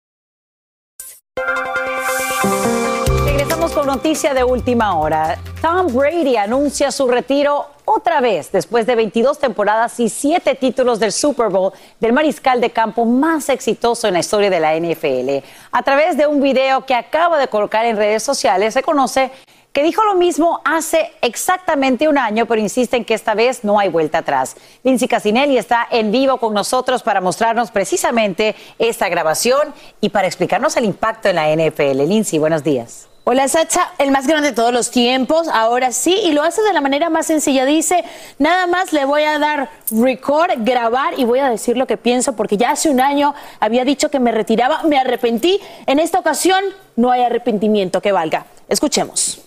Noticia 3.85 4.33
de 4.33 4.43
última 4.43 4.97
hora. 4.97 5.37
Tom 5.61 5.87
Brady 5.93 6.37
anuncia 6.37 6.91
su 6.91 7.07
retiro 7.07 7.67
otra 7.85 8.19
vez 8.19 8.51
después 8.51 8.85
de 8.87 8.95
22 8.95 9.37
temporadas 9.37 9.99
y 9.99 10.09
7 10.09 10.55
títulos 10.55 10.99
del 10.99 11.11
Super 11.11 11.49
Bowl 11.49 11.71
del 11.99 12.11
mariscal 12.11 12.59
de 12.59 12.71
campo 12.71 13.05
más 13.05 13.49
exitoso 13.49 14.07
en 14.07 14.13
la 14.13 14.19
historia 14.19 14.49
de 14.49 14.59
la 14.59 14.75
NFL. 14.75 15.45
A 15.71 15.83
través 15.83 16.17
de 16.17 16.25
un 16.25 16.41
video 16.41 16.85
que 16.85 16.95
acaba 16.95 17.37
de 17.37 17.47
colocar 17.47 17.85
en 17.85 17.97
redes 17.97 18.23
sociales, 18.23 18.73
se 18.73 18.81
conoce 18.81 19.31
que 19.71 19.83
dijo 19.83 20.03
lo 20.03 20.15
mismo 20.15 20.61
hace 20.63 21.11
exactamente 21.21 22.07
un 22.07 22.17
año, 22.17 22.45
pero 22.45 22.61
insiste 22.61 22.97
en 22.97 23.05
que 23.05 23.13
esta 23.13 23.35
vez 23.35 23.63
no 23.63 23.77
hay 23.77 23.89
vuelta 23.89 24.19
atrás. 24.19 24.55
Lindsay 24.83 25.07
Casinelli 25.07 25.57
está 25.57 25.87
en 25.91 26.11
vivo 26.11 26.37
con 26.37 26.53
nosotros 26.53 27.03
para 27.03 27.21
mostrarnos 27.21 27.71
precisamente 27.71 28.55
esta 28.79 29.09
grabación 29.09 29.73
y 30.01 30.09
para 30.09 30.27
explicarnos 30.27 30.75
el 30.77 30.85
impacto 30.85 31.29
en 31.29 31.35
la 31.35 31.53
NFL. 31.53 32.07
Lindsay, 32.07 32.39
buenos 32.39 32.63
días. 32.63 33.09
Hola 33.27 33.47
Sacha, 33.47 33.91
el 33.97 34.11
más 34.11 34.27
grande 34.27 34.51
de 34.51 34.55
todos 34.55 34.71
los 34.71 34.91
tiempos, 34.91 35.47
ahora 35.47 35.91
sí, 35.91 36.13
y 36.13 36.31
lo 36.31 36.43
hace 36.43 36.61
de 36.61 36.71
la 36.73 36.79
manera 36.79 37.09
más 37.09 37.25
sencilla. 37.25 37.65
Dice, 37.65 38.05
nada 38.37 38.67
más 38.67 38.93
le 38.93 39.03
voy 39.05 39.23
a 39.23 39.39
dar 39.39 39.71
record, 39.89 40.51
grabar 40.59 41.17
y 41.17 41.25
voy 41.25 41.39
a 41.39 41.49
decir 41.49 41.75
lo 41.75 41.87
que 41.87 41.97
pienso 41.97 42.35
porque 42.35 42.55
ya 42.55 42.69
hace 42.69 42.87
un 42.87 43.01
año 43.01 43.33
había 43.59 43.83
dicho 43.83 44.11
que 44.11 44.19
me 44.19 44.31
retiraba, 44.31 44.83
me 44.83 44.99
arrepentí. 44.99 45.59
En 45.87 45.97
esta 45.97 46.19
ocasión 46.19 46.63
no 46.97 47.09
hay 47.09 47.23
arrepentimiento 47.23 47.99
que 47.99 48.11
valga. 48.11 48.45
Escuchemos. 48.69 49.41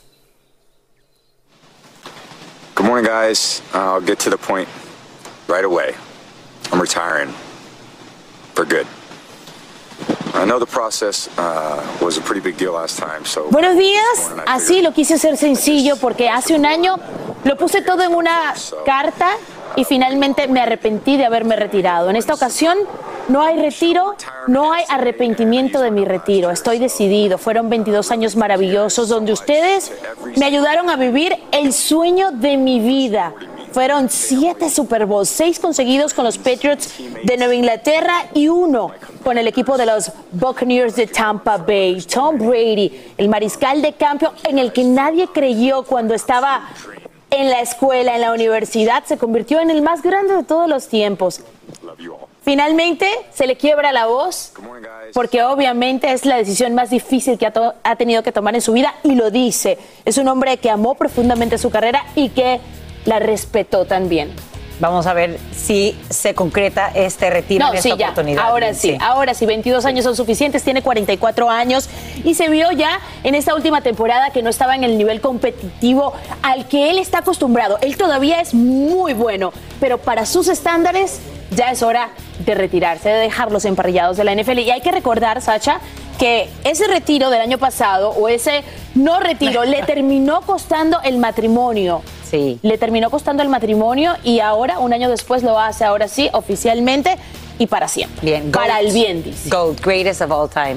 Good 2.74 2.84
morning, 2.84 3.08
guys. 3.08 3.62
I'll 3.72 4.04
get 4.04 4.18
to 4.24 4.30
the 4.30 4.38
point 4.38 4.68
right 5.46 5.64
away. 5.64 5.94
I'm 6.72 6.80
retiring 6.80 7.32
for 8.56 8.64
good. 8.64 8.88
Buenos 13.50 13.76
días, 13.76 14.30
así 14.46 14.82
lo 14.82 14.92
quise 14.92 15.14
hacer 15.14 15.36
sencillo 15.36 15.96
porque 15.96 16.28
hace 16.28 16.54
un 16.54 16.64
año 16.64 16.96
lo 17.44 17.56
puse 17.56 17.82
todo 17.82 18.02
en 18.02 18.14
una 18.14 18.54
carta 18.84 19.30
y 19.76 19.84
finalmente 19.84 20.48
me 20.48 20.60
arrepentí 20.60 21.16
de 21.16 21.24
haberme 21.24 21.56
retirado. 21.56 22.10
En 22.10 22.16
esta 22.16 22.34
ocasión 22.34 22.78
no 23.28 23.42
hay 23.42 23.60
retiro, 23.60 24.14
no 24.46 24.72
hay 24.72 24.84
arrepentimiento 24.88 25.80
de 25.80 25.90
mi 25.90 26.04
retiro. 26.04 26.50
Estoy 26.50 26.78
decidido. 26.78 27.36
Fueron 27.38 27.68
22 27.68 28.10
años 28.10 28.36
maravillosos 28.36 29.08
donde 29.08 29.32
ustedes 29.32 29.92
me 30.36 30.46
ayudaron 30.46 30.88
a 30.88 30.96
vivir 30.96 31.36
el 31.52 31.72
sueño 31.72 32.30
de 32.32 32.56
mi 32.56 32.80
vida. 32.80 33.34
Fueron 33.72 34.08
siete 34.08 34.70
Super 34.70 35.06
Bowls, 35.06 35.28
seis 35.28 35.58
conseguidos 35.58 36.14
con 36.14 36.24
los 36.24 36.38
Patriots 36.38 36.94
de 37.22 37.36
Nueva 37.36 37.54
Inglaterra 37.54 38.26
y 38.34 38.48
uno 38.48 38.92
con 39.22 39.38
el 39.38 39.46
equipo 39.46 39.76
de 39.76 39.86
los 39.86 40.10
Buccaneers 40.32 40.96
de 40.96 41.06
Tampa 41.06 41.58
Bay. 41.58 42.00
Tom 42.02 42.38
Brady, 42.38 43.12
el 43.16 43.28
mariscal 43.28 43.82
de 43.82 43.92
campo 43.92 44.32
en 44.44 44.58
el 44.58 44.72
que 44.72 44.84
nadie 44.84 45.28
creyó 45.28 45.82
cuando 45.82 46.14
estaba 46.14 46.68
en 47.30 47.50
la 47.50 47.60
escuela, 47.60 48.14
en 48.14 48.22
la 48.22 48.32
universidad, 48.32 49.04
se 49.04 49.18
convirtió 49.18 49.60
en 49.60 49.70
el 49.70 49.82
más 49.82 50.02
grande 50.02 50.34
de 50.34 50.44
todos 50.44 50.68
los 50.68 50.88
tiempos. 50.88 51.42
Finalmente 52.42 53.06
se 53.34 53.46
le 53.46 53.56
quiebra 53.56 53.92
la 53.92 54.06
voz 54.06 54.54
porque 55.12 55.42
obviamente 55.42 56.10
es 56.12 56.24
la 56.24 56.36
decisión 56.36 56.74
más 56.74 56.88
difícil 56.88 57.36
que 57.36 57.46
ha, 57.46 57.52
ha 57.82 57.96
tenido 57.96 58.22
que 58.22 58.32
tomar 58.32 58.54
en 58.54 58.62
su 58.62 58.72
vida 58.72 58.94
y 59.02 59.14
lo 59.14 59.30
dice. 59.30 59.76
Es 60.06 60.16
un 60.16 60.28
hombre 60.28 60.56
que 60.56 60.70
amó 60.70 60.94
profundamente 60.94 61.58
su 61.58 61.68
carrera 61.68 62.06
y 62.14 62.30
que 62.30 62.60
la 63.04 63.18
respetó 63.18 63.84
también. 63.84 64.30
Vamos 64.80 65.08
a 65.08 65.12
ver 65.12 65.40
si 65.56 65.98
se 66.08 66.34
concreta 66.34 66.92
este 66.94 67.30
retiro 67.30 67.64
No, 67.66 67.72
en 67.72 67.78
esta 67.78 67.88
sí, 67.90 67.96
ya. 67.98 68.06
oportunidad. 68.10 68.44
Ahora 68.46 68.66
Lindsay. 68.68 68.92
sí, 68.92 68.98
ahora 69.00 69.34
sí, 69.34 69.44
22 69.44 69.84
años 69.84 70.04
son 70.04 70.14
suficientes, 70.14 70.62
tiene 70.62 70.82
44 70.82 71.50
años 71.50 71.88
y 72.22 72.34
se 72.34 72.48
vio 72.48 72.70
ya 72.70 73.00
en 73.24 73.34
esta 73.34 73.56
última 73.56 73.80
temporada 73.80 74.30
que 74.30 74.40
no 74.40 74.50
estaba 74.50 74.76
en 74.76 74.84
el 74.84 74.96
nivel 74.96 75.20
competitivo 75.20 76.12
al 76.42 76.68
que 76.68 76.90
él 76.90 76.98
está 77.00 77.18
acostumbrado. 77.18 77.78
Él 77.80 77.96
todavía 77.96 78.40
es 78.40 78.54
muy 78.54 79.14
bueno, 79.14 79.52
pero 79.80 79.98
para 79.98 80.24
sus 80.26 80.46
estándares 80.46 81.18
ya 81.50 81.70
es 81.70 81.82
hora 81.82 82.10
de 82.44 82.54
retirarse, 82.54 83.08
de 83.08 83.18
dejarlos 83.18 83.64
emparrillados 83.64 84.16
de 84.16 84.24
la 84.24 84.34
NFL. 84.34 84.58
Y 84.60 84.70
hay 84.70 84.80
que 84.80 84.92
recordar, 84.92 85.40
Sacha, 85.40 85.80
que 86.18 86.48
ese 86.64 86.86
retiro 86.88 87.30
del 87.30 87.40
año 87.40 87.58
pasado 87.58 88.10
o 88.10 88.28
ese 88.28 88.64
no 88.94 89.20
retiro 89.20 89.64
le 89.64 89.82
terminó 89.82 90.40
costando 90.42 91.00
el 91.02 91.18
matrimonio. 91.18 92.02
Sí. 92.28 92.58
Le 92.62 92.76
terminó 92.76 93.08
costando 93.10 93.42
el 93.42 93.48
matrimonio 93.48 94.14
y 94.22 94.40
ahora, 94.40 94.78
un 94.80 94.92
año 94.92 95.08
después, 95.08 95.42
lo 95.42 95.58
hace 95.58 95.84
ahora 95.84 96.08
sí, 96.08 96.28
oficialmente 96.32 97.16
y 97.58 97.66
para 97.66 97.88
siempre. 97.88 98.20
Bien, 98.22 98.50
Para 98.52 98.74
GOAT. 98.74 98.86
el 98.86 98.92
bien, 98.92 99.22
dice. 99.22 99.48
GOAT, 99.48 99.80
greatest 99.80 100.20
of 100.20 100.30
all 100.30 100.48
time. 100.48 100.76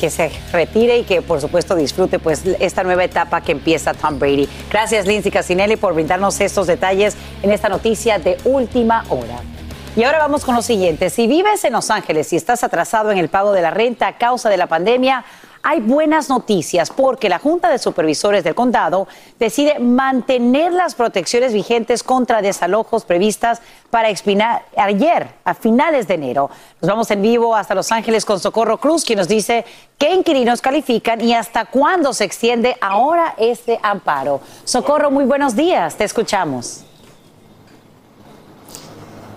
Que 0.00 0.10
se 0.10 0.30
retire 0.52 0.98
y 0.98 1.04
que 1.04 1.22
por 1.22 1.40
supuesto 1.40 1.74
disfrute 1.74 2.18
pues 2.18 2.42
esta 2.60 2.82
nueva 2.82 3.04
etapa 3.04 3.40
que 3.40 3.52
empieza 3.52 3.94
Tom 3.94 4.18
Brady. 4.18 4.48
Gracias 4.70 5.06
Lindsay 5.06 5.30
Casinelli 5.30 5.76
por 5.76 5.94
brindarnos 5.94 6.40
estos 6.40 6.66
detalles 6.66 7.16
en 7.42 7.52
esta 7.52 7.68
noticia 7.68 8.18
de 8.18 8.36
última 8.44 9.04
hora. 9.08 9.40
Y 9.96 10.02
ahora 10.02 10.18
vamos 10.18 10.44
con 10.44 10.56
lo 10.56 10.62
siguiente. 10.62 11.08
Si 11.08 11.28
vives 11.28 11.64
en 11.64 11.72
Los 11.72 11.90
Ángeles 11.90 12.32
y 12.32 12.36
estás 12.36 12.64
atrasado 12.64 13.12
en 13.12 13.18
el 13.18 13.28
pago 13.28 13.52
de 13.52 13.62
la 13.62 13.70
renta 13.70 14.08
a 14.08 14.18
causa 14.18 14.48
de 14.48 14.56
la 14.56 14.66
pandemia, 14.66 15.24
hay 15.66 15.80
buenas 15.80 16.28
noticias 16.28 16.90
porque 16.90 17.30
la 17.30 17.38
Junta 17.38 17.70
de 17.70 17.78
Supervisores 17.78 18.44
del 18.44 18.54
Condado 18.54 19.08
decide 19.38 19.78
mantener 19.78 20.72
las 20.72 20.94
protecciones 20.94 21.54
vigentes 21.54 22.02
contra 22.02 22.42
desalojos 22.42 23.06
previstas 23.06 23.62
para 23.88 24.10
expirar 24.10 24.66
ayer, 24.76 25.30
a 25.42 25.54
finales 25.54 26.06
de 26.06 26.14
enero. 26.14 26.50
Nos 26.82 26.90
vamos 26.90 27.10
en 27.10 27.22
vivo 27.22 27.56
hasta 27.56 27.74
Los 27.74 27.90
Ángeles 27.92 28.26
con 28.26 28.38
Socorro 28.40 28.76
Cruz, 28.78 29.04
quien 29.04 29.18
nos 29.18 29.26
dice 29.26 29.64
qué 29.96 30.12
inquilinos 30.12 30.60
califican 30.60 31.22
y 31.22 31.32
hasta 31.32 31.64
cuándo 31.64 32.12
se 32.12 32.24
extiende 32.24 32.76
ahora 32.82 33.34
este 33.38 33.80
amparo. 33.82 34.42
Socorro, 34.64 35.10
muy 35.10 35.24
buenos 35.24 35.56
días, 35.56 35.96
te 35.96 36.04
escuchamos. 36.04 36.84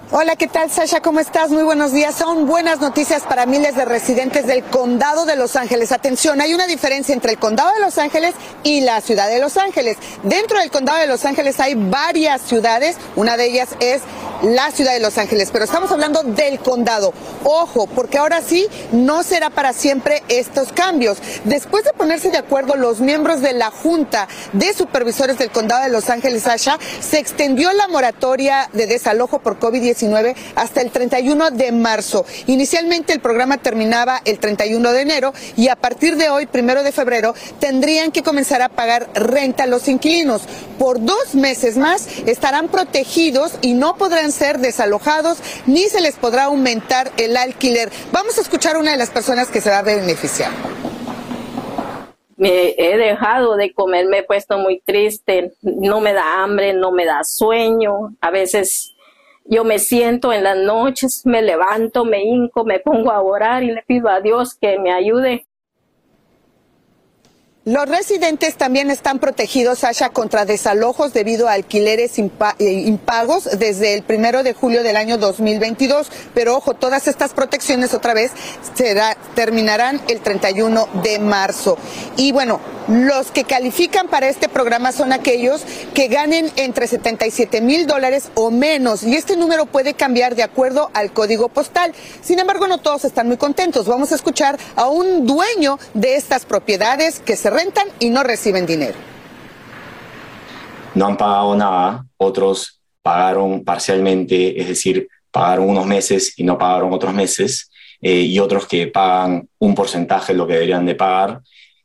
Hola, 0.09 0.37
¿qué 0.37 0.47
tal 0.47 0.71
Sasha? 0.71 1.01
¿Cómo 1.01 1.19
estás? 1.19 1.51
Muy 1.51 1.63
buenos 1.63 1.91
días. 1.91 2.15
Son 2.15 2.47
buenas 2.47 2.79
noticias 2.79 3.23
para 3.23 3.45
miles 3.45 3.75
de 3.75 3.83
residentes 3.83 4.47
del 4.47 4.63
condado 4.63 5.25
de 5.25 5.35
Los 5.35 5.57
Ángeles. 5.57 5.91
Atención, 5.91 6.39
hay 6.39 6.53
una 6.53 6.65
diferencia 6.65 7.13
entre 7.13 7.33
el 7.33 7.37
condado 7.37 7.73
de 7.73 7.81
Los 7.81 7.97
Ángeles 7.97 8.33
y 8.63 8.79
la 8.79 9.01
ciudad 9.01 9.27
de 9.27 9.39
Los 9.39 9.57
Ángeles. 9.57 9.97
Dentro 10.23 10.59
del 10.59 10.71
condado 10.71 10.99
de 10.99 11.07
Los 11.07 11.25
Ángeles 11.25 11.59
hay 11.59 11.75
varias 11.75 12.41
ciudades. 12.41 12.95
Una 13.17 13.35
de 13.35 13.47
ellas 13.47 13.67
es 13.81 14.01
la 14.43 14.71
ciudad 14.71 14.93
de 14.93 14.99
Los 14.99 15.17
Ángeles, 15.17 15.49
pero 15.51 15.65
estamos 15.65 15.91
hablando 15.91 16.23
del 16.23 16.59
condado. 16.59 17.13
Ojo, 17.43 17.87
porque 17.87 18.17
ahora 18.17 18.41
sí 18.41 18.67
no 18.91 19.23
será 19.23 19.49
para 19.49 19.73
siempre 19.73 20.23
estos 20.27 20.71
cambios. 20.71 21.17
Después 21.43 21.83
de 21.83 21.93
ponerse 21.93 22.29
de 22.29 22.37
acuerdo 22.37 22.75
los 22.75 22.99
miembros 22.99 23.41
de 23.41 23.53
la 23.53 23.71
Junta 23.71 24.27
de 24.53 24.73
Supervisores 24.73 25.37
del 25.37 25.51
Condado 25.51 25.83
de 25.83 25.89
Los 25.89 26.09
Ángeles, 26.09 26.47
Asha, 26.47 26.77
se 26.99 27.19
extendió 27.19 27.71
la 27.73 27.87
moratoria 27.87 28.69
de 28.73 28.87
desalojo 28.87 29.39
por 29.39 29.59
COVID-19 29.59 30.35
hasta 30.55 30.81
el 30.81 30.91
31 30.91 31.51
de 31.51 31.71
marzo. 31.71 32.25
Inicialmente 32.47 33.13
el 33.13 33.19
programa 33.19 33.57
terminaba 33.57 34.21
el 34.25 34.39
31 34.39 34.91
de 34.91 35.01
enero 35.01 35.33
y 35.55 35.69
a 35.69 35.75
partir 35.75 36.17
de 36.17 36.29
hoy, 36.29 36.45
primero 36.45 36.83
de 36.83 36.91
febrero, 36.91 37.33
tendrían 37.59 38.11
que 38.11 38.23
comenzar 38.23 38.61
a 38.61 38.69
pagar 38.69 39.09
renta 39.13 39.63
a 39.63 39.67
los 39.67 39.87
inquilinos. 39.87 40.43
Por 40.77 41.03
dos 41.03 41.35
meses 41.35 41.77
más 41.77 42.07
estarán 42.25 42.67
protegidos 42.67 43.53
y 43.61 43.73
no 43.73 43.97
podrán 43.97 44.26
ser 44.31 44.59
desalojados 44.59 45.39
ni 45.65 45.83
se 45.83 46.01
les 46.01 46.15
podrá 46.15 46.45
aumentar 46.45 47.11
el 47.17 47.37
alquiler. 47.37 47.89
Vamos 48.11 48.37
a 48.37 48.41
escuchar 48.41 48.75
a 48.75 48.79
una 48.79 48.91
de 48.91 48.97
las 48.97 49.09
personas 49.09 49.47
que 49.49 49.61
se 49.61 49.69
va 49.69 49.79
a 49.79 49.83
beneficiar. 49.83 50.51
Me 52.35 52.75
he 52.77 52.97
dejado 52.97 53.55
de 53.55 53.73
comer, 53.73 54.05
me 54.05 54.19
he 54.19 54.23
puesto 54.23 54.59
muy 54.59 54.79
triste, 54.85 55.53
no 55.61 56.01
me 56.01 56.13
da 56.13 56.43
hambre, 56.43 56.73
no 56.73 56.91
me 56.91 57.05
da 57.05 57.23
sueño, 57.23 58.15
a 58.21 58.29
veces 58.29 58.93
yo 59.45 59.63
me 59.63 59.79
siento 59.79 60.33
en 60.33 60.43
las 60.43 60.57
noches, 60.57 61.21
me 61.25 61.41
levanto, 61.41 62.05
me 62.05 62.21
hinco, 62.23 62.63
me 62.63 62.79
pongo 62.79 63.11
a 63.11 63.21
orar 63.21 63.63
y 63.63 63.71
le 63.71 63.81
pido 63.81 64.09
a 64.09 64.21
Dios 64.21 64.53
que 64.53 64.77
me 64.77 64.93
ayude. 64.93 65.46
Los 67.67 67.89
residentes 67.89 68.55
también 68.55 68.89
están 68.91 69.19
protegidos, 69.19 69.79
Sasha, 69.79 70.07
contra 70.11 70.45
desalojos 70.45 71.11
debido 71.11 71.49
a 71.49 71.51
alquileres 71.51 72.17
eh, 72.17 72.23
impagos 72.63 73.59
desde 73.59 73.93
el 73.93 74.03
primero 74.03 74.41
de 74.41 74.53
julio 74.53 74.83
del 74.83 74.95
año 74.95 75.17
2022. 75.17 76.07
Pero 76.33 76.55
ojo, 76.55 76.75
todas 76.75 77.09
estas 77.09 77.33
protecciones 77.33 77.93
otra 77.93 78.13
vez 78.13 78.31
será, 78.73 79.17
terminarán 79.35 79.99
el 80.07 80.21
31 80.21 80.87
de 81.03 81.19
marzo. 81.19 81.77
Y 82.15 82.31
bueno, 82.31 82.61
los 82.87 83.31
que 83.31 83.43
califican 83.43 84.07
para 84.07 84.29
este 84.29 84.47
programa 84.47 84.93
son 84.93 85.11
aquellos 85.11 85.61
que 85.93 86.07
ganen 86.07 86.49
entre 86.55 86.87
77 86.87 87.59
mil 87.59 87.85
dólares 87.85 88.29
o 88.35 88.49
menos. 88.49 89.03
Y 89.03 89.13
este 89.17 89.35
número 89.35 89.65
puede 89.65 89.93
cambiar 89.93 90.35
de 90.35 90.43
acuerdo 90.43 90.89
al 90.93 91.11
código 91.11 91.49
postal. 91.49 91.93
Sin 92.21 92.39
embargo, 92.39 92.65
no 92.67 92.77
todos 92.77 93.03
están 93.03 93.27
muy 93.27 93.35
contentos. 93.35 93.87
Vamos 93.87 94.13
a 94.13 94.15
escuchar 94.15 94.57
a 94.77 94.87
un 94.87 95.25
dueño 95.25 95.79
de 95.93 96.15
estas 96.15 96.45
propiedades 96.45 97.19
que 97.19 97.35
se 97.35 97.49
rentan 97.57 97.87
y 97.99 98.09
no 98.09 98.21
reciben 98.23 98.65
dinero. 98.65 98.97
no 100.93 101.05
han 101.07 101.17
pagado 101.17 101.55
nada, 101.55 102.05
otros 102.17 102.79
pagaron 103.03 103.63
parcialmente, 103.63 104.59
es 104.59 104.67
decir, 104.67 105.07
pagaron 105.31 105.69
unos 105.69 105.85
meses 105.85 106.33
y 106.39 106.43
no 106.43 106.57
pagaron 106.57 106.91
otros 106.93 107.13
meses, 107.13 107.69
eh, 108.01 108.21
y 108.21 108.39
otros 108.39 108.67
que 108.67 108.87
pagan 108.87 109.47
un 109.59 109.73
porcentaje 109.75 110.33
de 110.33 110.37
lo 110.37 110.47
que 110.47 110.53
deberían 110.53 110.85
de 110.85 110.95
pagar. 110.95 111.41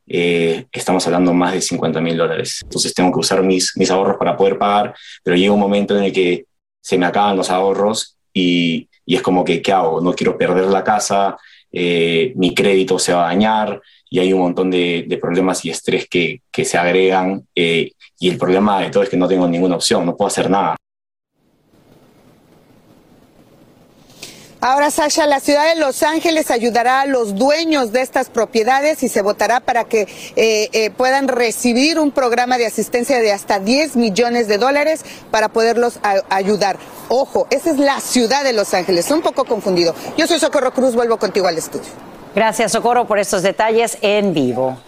eh, 0.06 0.66
estamos 0.72 1.06
hablando 1.06 1.32
más 1.32 1.52
de 1.54 1.60
50 1.60 2.00
mil 2.00 2.16
dólares. 2.16 2.60
Entonces 2.64 2.92
tengo 2.92 3.10
que 3.12 3.20
usar 3.20 3.42
mis, 3.42 3.72
mis 3.76 3.90
ahorros 3.90 4.16
para 4.18 4.36
poder 4.36 4.58
pagar, 4.58 4.94
pero 5.22 5.36
llega 5.36 5.52
un 5.52 5.60
momento 5.60 5.96
en 5.96 6.04
el 6.04 6.12
que 6.12 6.44
se 6.82 6.98
me 6.98 7.06
acaban 7.06 7.36
los 7.36 7.48
ahorros 7.50 8.18
y, 8.34 8.88
y 9.06 9.14
es 9.16 9.22
como 9.22 9.42
que, 9.44 9.62
¿qué 9.62 9.72
hago? 9.72 10.00
No 10.00 10.12
quiero 10.12 10.36
perder 10.36 10.66
la 10.66 10.82
casa, 10.82 11.36
eh, 11.70 12.32
mi 12.36 12.52
crédito 12.54 12.98
se 12.98 13.14
va 13.14 13.22
a 13.24 13.28
dañar 13.28 13.80
y 14.12 14.18
hay 14.18 14.30
un 14.34 14.40
montón 14.40 14.70
de, 14.70 15.18
problemas 15.18 15.64
y 15.64 15.70
estrés 15.70 16.06
que, 16.06 16.42
que 16.50 16.66
se 16.66 16.76
agregan 16.76 17.48
eh, 17.54 17.92
y 18.18 18.28
el 18.28 18.36
problema 18.36 18.78
de 18.82 18.90
todo 18.90 19.02
es 19.02 19.08
que 19.08 19.16
no 19.16 19.26
tengo 19.26 19.48
ninguna 19.48 19.76
opción, 19.76 20.04
no 20.04 20.14
puedo 20.14 20.26
hacer 20.26 20.50
nada. 20.50 20.76
Ahora, 24.64 24.92
Sasha, 24.92 25.26
la 25.26 25.40
ciudad 25.40 25.74
de 25.74 25.80
Los 25.80 26.04
Ángeles 26.04 26.52
ayudará 26.52 27.00
a 27.00 27.06
los 27.06 27.34
dueños 27.34 27.90
de 27.90 28.00
estas 28.00 28.30
propiedades 28.30 29.02
y 29.02 29.08
se 29.08 29.20
votará 29.20 29.58
para 29.58 29.82
que 29.82 30.02
eh, 30.36 30.68
eh, 30.72 30.90
puedan 30.90 31.26
recibir 31.26 31.98
un 31.98 32.12
programa 32.12 32.58
de 32.58 32.66
asistencia 32.66 33.18
de 33.18 33.32
hasta 33.32 33.58
10 33.58 33.96
millones 33.96 34.46
de 34.46 34.58
dólares 34.58 35.04
para 35.32 35.48
poderlos 35.48 35.98
ayudar. 36.30 36.78
Ojo, 37.08 37.48
esa 37.50 37.72
es 37.72 37.78
la 37.80 37.98
ciudad 37.98 38.44
de 38.44 38.52
Los 38.52 38.72
Ángeles. 38.72 39.10
Un 39.10 39.20
poco 39.20 39.44
confundido. 39.46 39.96
Yo 40.16 40.28
soy 40.28 40.38
Socorro 40.38 40.72
Cruz, 40.72 40.94
vuelvo 40.94 41.16
contigo 41.16 41.48
al 41.48 41.58
estudio. 41.58 41.90
Gracias, 42.32 42.70
Socorro, 42.70 43.04
por 43.08 43.18
estos 43.18 43.42
detalles 43.42 43.98
en 44.00 44.32
vivo. 44.32 44.78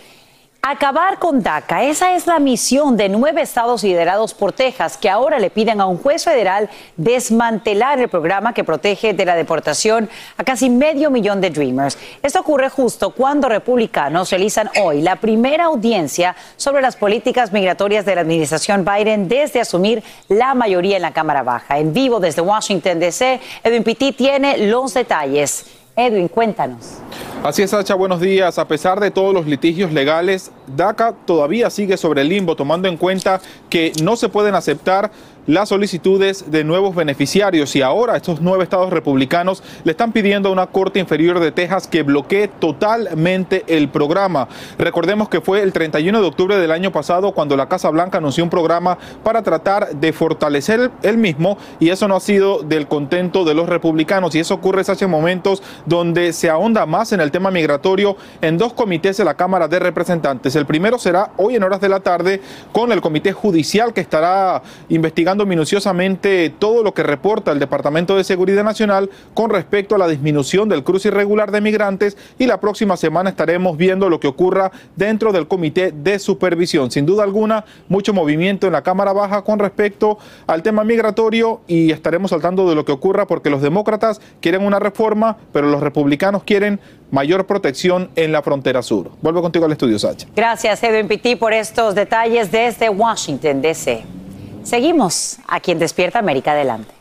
Acabar 0.66 1.18
con 1.18 1.42
DACA, 1.42 1.84
esa 1.84 2.16
es 2.16 2.26
la 2.26 2.38
misión 2.38 2.96
de 2.96 3.10
nueve 3.10 3.42
estados 3.42 3.82
liderados 3.82 4.32
por 4.32 4.54
Texas, 4.54 4.96
que 4.96 5.10
ahora 5.10 5.38
le 5.38 5.50
piden 5.50 5.78
a 5.78 5.84
un 5.84 5.98
juez 5.98 6.24
federal 6.24 6.70
desmantelar 6.96 8.00
el 8.00 8.08
programa 8.08 8.54
que 8.54 8.64
protege 8.64 9.12
de 9.12 9.26
la 9.26 9.36
deportación 9.36 10.08
a 10.38 10.42
casi 10.42 10.70
medio 10.70 11.10
millón 11.10 11.42
de 11.42 11.50
Dreamers. 11.50 11.98
Esto 12.22 12.40
ocurre 12.40 12.70
justo 12.70 13.10
cuando 13.10 13.46
republicanos 13.46 14.30
realizan 14.30 14.70
hoy 14.82 15.02
la 15.02 15.16
primera 15.16 15.64
audiencia 15.64 16.34
sobre 16.56 16.80
las 16.80 16.96
políticas 16.96 17.52
migratorias 17.52 18.06
de 18.06 18.14
la 18.14 18.22
administración 18.22 18.86
Biden 18.86 19.28
desde 19.28 19.60
asumir 19.60 20.02
la 20.28 20.54
mayoría 20.54 20.96
en 20.96 21.02
la 21.02 21.12
Cámara 21.12 21.42
Baja. 21.42 21.78
En 21.78 21.92
vivo 21.92 22.20
desde 22.20 22.40
Washington, 22.40 23.00
D.C., 23.00 23.38
Edwin 23.62 23.84
Pitti 23.84 24.12
tiene 24.12 24.56
los 24.56 24.94
detalles. 24.94 25.83
Edwin, 25.96 26.28
cuéntanos. 26.28 26.98
Así 27.44 27.62
es, 27.62 27.70
Sacha, 27.70 27.94
buenos 27.94 28.20
días. 28.20 28.58
A 28.58 28.66
pesar 28.66 28.98
de 29.00 29.10
todos 29.10 29.34
los 29.34 29.46
litigios 29.46 29.92
legales, 29.92 30.50
DACA 30.66 31.14
todavía 31.24 31.70
sigue 31.70 31.96
sobre 31.96 32.22
el 32.22 32.30
limbo, 32.30 32.56
tomando 32.56 32.88
en 32.88 32.96
cuenta 32.96 33.40
que 33.68 33.92
no 34.02 34.16
se 34.16 34.28
pueden 34.28 34.54
aceptar 34.54 35.10
las 35.46 35.70
solicitudes 35.70 36.50
de 36.50 36.64
nuevos 36.64 36.94
beneficiarios 36.94 37.74
y 37.76 37.82
ahora 37.82 38.16
estos 38.16 38.40
nueve 38.40 38.64
estados 38.64 38.92
republicanos 38.92 39.62
le 39.84 39.90
están 39.90 40.12
pidiendo 40.12 40.48
a 40.48 40.52
una 40.52 40.66
corte 40.66 41.00
inferior 41.00 41.40
de 41.40 41.52
Texas 41.52 41.88
que 41.88 42.02
bloquee 42.02 42.48
totalmente 42.48 43.64
el 43.66 43.88
programa. 43.88 44.48
Recordemos 44.78 45.28
que 45.28 45.40
fue 45.40 45.62
el 45.62 45.72
31 45.72 46.20
de 46.20 46.26
octubre 46.26 46.56
del 46.56 46.70
año 46.70 46.92
pasado 46.92 47.32
cuando 47.32 47.56
la 47.56 47.68
Casa 47.68 47.90
Blanca 47.90 48.18
anunció 48.18 48.44
un 48.44 48.50
programa 48.50 48.96
para 49.22 49.42
tratar 49.42 49.94
de 49.94 50.12
fortalecer 50.12 50.90
el 51.02 51.18
mismo 51.18 51.58
y 51.80 51.90
eso 51.90 52.06
no 52.08 52.16
ha 52.16 52.20
sido 52.20 52.62
del 52.62 52.86
contento 52.86 53.44
de 53.44 53.54
los 53.54 53.68
republicanos 53.68 54.34
y 54.34 54.38
eso 54.38 54.54
ocurre 54.54 54.84
hace 54.86 55.06
momentos 55.06 55.62
donde 55.86 56.32
se 56.32 56.50
ahonda 56.50 56.84
más 56.86 57.12
en 57.12 57.20
el 57.20 57.30
tema 57.30 57.50
migratorio 57.50 58.16
en 58.40 58.58
dos 58.58 58.72
comités 58.72 59.16
de 59.16 59.24
la 59.24 59.34
Cámara 59.34 59.68
de 59.68 59.78
Representantes. 59.78 60.56
El 60.56 60.66
primero 60.66 60.98
será 60.98 61.30
hoy 61.36 61.56
en 61.56 61.62
horas 61.62 61.80
de 61.80 61.88
la 61.88 62.00
tarde 62.00 62.40
con 62.72 62.92
el 62.92 63.00
Comité 63.00 63.32
Judicial 63.32 63.92
que 63.92 64.00
estará 64.00 64.62
investigando 64.88 65.33
minuciosamente 65.34 66.54
todo 66.56 66.84
lo 66.84 66.94
que 66.94 67.02
reporta 67.02 67.50
el 67.50 67.58
Departamento 67.58 68.16
de 68.16 68.22
Seguridad 68.22 68.62
Nacional 68.62 69.10
con 69.34 69.50
respecto 69.50 69.96
a 69.96 69.98
la 69.98 70.06
disminución 70.06 70.68
del 70.68 70.84
cruce 70.84 71.08
irregular 71.08 71.50
de 71.50 71.60
migrantes 71.60 72.16
y 72.38 72.46
la 72.46 72.60
próxima 72.60 72.96
semana 72.96 73.30
estaremos 73.30 73.76
viendo 73.76 74.08
lo 74.08 74.20
que 74.20 74.28
ocurra 74.28 74.70
dentro 74.94 75.32
del 75.32 75.48
Comité 75.48 75.90
de 75.90 76.20
Supervisión. 76.20 76.92
Sin 76.92 77.04
duda 77.04 77.24
alguna, 77.24 77.64
mucho 77.88 78.14
movimiento 78.14 78.68
en 78.68 78.74
la 78.74 78.82
Cámara 78.82 79.12
Baja 79.12 79.42
con 79.42 79.58
respecto 79.58 80.18
al 80.46 80.62
tema 80.62 80.84
migratorio 80.84 81.60
y 81.66 81.90
estaremos 81.90 82.30
saltando 82.30 82.68
de 82.68 82.76
lo 82.76 82.84
que 82.84 82.92
ocurra 82.92 83.26
porque 83.26 83.50
los 83.50 83.60
demócratas 83.60 84.20
quieren 84.40 84.64
una 84.64 84.78
reforma, 84.78 85.36
pero 85.52 85.68
los 85.68 85.80
republicanos 85.82 86.44
quieren 86.44 86.78
mayor 87.10 87.46
protección 87.46 88.10
en 88.16 88.32
la 88.32 88.42
frontera 88.42 88.82
sur. 88.82 89.10
Vuelvo 89.22 89.42
contigo 89.42 89.64
al 89.64 89.72
estudio, 89.72 89.98
Sacha. 89.98 90.26
Gracias, 90.34 90.82
Edwin 90.82 91.08
Pitti, 91.08 91.36
por 91.36 91.52
estos 91.52 91.94
detalles 91.94 92.50
desde 92.50 92.88
Washington, 92.88 93.62
D.C. 93.62 94.23
Seguimos 94.64 95.38
aquí 95.46 95.70
en 95.70 95.78
Despierta 95.78 96.18
América 96.18 96.52
Adelante. 96.52 96.92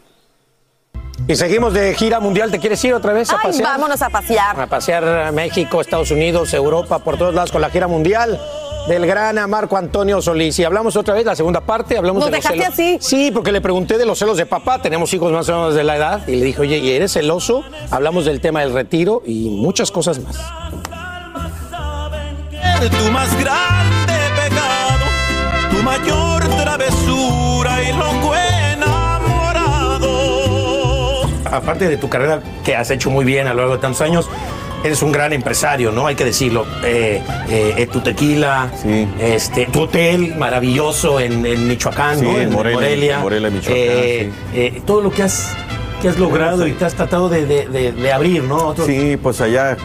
Y 1.28 1.36
seguimos 1.36 1.74
de 1.74 1.94
gira 1.96 2.20
mundial. 2.20 2.52
¿Te 2.52 2.60
quieres 2.60 2.84
ir 2.84 2.94
otra 2.94 3.14
vez 3.14 3.30
a 3.30 3.38
Ay, 3.40 3.48
pasear? 3.48 3.64
vámonos 3.64 4.02
a 4.02 4.10
pasear. 4.10 4.60
A 4.60 4.68
pasear 4.68 5.08
a 5.08 5.32
México, 5.32 5.80
Estados 5.80 6.12
Unidos, 6.12 6.54
Europa, 6.54 7.00
por 7.00 7.18
todos 7.18 7.34
lados 7.34 7.52
con 7.52 7.62
la 7.62 7.70
gira 7.70 7.88
mundial 7.88 8.40
del 8.88 9.06
gran 9.06 9.50
Marco 9.50 9.78
Antonio 9.78 10.22
Solís. 10.22 10.60
Y 10.60 10.66
hablamos 10.66 10.98
otra 10.98 11.14
vez, 11.14 11.26
la 11.26 11.36
segunda 11.36 11.62
parte, 11.62 11.98
hablamos 11.98 12.20
¿Nos 12.20 12.30
de 12.32 12.38
los 12.38 12.44
dejaste 12.44 12.76
celos. 12.76 13.06
Sí, 13.06 13.32
porque 13.32 13.54
le 13.54 13.62
pregunté 13.62 13.98
de 13.98 14.06
los 14.06 14.20
celos 14.20 14.36
de 14.38 14.46
papá. 14.46 14.82
Tenemos 14.82 15.14
hijos 15.14 15.32
más 15.32 15.48
o 15.48 15.54
menos 15.54 15.76
de 15.76 15.84
la 15.86 15.96
edad. 15.96 16.28
Y 16.28 16.36
le 16.36 16.46
dije, 16.46 16.60
oye, 16.62 16.78
¿y 16.80 16.92
eres 16.92 17.14
celoso? 17.14 17.64
Hablamos 17.90 18.26
del 18.26 18.42
tema 18.42 18.60
del 18.60 18.74
retiro 18.74 19.24
y 19.26 19.50
muchas 19.50 19.92
cosas 19.92 20.20
más. 20.20 20.36
tu 22.82 23.12
más 23.12 23.40
grande 23.40 24.14
pecado, 24.36 25.06
tu 25.72 25.84
mayor 25.84 26.23
travesura 26.78 27.84
y 27.84 27.92
loco 27.94 28.34
enamorado. 28.74 30.10
Aparte 31.52 31.88
de 31.88 31.98
tu 31.98 32.10
carrera 32.10 32.42
que 32.66 32.76
has 32.76 32.90
hecho 32.90 33.10
muy 33.12 33.26
bien 33.26 33.46
a 33.48 33.52
lo 33.54 33.58
largo 33.62 33.76
de 33.76 33.82
tantos 33.82 34.02
años, 34.02 34.28
eres 34.84 35.02
un 35.04 35.12
gran 35.12 35.34
empresario, 35.34 35.92
¿no? 35.92 36.08
Hay 36.08 36.16
que 36.16 36.26
decirlo. 36.26 36.66
Eh, 36.84 37.22
eh, 37.50 37.74
eh, 37.78 37.88
tu 37.88 38.00
tequila, 38.02 38.72
este, 39.20 39.68
tu 39.68 39.82
hotel 39.82 40.34
maravilloso 40.36 41.20
en, 41.20 41.46
en 41.46 41.68
Michoacán, 41.68 42.20
Sí, 42.20 42.26
¿no? 42.26 42.38
en 42.40 42.52
Morelia, 42.52 43.20
Morelia, 43.20 43.50
Michoacán, 43.52 43.78
Eh, 43.78 44.32
eh, 44.54 44.82
todo 44.86 45.02
lo 45.02 45.12
que 45.12 45.24
has, 45.24 45.56
que 46.02 46.10
has 46.10 46.18
logrado 46.18 46.66
y 46.68 46.72
te 46.74 46.86
has 46.86 46.96
tratado 46.96 47.30
de, 47.30 47.46
de- 47.46 47.68
de- 47.68 47.92
de 47.92 48.12
abrir, 48.12 48.44
¿no? 48.44 48.58
Otro- 48.70 48.86
Sí, 48.86 49.16
pues 49.22 49.40
allá 49.42 49.78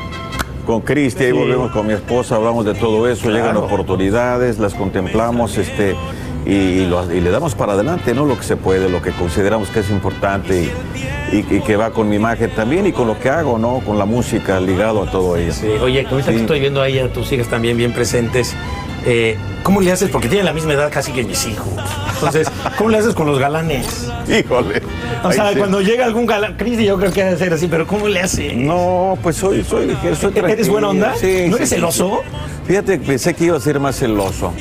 con 0.67 0.81
Cristi, 0.81 1.25
ahí 1.25 1.33
volvemos 1.33 1.71
con 1.71 1.87
mi 1.87 1.93
esposa, 1.93 2.37
hablamos 2.37 2.65
de 2.65 2.73
todo 2.75 3.09
eso, 3.09 3.31
llegan 3.31 3.57
oportunidades, 3.59 4.59
las 4.59 4.75
contemplamos, 4.75 5.57
este, 5.59 5.95
y, 6.49 6.53
y 6.55 6.87
lo- 6.87 7.13
y 7.15 7.21
le 7.21 7.31
damos 7.31 7.55
para 7.55 7.75
adelante, 7.75 8.15
¿no? 8.15 8.25
Lo 8.25 8.37
que 8.37 8.43
se 8.45 8.57
puede, 8.57 8.89
lo 8.89 9.01
que 9.03 9.11
consideramos 9.13 9.69
que 9.69 9.81
es 9.81 9.91
importante 9.91 10.71
y, 11.31 11.43
que 11.61 11.77
va 11.77 11.91
con 11.91 12.09
mi 12.09 12.17
imagen 12.17 12.51
también 12.51 12.87
y 12.87 12.93
con 12.93 13.07
lo 13.07 13.19
que 13.21 13.29
hago, 13.29 13.59
¿no? 13.59 13.81
Con 13.85 13.99
la 13.99 14.07
música 14.07 14.59
ligado 14.59 15.03
a 15.03 15.11
todo 15.11 15.37
ello. 15.37 15.53
Sí, 15.53 15.67
oye, 15.69 16.07
ahorita 16.11 16.31
que 16.33 16.39
estoy 16.41 16.59
viendo 16.61 16.81
ahí 16.83 16.99
a 16.99 17.13
tus 17.13 17.31
hijas 17.33 17.49
también 17.49 17.77
bien 17.77 17.93
presentes, 17.93 18.55
eh, 19.05 19.37
¿cómo 19.63 19.81
le 19.83 19.93
haces? 19.93 20.09
Porque 20.11 20.27
tienen 20.29 20.47
la 20.47 20.55
misma 20.55 20.73
edad 20.73 20.91
casi 20.91 21.13
que 21.13 21.23
mis 21.23 21.47
hijos. 21.47 21.69
Entonces, 22.15 22.49
¿cómo 22.79 22.89
le 22.91 22.97
haces 22.99 23.15
con 23.15 23.27
los 23.27 23.39
galanes? 23.39 24.11
Híjole. 24.27 24.81
O 25.23 25.31
sea, 25.31 25.51
sí. 25.53 25.59
cuando 25.59 25.81
llega 25.83 26.05
algún 26.07 26.25
galán, 26.27 26.55
Cristi, 26.57 26.85
yo 26.87 26.97
creo 26.99 27.13
que 27.13 27.23
debe 27.25 27.37
ser 27.37 27.53
así, 27.53 27.69
pero 27.69 27.87
¿cómo 27.87 28.09
le 28.09 28.21
hace? 28.21 28.55
No, 28.57 29.17
pues 29.23 29.37
soy, 29.37 29.63
soy, 29.65 29.89
soy 29.91 30.07
¿Eres 30.09 30.19
tranquilo. 30.35 30.73
buena 30.73 30.89
onda? 30.89 31.15
Sí, 31.17 31.27
¿No 31.49 31.57
sí, 31.57 31.57
eres 31.57 31.69
sí, 31.69 31.75
celoso? 31.77 32.23
sí. 32.25 32.37
Fíjate, 32.69 32.99
pensé 32.99 33.35
que 33.35 33.45
iba 33.45 33.57
a 33.57 33.61
ser 33.61 33.79
más 33.81 33.97
celoso. 33.97 34.53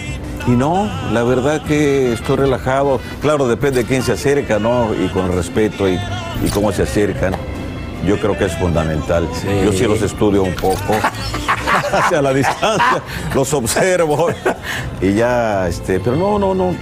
Y 0.48 0.52
no, 0.52 0.89
la 1.12 1.24
verdad 1.24 1.62
que 1.62 2.14
estoy 2.14 2.38
relajado. 2.38 3.02
Claro, 3.22 3.48
depende 3.48 3.84
de 3.84 3.86
quién 3.86 4.02
se 4.02 4.14
acerca, 4.14 4.60
¿no? 4.60 4.93
Y 4.93 5.10
con 5.10 5.32
respeto 5.34 5.89
y, 5.89 6.00
y 6.43 6.50
cómo 6.50 6.72
se 6.72 6.84
acercan. 6.84 7.36
Yo 8.06 8.18
creo 8.18 8.38
que 8.38 8.45
es 8.45 8.56
fundamental. 8.58 9.28
Yo 9.64 9.74
sí 9.74 9.84
los 9.84 10.02
estudio 10.02 10.43
un 10.43 10.54
poco 10.54 10.78
hacia 11.91 12.22
la 12.22 12.34
distancia, 12.34 13.02
los 13.34 13.54
observo 13.54 14.28
y 15.02 15.14
ya, 15.14 15.68
este, 15.68 16.00
pero 16.00 16.16
no, 16.16 16.39
no, 16.39 16.54
no. 16.54 16.76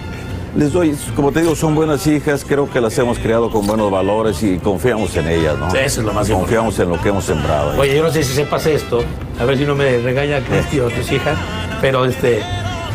Les 0.56 0.72
doy, 0.72 0.96
como 1.16 1.32
te 1.32 1.42
digo, 1.42 1.54
son 1.54 1.76
buenas 1.76 2.08
hijas, 2.08 2.46
creo 2.48 2.70
que 2.70 2.80
las 2.80 2.98
hemos 2.98 3.20
criado 3.20 3.50
con 3.50 3.68
buenos 3.68 3.92
valores 3.92 4.42
y 4.42 4.58
confiamos 4.58 5.16
en 5.18 5.28
ellas, 5.28 5.58
¿no? 5.58 5.70
Sí, 5.70 5.78
eso 5.84 6.00
es 6.00 6.06
lo 6.06 6.14
más 6.14 6.30
Confiamos 6.30 6.80
en 6.80 6.90
lo 6.90 7.02
que 7.02 7.10
hemos 7.10 7.26
sembrado. 7.26 7.74
¿eh? 7.74 7.80
Oye, 7.80 7.96
yo 7.98 8.04
no 8.04 8.12
sé 8.12 8.24
si 8.24 8.34
sepas 8.34 8.66
esto, 8.66 9.04
a 9.40 9.44
ver 9.44 9.58
si 9.58 9.66
no 9.66 9.76
me 9.76 9.98
regaña 9.98 10.40
Cristi 10.40 10.80
o 10.80 10.90
tus 10.90 11.12
hijas, 11.12 11.38
pero 11.82 12.06
este, 12.06 12.42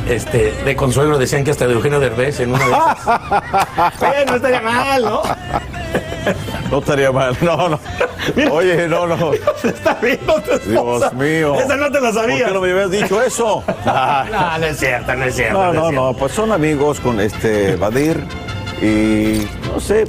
este, 0.09 0.53
de 0.65 0.77
consuelo 0.77 1.19
decían 1.19 1.45
que 1.45 1.51
hasta 1.51 1.67
de 1.67 1.75
Eugenio 1.75 2.01
Derbez 2.01 2.41
en 2.41 2.55
una 2.55 2.65
de 2.65 2.73
esas. 2.73 4.03
Oye, 4.03 4.27
no 4.27 4.37
estaría 4.37 4.61
mal, 4.61 5.03
¿no? 5.03 5.23
No 6.71 6.79
estaría 6.79 7.13
mal, 7.13 7.37
no, 7.41 7.69
no. 7.71 7.81
Oye, 8.53 8.89
no, 8.89 9.07
no. 9.07 9.33
Está 9.65 9.95
viendo 10.01 10.35
tu 10.43 10.53
esposa. 10.53 11.11
Dios 11.11 11.13
mío. 11.15 11.55
Esa 11.57 11.77
no 11.77 11.91
te 11.91 12.01
la 12.01 12.13
sabías. 12.13 12.41
¿Por 12.41 12.49
qué 12.49 12.55
no 12.55 12.61
me 12.61 12.71
habías 12.71 12.91
dicho 12.91 13.23
eso? 13.23 13.65
No, 14.31 14.59
no 14.59 14.67
es 14.67 14.79
cierto, 14.79 15.15
no 15.15 15.25
es 15.25 15.35
cierto. 15.35 15.55
No, 15.55 15.73
no, 15.73 15.81
cierto. 15.89 15.93
no, 15.93 16.15
pues 16.15 16.33
son 16.33 16.53
amigos 16.53 17.01
con 17.01 17.21
este 17.21 17.77
Badir 17.77 18.23
y 18.81 19.47
no 19.73 19.81
sé. 19.81 20.07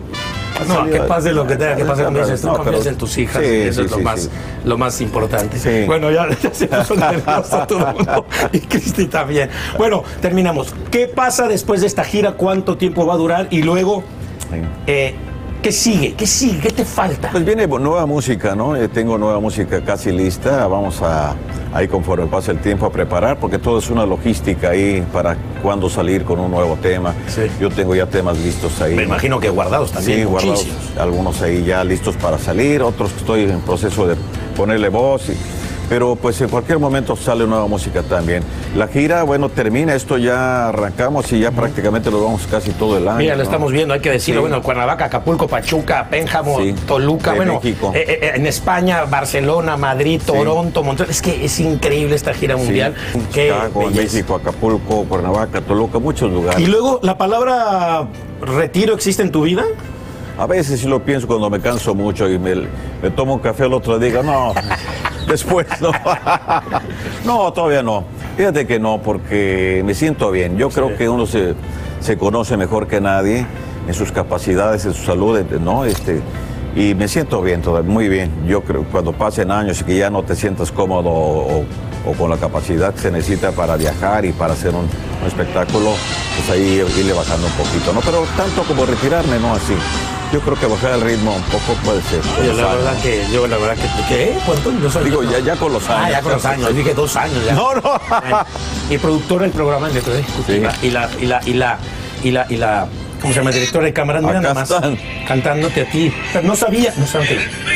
No, 0.68 0.86
que 0.86 1.00
pase 1.02 1.32
lo 1.32 1.48
que 1.48 1.56
tenga 1.56 1.76
que 1.76 1.86
pasar, 1.86 2.06
como 2.06 2.20
dices, 2.20 2.42
tú 2.42 2.50
confías 2.50 2.86
en 2.86 2.98
tus 2.98 3.18
hijas, 3.18 3.44
Sí, 3.44 3.50
y 3.50 3.62
eso 3.62 3.82
sí, 3.82 3.86
es 3.86 3.92
lo, 3.92 3.98
sí, 3.98 4.04
más, 4.04 4.30
lo 4.64 4.78
más 4.78 5.02
importante. 5.02 5.86
Bueno, 5.86 6.12
ya, 6.12 6.28
ya 6.42 6.54
se 6.54 6.68
puso 6.68 6.96
nervioso 6.96 7.66
todo 7.68 7.88
el 7.88 7.96
mundo, 7.96 8.26
y 8.52 8.60
Cristi 8.60 9.06
también. 9.06 9.50
Bueno, 9.78 10.04
terminamos. 10.22 10.74
¿Qué 10.92 11.08
pasa 11.08 11.48
después 11.48 11.82
de 11.82 11.88
esta 11.88 12.04
gira? 12.04 12.34
¿Cuánto 12.34 12.78
tiempo 12.78 13.06
va 13.06 13.14
a 13.16 13.18
durar? 13.18 13.48
Y 13.50 13.64
luego, 13.64 14.04
eh, 14.88 15.16
¿qué 15.62 15.72
sigue? 15.72 16.14
¿Qué 16.14 16.26
sigue? 16.28 16.60
¿Qué 16.60 16.72
te 16.72 16.86
falta? 16.86 17.30
Pues 17.32 17.46
viene 17.46 17.68
nueva 17.68 18.06
música, 18.06 18.56
¿no? 18.56 18.76
Eh, 18.76 18.88
tengo 18.88 19.18
nueva 19.18 19.40
música 19.40 19.82
casi 19.82 20.12
lista. 20.12 20.68
Vamos 20.68 21.02
a, 21.02 21.36
ahí 21.74 21.88
conforme 21.88 22.26
pasa 22.28 22.52
el 22.52 22.60
tiempo 22.60 22.86
a 22.86 22.92
preparar, 22.92 23.40
porque 23.40 23.60
todo 23.60 23.80
es 23.80 23.90
una 23.90 24.06
logística 24.06 24.70
ahí 24.72 25.06
para 25.14 25.38
cuándo 25.62 25.90
salir 25.90 26.24
con 26.24 26.40
un 26.40 26.52
nuevo 26.52 26.78
tema. 26.82 27.14
Yo 27.60 27.70
tengo 27.70 27.96
ya 27.96 28.06
temas 28.08 28.38
listos 28.40 28.82
ahí. 28.82 28.96
Me 28.96 29.04
imagino 29.04 29.40
que 29.40 29.50
guardados 29.50 29.92
también, 29.92 30.20
Sí, 30.20 30.24
guardados. 30.26 30.66
muchísimos. 30.66 30.98
Algunos 30.98 31.42
ahí 31.42 31.64
ya 31.64 31.84
listos 31.84 32.16
para 32.16 32.38
salir, 32.38 32.82
otros 32.82 33.12
que 33.12 33.20
estoy 33.20 33.44
en 33.44 33.62
proceso 33.62 34.08
de 34.08 34.16
ponerle 34.56 34.90
voz. 34.90 35.30
y- 35.30 35.61
pero 35.92 36.16
pues 36.16 36.40
en 36.40 36.48
cualquier 36.48 36.80
momento 36.80 37.18
sale 37.18 37.46
nueva 37.46 37.68
música 37.68 38.02
también. 38.02 38.44
La 38.78 38.88
gira, 38.88 39.24
bueno, 39.24 39.50
termina, 39.50 39.94
esto 39.94 40.18
ya 40.18 40.70
arrancamos 40.70 41.30
y 41.34 41.42
ya 41.42 41.52
prácticamente 41.52 42.10
lo 42.10 42.24
vamos 42.24 42.48
casi 42.50 42.72
todo 42.72 42.98
el 42.98 43.10
año. 43.10 43.18
Mira, 43.18 43.34
lo 43.36 43.40
¿no? 43.40 43.44
estamos 43.44 43.74
viendo, 43.74 43.94
hay 43.94 44.00
que 44.00 44.10
decirlo. 44.10 44.40
Sí. 44.40 44.48
Bueno, 44.48 44.64
Cuernavaca, 44.64 45.04
Acapulco, 45.04 45.50
Pachuca, 45.50 46.08
Pénjamo, 46.10 46.62
Sí. 46.62 46.74
Toluca, 46.88 47.34
bueno, 47.34 47.56
México. 47.56 47.92
eh, 47.94 48.06
eh, 48.08 48.32
en 48.36 48.46
España, 48.48 49.04
Barcelona, 49.04 49.76
Madrid, 49.76 50.22
Toronto, 50.26 50.82
Montreal. 50.82 51.12
Es 51.12 51.22
que 51.22 51.44
es 51.44 51.60
increíble 51.60 52.16
esta 52.16 52.34
gira 52.34 52.56
mundial. 52.56 52.96
Qué 53.34 53.48
Chicago. 53.50 53.90
México, 53.94 54.36
Acapulco, 54.36 55.04
Cuernavaca, 55.04 55.60
Toluca, 55.60 56.00
muchos 56.00 56.32
lugares. 56.32 56.62
Y 56.62 56.68
luego, 56.68 57.02
¿la 57.04 57.18
palabra 57.18 58.08
retiro 58.40 58.94
existe 58.96 59.24
en 59.24 59.32
tu 59.34 59.42
vida? 59.42 59.66
A 60.38 60.46
veces 60.48 60.80
sí 60.80 60.88
lo 60.88 61.04
pienso 61.04 61.28
cuando 61.28 61.50
me 61.50 61.60
canso 61.60 61.94
mucho 61.94 62.30
y 62.30 62.40
me, 62.40 62.56
me 62.56 63.10
tomo 63.14 63.34
un 63.34 63.40
café 63.42 63.66
el 63.66 63.74
otro 63.74 64.00
día 64.00 64.08
y 64.08 64.12
digo, 64.12 64.24
no, 64.24 64.54
después 65.32 65.68
no. 65.82 65.92
no, 67.26 67.54
todavía 67.54 67.82
no. 67.82 68.04
Fíjate 68.38 68.68
que 68.68 68.80
no, 68.80 69.02
porque 69.02 69.82
me 69.86 69.94
siento 69.94 70.32
bien. 70.32 70.58
Yo 70.58 70.70
creo 70.70 70.96
que 70.98 71.10
uno 71.10 71.26
se, 71.26 71.56
se 72.00 72.18
conoce 72.18 72.58
mejor 72.58 72.88
que 72.88 73.02
nadie 73.02 73.46
en 73.88 73.94
sus 73.94 74.12
capacidades, 74.12 74.86
en 74.86 74.94
su 74.94 75.04
salud, 75.04 75.40
¿no? 75.60 75.86
Este, 75.86 76.22
y 76.76 76.96
me 76.96 77.08
siento 77.08 77.42
bien 77.42 77.62
todavía, 77.62 77.92
muy 77.92 78.08
bien. 78.08 78.32
Yo 78.48 78.62
creo 78.62 78.84
que 78.84 78.90
cuando 78.90 79.12
pasen 79.14 79.52
años 79.52 79.82
y 79.82 79.84
que 79.84 79.98
ya 79.98 80.10
no 80.10 80.24
te 80.24 80.36
sientas 80.36 80.72
cómodo 80.72 81.10
o, 81.10 81.66
o 82.06 82.14
con 82.14 82.30
la 82.30 82.38
capacidad 82.38 82.94
que 82.94 83.02
se 83.02 83.12
necesita 83.12 83.52
para 83.52 83.76
viajar 83.76 84.26
y 84.26 84.32
para 84.32 84.54
hacer 84.54 84.74
un, 84.74 84.88
un 85.22 85.28
espectáculo, 85.28 85.94
pues 86.36 86.50
ahí 86.50 86.84
irle 86.98 87.14
bajando 87.14 87.48
un 87.48 87.54
poquito, 87.54 87.94
¿no? 87.94 88.02
Pero 88.02 88.24
tanto 88.38 88.64
como 88.64 88.86
retirarme, 88.86 89.40
no 89.40 89.54
así. 89.54 89.74
Yo 90.32 90.40
creo 90.40 90.58
que 90.58 90.66
bajar 90.66 90.94
el 90.94 91.02
ritmo 91.02 91.36
un 91.36 91.42
poco 91.44 91.74
puede 91.84 92.02
ser. 92.04 92.20
los 92.48 92.56
la 92.58 92.64
años. 92.72 92.76
verdad 92.78 93.02
que 93.02 93.26
yo, 93.34 93.48
la 93.48 93.58
verdad 93.58 93.76
que. 93.76 93.88
¿Qué? 94.16 94.38
¿Cuánto? 94.46 94.72
No 94.72 94.90
soy- 94.90 95.04
Digo, 95.06 95.24
ya, 95.24 95.40
ya 95.40 95.56
con 95.58 95.74
los 95.74 95.90
años. 95.90 96.04
Ah, 96.06 96.12
ya 96.12 96.22
con 96.22 96.32
los 96.32 96.46
años. 96.46 96.74
Dije 96.76 96.94
dos 96.94 97.16
años 97.18 97.44
ya. 97.46 97.54
No, 97.54 97.74
no. 97.76 97.82
Bueno, 98.22 98.46
y 98.90 98.98
productora 98.98 99.44
del 99.44 99.52
programa 99.52 99.88
en 99.90 99.94
letra 99.96 100.14
ejecutiva. 100.18 100.72
Y 100.82 100.90
la, 100.92 101.10
y 101.20 101.26
la, 101.26 101.42
y 101.46 101.54
la, 101.54 101.78
y 102.24 102.32
la, 102.32 102.46
y 102.50 102.56
la, 102.58 102.88
¿cómo 103.22 103.34
se 103.34 103.40
llama? 103.40 103.52
Directora 103.52 103.86
de 103.86 103.94
cámara. 103.94 104.22
Mira 104.22 104.40
nada 104.40 104.54
más. 104.54 104.72
están. 104.72 104.98
Cantándote 105.28 105.82
a 105.82 105.90
ti. 105.90 106.14
Pero 106.32 106.48
no 106.48 106.56
sabía, 106.56 106.94
no 106.96 107.06
sabía 107.06 107.28
que. 107.28 107.72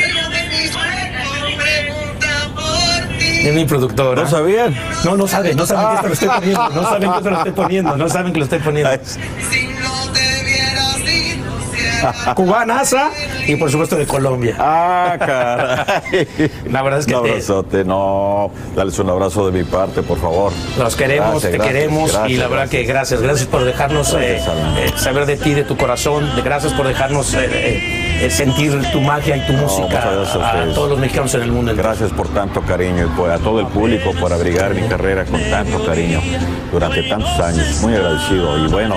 Es 3.50 3.54
mi 3.54 3.66
productora. 3.66 4.24
¿No 4.24 4.30
sabían? 4.30 4.76
No, 5.04 5.16
no 5.18 5.28
saben, 5.28 5.56
no 5.56 5.66
saben 5.68 5.88
que 5.90 5.96
esto 5.96 6.08
lo 6.08 6.14
estoy 6.14 6.30
poniendo. 6.30 6.70
No 6.70 6.84
saben 6.84 7.12
que 7.12 7.18
esto 7.18 7.30
lo 7.30 7.38
estoy 7.38 7.52
poniendo. 7.52 7.98
No 7.98 8.10
saben 8.10 8.34
que 8.34 8.40
lo 8.40 8.44
estoy 8.46 8.60
poniendo. 8.60 8.90
Cubanaza 12.36 13.10
y 13.48 13.56
por 13.56 13.70
supuesto 13.72 13.96
de 13.96 14.06
Colombia. 14.06 14.56
Ah, 14.60 15.16
caray. 15.20 16.28
La 16.72 16.82
verdad 16.82 17.00
es 17.00 17.06
que 17.06 17.16
Un 17.16 17.24
te- 17.24 17.30
abrazote, 17.32 17.84
no. 17.86 18.52
Dales 18.76 18.98
un 19.00 19.10
abrazo 19.10 19.50
de 19.50 19.58
mi 19.58 19.64
parte, 19.64 20.02
por 20.02 20.20
favor. 20.20 20.52
Los 20.78 20.96
queremos, 20.96 21.32
Gracias, 21.42 21.52
te 21.52 21.58
gracias, 21.58 21.74
queremos 21.74 22.20
y 22.28 22.36
la 22.38 22.48
verdad 22.48 22.70
que 22.70 22.84
gracias, 22.84 23.22
gracias 23.22 23.48
por 23.48 23.64
dejarnos 23.64 24.14
eh, 24.14 24.38
eh, 24.38 24.92
saber 24.98 25.26
de 25.26 25.38
ti, 25.38 25.54
de 25.54 25.64
tu 25.64 25.78
corazón, 25.78 26.30
gracias 26.44 26.74
por 26.74 26.88
dejarnos 26.88 27.34
eh, 27.34 28.05
eh, 28.22 28.30
sentir 28.30 28.80
tu 28.92 29.02
magia 29.02 29.38
y 29.38 29.42
tu 29.48 29.54
música 29.54 30.00
a 30.10 30.74
todos 30.74 30.90
los 30.90 31.00
mexicanos 31.00 31.34
en 31.36 31.42
el 31.44 31.52
mundo. 31.52 31.74
Gracias 31.76 32.12
por 32.12 32.28
tanto 32.30 32.62
cariño 32.62 33.06
y 33.06 33.18
por- 33.18 33.30
a 33.32 33.38
todo 33.40 33.60
el 33.60 33.68
público 33.68 34.12
por 34.20 34.32
abrigar 34.34 34.74
mi 34.74 34.88
carrera 34.88 35.26
con 35.26 35.40
tanto 35.50 35.84
cariño 35.86 36.22
durante 36.72 37.04
tantos 37.04 37.40
años. 37.40 37.80
Muy 37.82 37.94
agradecido 37.96 38.66
y 38.66 38.70
bueno, 38.70 38.96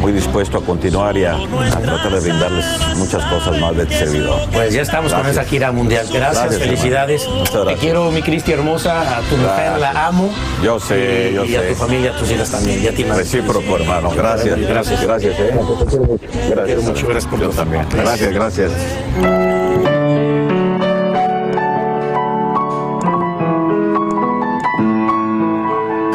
muy 0.00 0.12
dispuesto 0.12 0.58
a 0.58 0.64
continuar 0.64 1.16
y 1.16 1.24
a, 1.24 1.34
a 1.34 1.78
tratar 1.80 2.12
de 2.12 2.20
brindarles 2.20 2.64
muchas 2.96 3.24
cosas 3.26 3.58
más 3.60 3.76
de 3.76 3.86
servidor. 3.88 4.40
Pues 4.52 4.72
ya 4.74 4.82
estamos 4.82 5.12
con 5.12 5.26
esa 5.26 5.44
gira 5.44 5.72
mundial. 5.72 6.06
Gracias, 6.12 6.42
Gracias, 6.44 6.62
felicidades. 6.62 7.28
Te 7.66 7.74
quiero, 7.76 8.10
mi 8.10 8.22
Cristi 8.22 8.52
hermosa, 8.52 9.18
a 9.18 9.20
tu 9.22 9.36
mujer 9.36 9.78
la 9.80 10.06
amo. 10.06 10.30
Yo 10.62 10.78
sé, 10.80 11.30
y, 11.32 11.34
yo 11.34 11.44
y 11.44 11.56
a 11.56 11.60
sé. 11.60 11.66
tu 11.68 11.74
familia, 11.74 12.10
a 12.12 12.16
tus 12.16 12.30
hijas 12.30 12.50
también. 12.50 12.82
Y 12.82 12.86
a 12.88 12.92
ti. 12.94 13.04
Recíproco, 13.04 13.76
hermano. 13.76 14.10
Gracias. 14.10 14.58
Gracias. 14.58 15.02
Gracias, 15.02 15.38
eh. 15.38 15.50
Gracias. 15.54 16.64
quiero 16.66 16.82
mucho. 16.82 17.06
Gracias 17.06 17.26
por 17.30 17.40
Yo 17.40 17.48
también. 17.50 17.86
Gracias. 17.90 18.31
Gracias, 18.32 18.70
gracias. 18.72 19.92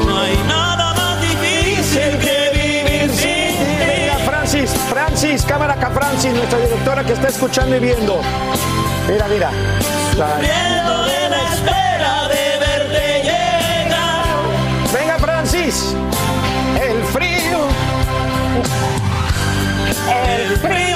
No 0.06 0.22
hay 0.22 0.38
nada 0.48 0.94
más 0.94 1.22
difícil 1.22 2.18
que 2.20 2.52
vivir 2.54 3.10
sin 3.12 3.56
ti. 3.80 4.02
Mira, 4.02 4.18
Francis, 4.26 4.72
Francis, 4.90 5.44
cámara 5.44 5.74
acá, 5.74 5.90
Francis, 5.90 6.34
nuestra 6.34 6.60
directora 6.60 7.04
que 7.04 7.14
está 7.14 7.28
escuchando 7.28 7.76
y 7.76 7.80
viendo. 7.80 8.22
Mira, 9.10 9.28
mira. 9.28 9.52
La- 10.18 10.36
Viendo 10.38 11.04
de 11.06 11.30
la 11.30 11.54
espera 11.54 12.28
de 12.28 12.60
verte 12.60 13.24
llegar. 13.24 14.26
Venga, 14.94 15.18
Francis. 15.20 15.96
El 16.82 17.04
frío. 17.06 17.68
El 20.10 20.58
frío 20.58 20.87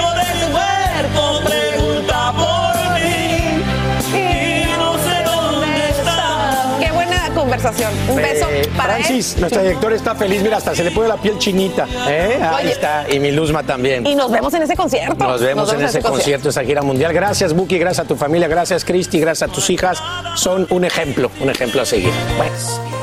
conversación. 7.34 7.92
Un 8.10 8.16
beso 8.18 8.48
Eh, 8.52 8.70
para 8.78 8.96
Francis, 8.96 9.34
él. 9.36 9.42
nuestra 9.42 9.62
directora 9.64 9.96
está 9.96 10.16
feliz. 10.16 10.42
Mira, 10.42 10.58
hasta 10.58 10.76
se 10.76 10.84
le 10.84 10.92
pone 10.92 11.08
la 11.08 11.18
piel 11.18 11.38
chinita. 11.38 11.88
¿eh? 12.08 12.40
Ahí 12.42 12.66
Oye. 12.66 12.72
está. 12.74 13.06
Y 13.10 13.20
mi 13.20 13.32
Luzma 13.32 13.64
también. 13.64 14.06
Y 14.06 14.16
nos 14.16 14.32
vemos 14.32 14.54
en 14.54 14.64
ese 14.64 14.76
concierto. 14.76 15.16
Nos 15.16 15.42
vemos 15.42 15.72
en 15.74 15.82
ese 15.82 16.02
concierto, 16.02 16.50
esa 16.50 16.64
gira 16.64 16.82
mundial. 16.82 17.14
Gracias, 17.14 17.54
Buki, 17.54 17.78
gracias 17.80 18.06
a 18.06 18.08
tu 18.08 18.16
familia, 18.16 18.48
gracias, 18.48 18.86
Cristi, 18.86 19.20
gracias 19.20 19.50
a 19.50 19.54
tus 19.54 19.70
hijas. 19.70 20.02
Son 20.36 20.68
un 20.70 20.86
ejemplo, 20.86 21.32
un 21.40 21.50
ejemplo 21.50 21.82
a 21.82 21.86
seguir. 21.86 22.12
Pues. 22.38 23.01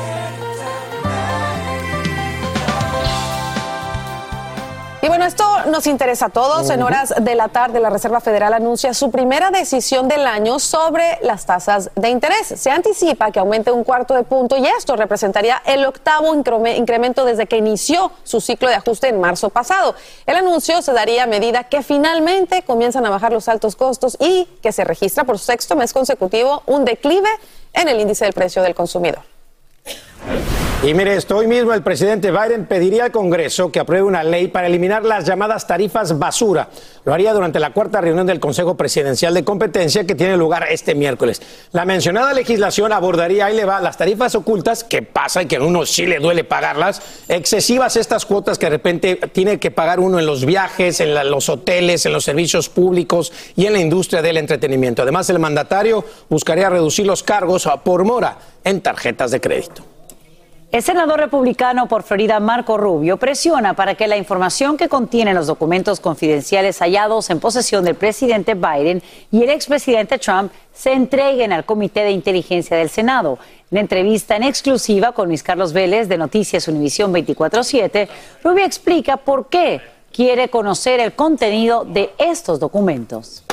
Esto 5.29 5.45
nos 5.67 5.85
interesa 5.85 6.25
a 6.25 6.29
todos. 6.29 6.69
En 6.71 6.81
horas 6.81 7.13
de 7.21 7.35
la 7.35 7.49
tarde, 7.49 7.79
la 7.79 7.91
Reserva 7.91 8.19
Federal 8.19 8.51
anuncia 8.53 8.93
su 8.95 9.11
primera 9.11 9.51
decisión 9.51 10.07
del 10.07 10.25
año 10.25 10.57
sobre 10.57 11.19
las 11.21 11.45
tasas 11.45 11.91
de 11.95 12.09
interés. 12.09 12.47
Se 12.47 12.71
anticipa 12.71 13.31
que 13.31 13.39
aumente 13.39 13.71
un 13.71 13.83
cuarto 13.83 14.15
de 14.15 14.23
punto 14.23 14.57
y 14.57 14.65
esto 14.65 14.95
representaría 14.95 15.61
el 15.65 15.85
octavo 15.85 16.33
increme- 16.33 16.75
incremento 16.75 17.25
desde 17.25 17.45
que 17.45 17.57
inició 17.57 18.11
su 18.23 18.41
ciclo 18.41 18.69
de 18.69 18.75
ajuste 18.75 19.09
en 19.09 19.21
marzo 19.21 19.49
pasado. 19.51 19.93
El 20.25 20.35
anuncio 20.35 20.81
se 20.81 20.93
daría 20.93 21.23
a 21.23 21.27
medida 21.27 21.63
que 21.65 21.83
finalmente 21.83 22.63
comienzan 22.63 23.05
a 23.05 23.11
bajar 23.11 23.31
los 23.31 23.47
altos 23.47 23.75
costos 23.75 24.17
y 24.19 24.45
que 24.63 24.71
se 24.71 24.83
registra 24.83 25.25
por 25.25 25.37
sexto 25.37 25.75
mes 25.75 25.93
consecutivo 25.93 26.63
un 26.65 26.85
declive 26.85 27.29
en 27.73 27.87
el 27.87 27.99
índice 27.99 28.25
del 28.25 28.33
precio 28.33 28.63
del 28.63 28.73
consumidor. 28.73 29.21
Y 30.81 30.93
mire 30.93 31.13
esto, 31.13 31.35
hoy 31.35 31.45
mismo 31.45 31.73
el 31.73 31.83
presidente 31.83 32.31
Biden 32.31 32.65
pediría 32.65 33.03
al 33.03 33.11
Congreso 33.11 33.69
que 33.69 33.81
apruebe 33.81 34.05
una 34.05 34.23
ley 34.23 34.47
para 34.47 34.67
eliminar 34.67 35.03
las 35.03 35.25
llamadas 35.25 35.67
tarifas 35.67 36.17
basura. 36.17 36.69
Lo 37.03 37.13
haría 37.13 37.33
durante 37.33 37.59
la 37.59 37.73
cuarta 37.73 37.99
reunión 37.99 38.25
del 38.25 38.39
Consejo 38.39 38.77
Presidencial 38.77 39.33
de 39.33 39.43
Competencia 39.43 40.05
que 40.05 40.15
tiene 40.15 40.37
lugar 40.37 40.67
este 40.69 40.95
miércoles. 40.95 41.41
La 41.73 41.83
mencionada 41.83 42.31
legislación 42.31 42.93
abordaría, 42.93 43.47
ahí 43.47 43.57
le 43.57 43.65
va, 43.65 43.81
las 43.81 43.97
tarifas 43.97 44.35
ocultas, 44.35 44.85
que 44.85 45.01
pasa 45.01 45.43
y 45.43 45.47
que 45.47 45.57
a 45.57 45.61
uno 45.61 45.85
sí 45.85 46.05
le 46.05 46.19
duele 46.19 46.45
pagarlas, 46.45 47.01
excesivas 47.27 47.97
estas 47.97 48.25
cuotas 48.25 48.57
que 48.57 48.67
de 48.67 48.69
repente 48.69 49.17
tiene 49.33 49.59
que 49.59 49.71
pagar 49.71 49.99
uno 49.99 50.17
en 50.17 50.25
los 50.25 50.45
viajes, 50.45 51.01
en 51.01 51.13
los 51.29 51.49
hoteles, 51.49 52.05
en 52.05 52.13
los 52.13 52.23
servicios 52.23 52.69
públicos 52.69 53.33
y 53.57 53.65
en 53.65 53.73
la 53.73 53.79
industria 53.79 54.21
del 54.21 54.37
entretenimiento. 54.37 55.01
Además, 55.01 55.29
el 55.29 55.39
mandatario 55.39 56.05
buscaría 56.29 56.69
reducir 56.69 57.05
los 57.05 57.21
cargos 57.21 57.67
por 57.83 58.05
mora 58.05 58.37
en 58.63 58.79
tarjetas 58.79 59.31
de 59.31 59.41
crédito. 59.41 59.88
El 60.71 60.83
senador 60.83 61.19
republicano 61.19 61.87
por 61.87 62.03
Florida, 62.03 62.39
Marco 62.39 62.77
Rubio, 62.77 63.17
presiona 63.17 63.73
para 63.73 63.95
que 63.95 64.07
la 64.07 64.17
información 64.17 64.77
que 64.77 64.87
contienen 64.87 65.33
los 65.33 65.47
documentos 65.47 65.99
confidenciales 65.99 66.77
hallados 66.77 67.31
en 67.31 67.39
posesión 67.39 67.83
del 67.83 67.95
presidente 67.95 68.53
Biden 68.53 69.01
y 69.31 69.41
el 69.41 69.49
expresidente 69.49 70.19
Trump 70.19 70.51
se 70.71 70.93
entreguen 70.93 71.53
al 71.53 71.65
Comité 71.65 72.01
de 72.01 72.11
Inteligencia 72.11 72.77
del 72.77 72.91
Senado. 72.91 73.39
En 73.71 73.79
entrevista 73.79 74.35
en 74.35 74.43
exclusiva 74.43 75.11
con 75.11 75.27
Luis 75.27 75.41
Carlos 75.41 75.73
Vélez 75.73 76.07
de 76.07 76.19
Noticias 76.19 76.67
Univisión 76.67 77.11
24-7, 77.11 78.07
Rubio 78.43 78.63
explica 78.63 79.17
por 79.17 79.49
qué 79.49 79.81
quiere 80.13 80.49
conocer 80.49 80.99
el 80.99 81.13
contenido 81.13 81.83
de 81.83 82.11
estos 82.19 82.59
documentos. 82.59 83.43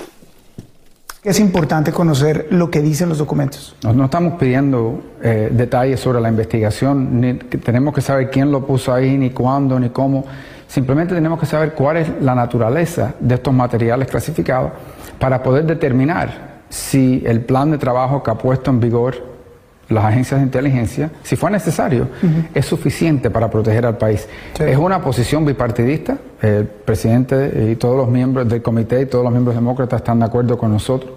Es 1.26 1.40
importante 1.40 1.90
conocer 1.90 2.46
lo 2.50 2.70
que 2.70 2.80
dicen 2.80 3.08
los 3.08 3.18
documentos. 3.18 3.74
No, 3.82 4.04
estamos 4.04 4.34
pidiendo 4.34 5.02
eh, 5.20 5.48
detalles 5.50 5.98
sobre 5.98 6.20
la 6.20 6.28
investigación, 6.28 7.20
ni 7.20 7.34
tenemos 7.34 7.92
que 7.92 8.00
saber 8.00 8.30
quién 8.30 8.52
lo 8.52 8.64
puso 8.64 8.94
ahí, 8.94 9.18
ni 9.18 9.30
cuándo, 9.30 9.80
ni 9.80 9.88
cómo. 9.88 10.24
Simplemente 10.68 11.16
tenemos 11.16 11.40
que 11.40 11.46
saber 11.46 11.72
cuál 11.72 11.96
es 11.96 12.08
la 12.20 12.36
naturaleza 12.36 13.12
de 13.18 13.34
estos 13.34 13.52
materiales 13.52 14.06
clasificados 14.06 14.70
para 15.18 15.42
poder 15.42 15.64
determinar 15.64 16.62
si 16.68 17.24
el 17.26 17.40
plan 17.40 17.72
de 17.72 17.78
trabajo 17.78 18.22
que 18.22 18.30
ha 18.30 18.38
puesto 18.38 18.70
en 18.70 18.78
vigor 18.78 19.16
las 19.88 20.04
agencias 20.04 20.40
de 20.40 20.46
inteligencia, 20.46 21.10
si 21.22 21.36
fue 21.36 21.50
necesario, 21.50 22.08
es 22.54 22.66
suficiente 22.66 23.30
para 23.30 23.50
proteger 23.50 23.86
al 23.86 23.96
país. 23.96 24.28
Es 24.58 24.76
una 24.76 25.00
posición 25.00 25.44
bipartidista. 25.44 26.18
El 26.42 26.66
presidente 26.66 27.70
y 27.70 27.76
todos 27.76 27.96
los 27.96 28.08
miembros 28.08 28.48
del 28.48 28.62
comité 28.62 29.02
y 29.02 29.06
todos 29.06 29.24
los 29.24 29.32
miembros 29.32 29.54
demócratas 29.54 30.00
están 30.00 30.18
de 30.18 30.26
acuerdo 30.26 30.58
con 30.58 30.72
nosotros 30.72 31.12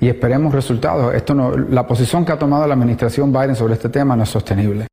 y 0.00 0.08
esperemos 0.08 0.52
resultados. 0.52 1.14
Esto 1.14 1.34
no, 1.34 1.56
la 1.56 1.86
posición 1.86 2.24
que 2.24 2.32
ha 2.32 2.38
tomado 2.38 2.66
la 2.66 2.74
administración 2.74 3.32
Biden 3.32 3.56
sobre 3.56 3.74
este 3.74 3.88
tema 3.88 4.16
no 4.16 4.22
es 4.22 4.28
sostenible. 4.28 4.86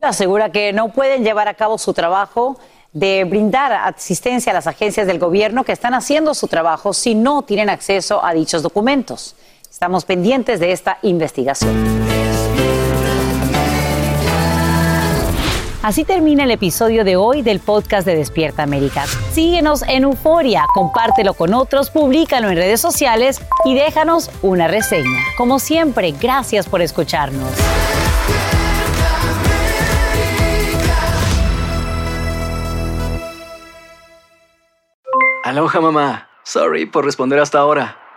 asegura 0.00 0.50
que 0.50 0.72
no 0.72 0.92
pueden 0.92 1.24
llevar 1.24 1.48
a 1.48 1.54
cabo 1.54 1.76
su 1.76 1.92
trabajo 1.92 2.58
de 2.92 3.24
brindar 3.24 3.72
asistencia 3.72 4.50
a 4.50 4.54
las 4.54 4.66
agencias 4.66 5.06
del 5.06 5.18
gobierno 5.18 5.64
que 5.64 5.72
están 5.72 5.94
haciendo 5.94 6.34
su 6.34 6.48
trabajo 6.48 6.92
si 6.92 7.14
no 7.14 7.42
tienen 7.42 7.70
acceso 7.70 8.24
a 8.24 8.32
dichos 8.32 8.62
documentos. 8.62 9.36
Estamos 9.80 10.04
pendientes 10.04 10.60
de 10.60 10.72
esta 10.72 10.98
investigación. 11.00 11.74
Así 15.82 16.04
termina 16.04 16.44
el 16.44 16.50
episodio 16.50 17.02
de 17.02 17.16
hoy 17.16 17.40
del 17.40 17.60
podcast 17.60 18.06
de 18.06 18.14
Despierta 18.14 18.62
América. 18.62 19.06
Síguenos 19.32 19.80
en 19.88 20.02
Euforia, 20.02 20.66
compártelo 20.74 21.32
con 21.32 21.54
otros, 21.54 21.88
públicalo 21.88 22.50
en 22.50 22.56
redes 22.56 22.78
sociales 22.78 23.40
y 23.64 23.74
déjanos 23.74 24.30
una 24.42 24.68
reseña. 24.68 25.18
Como 25.38 25.58
siempre, 25.58 26.12
gracias 26.12 26.68
por 26.68 26.82
escucharnos. 26.82 27.50
Aloha 35.42 35.80
mamá. 35.80 36.28
Sorry 36.44 36.84
por 36.84 37.06
responder 37.06 37.38
hasta 37.38 37.60
ahora. 37.60 38.09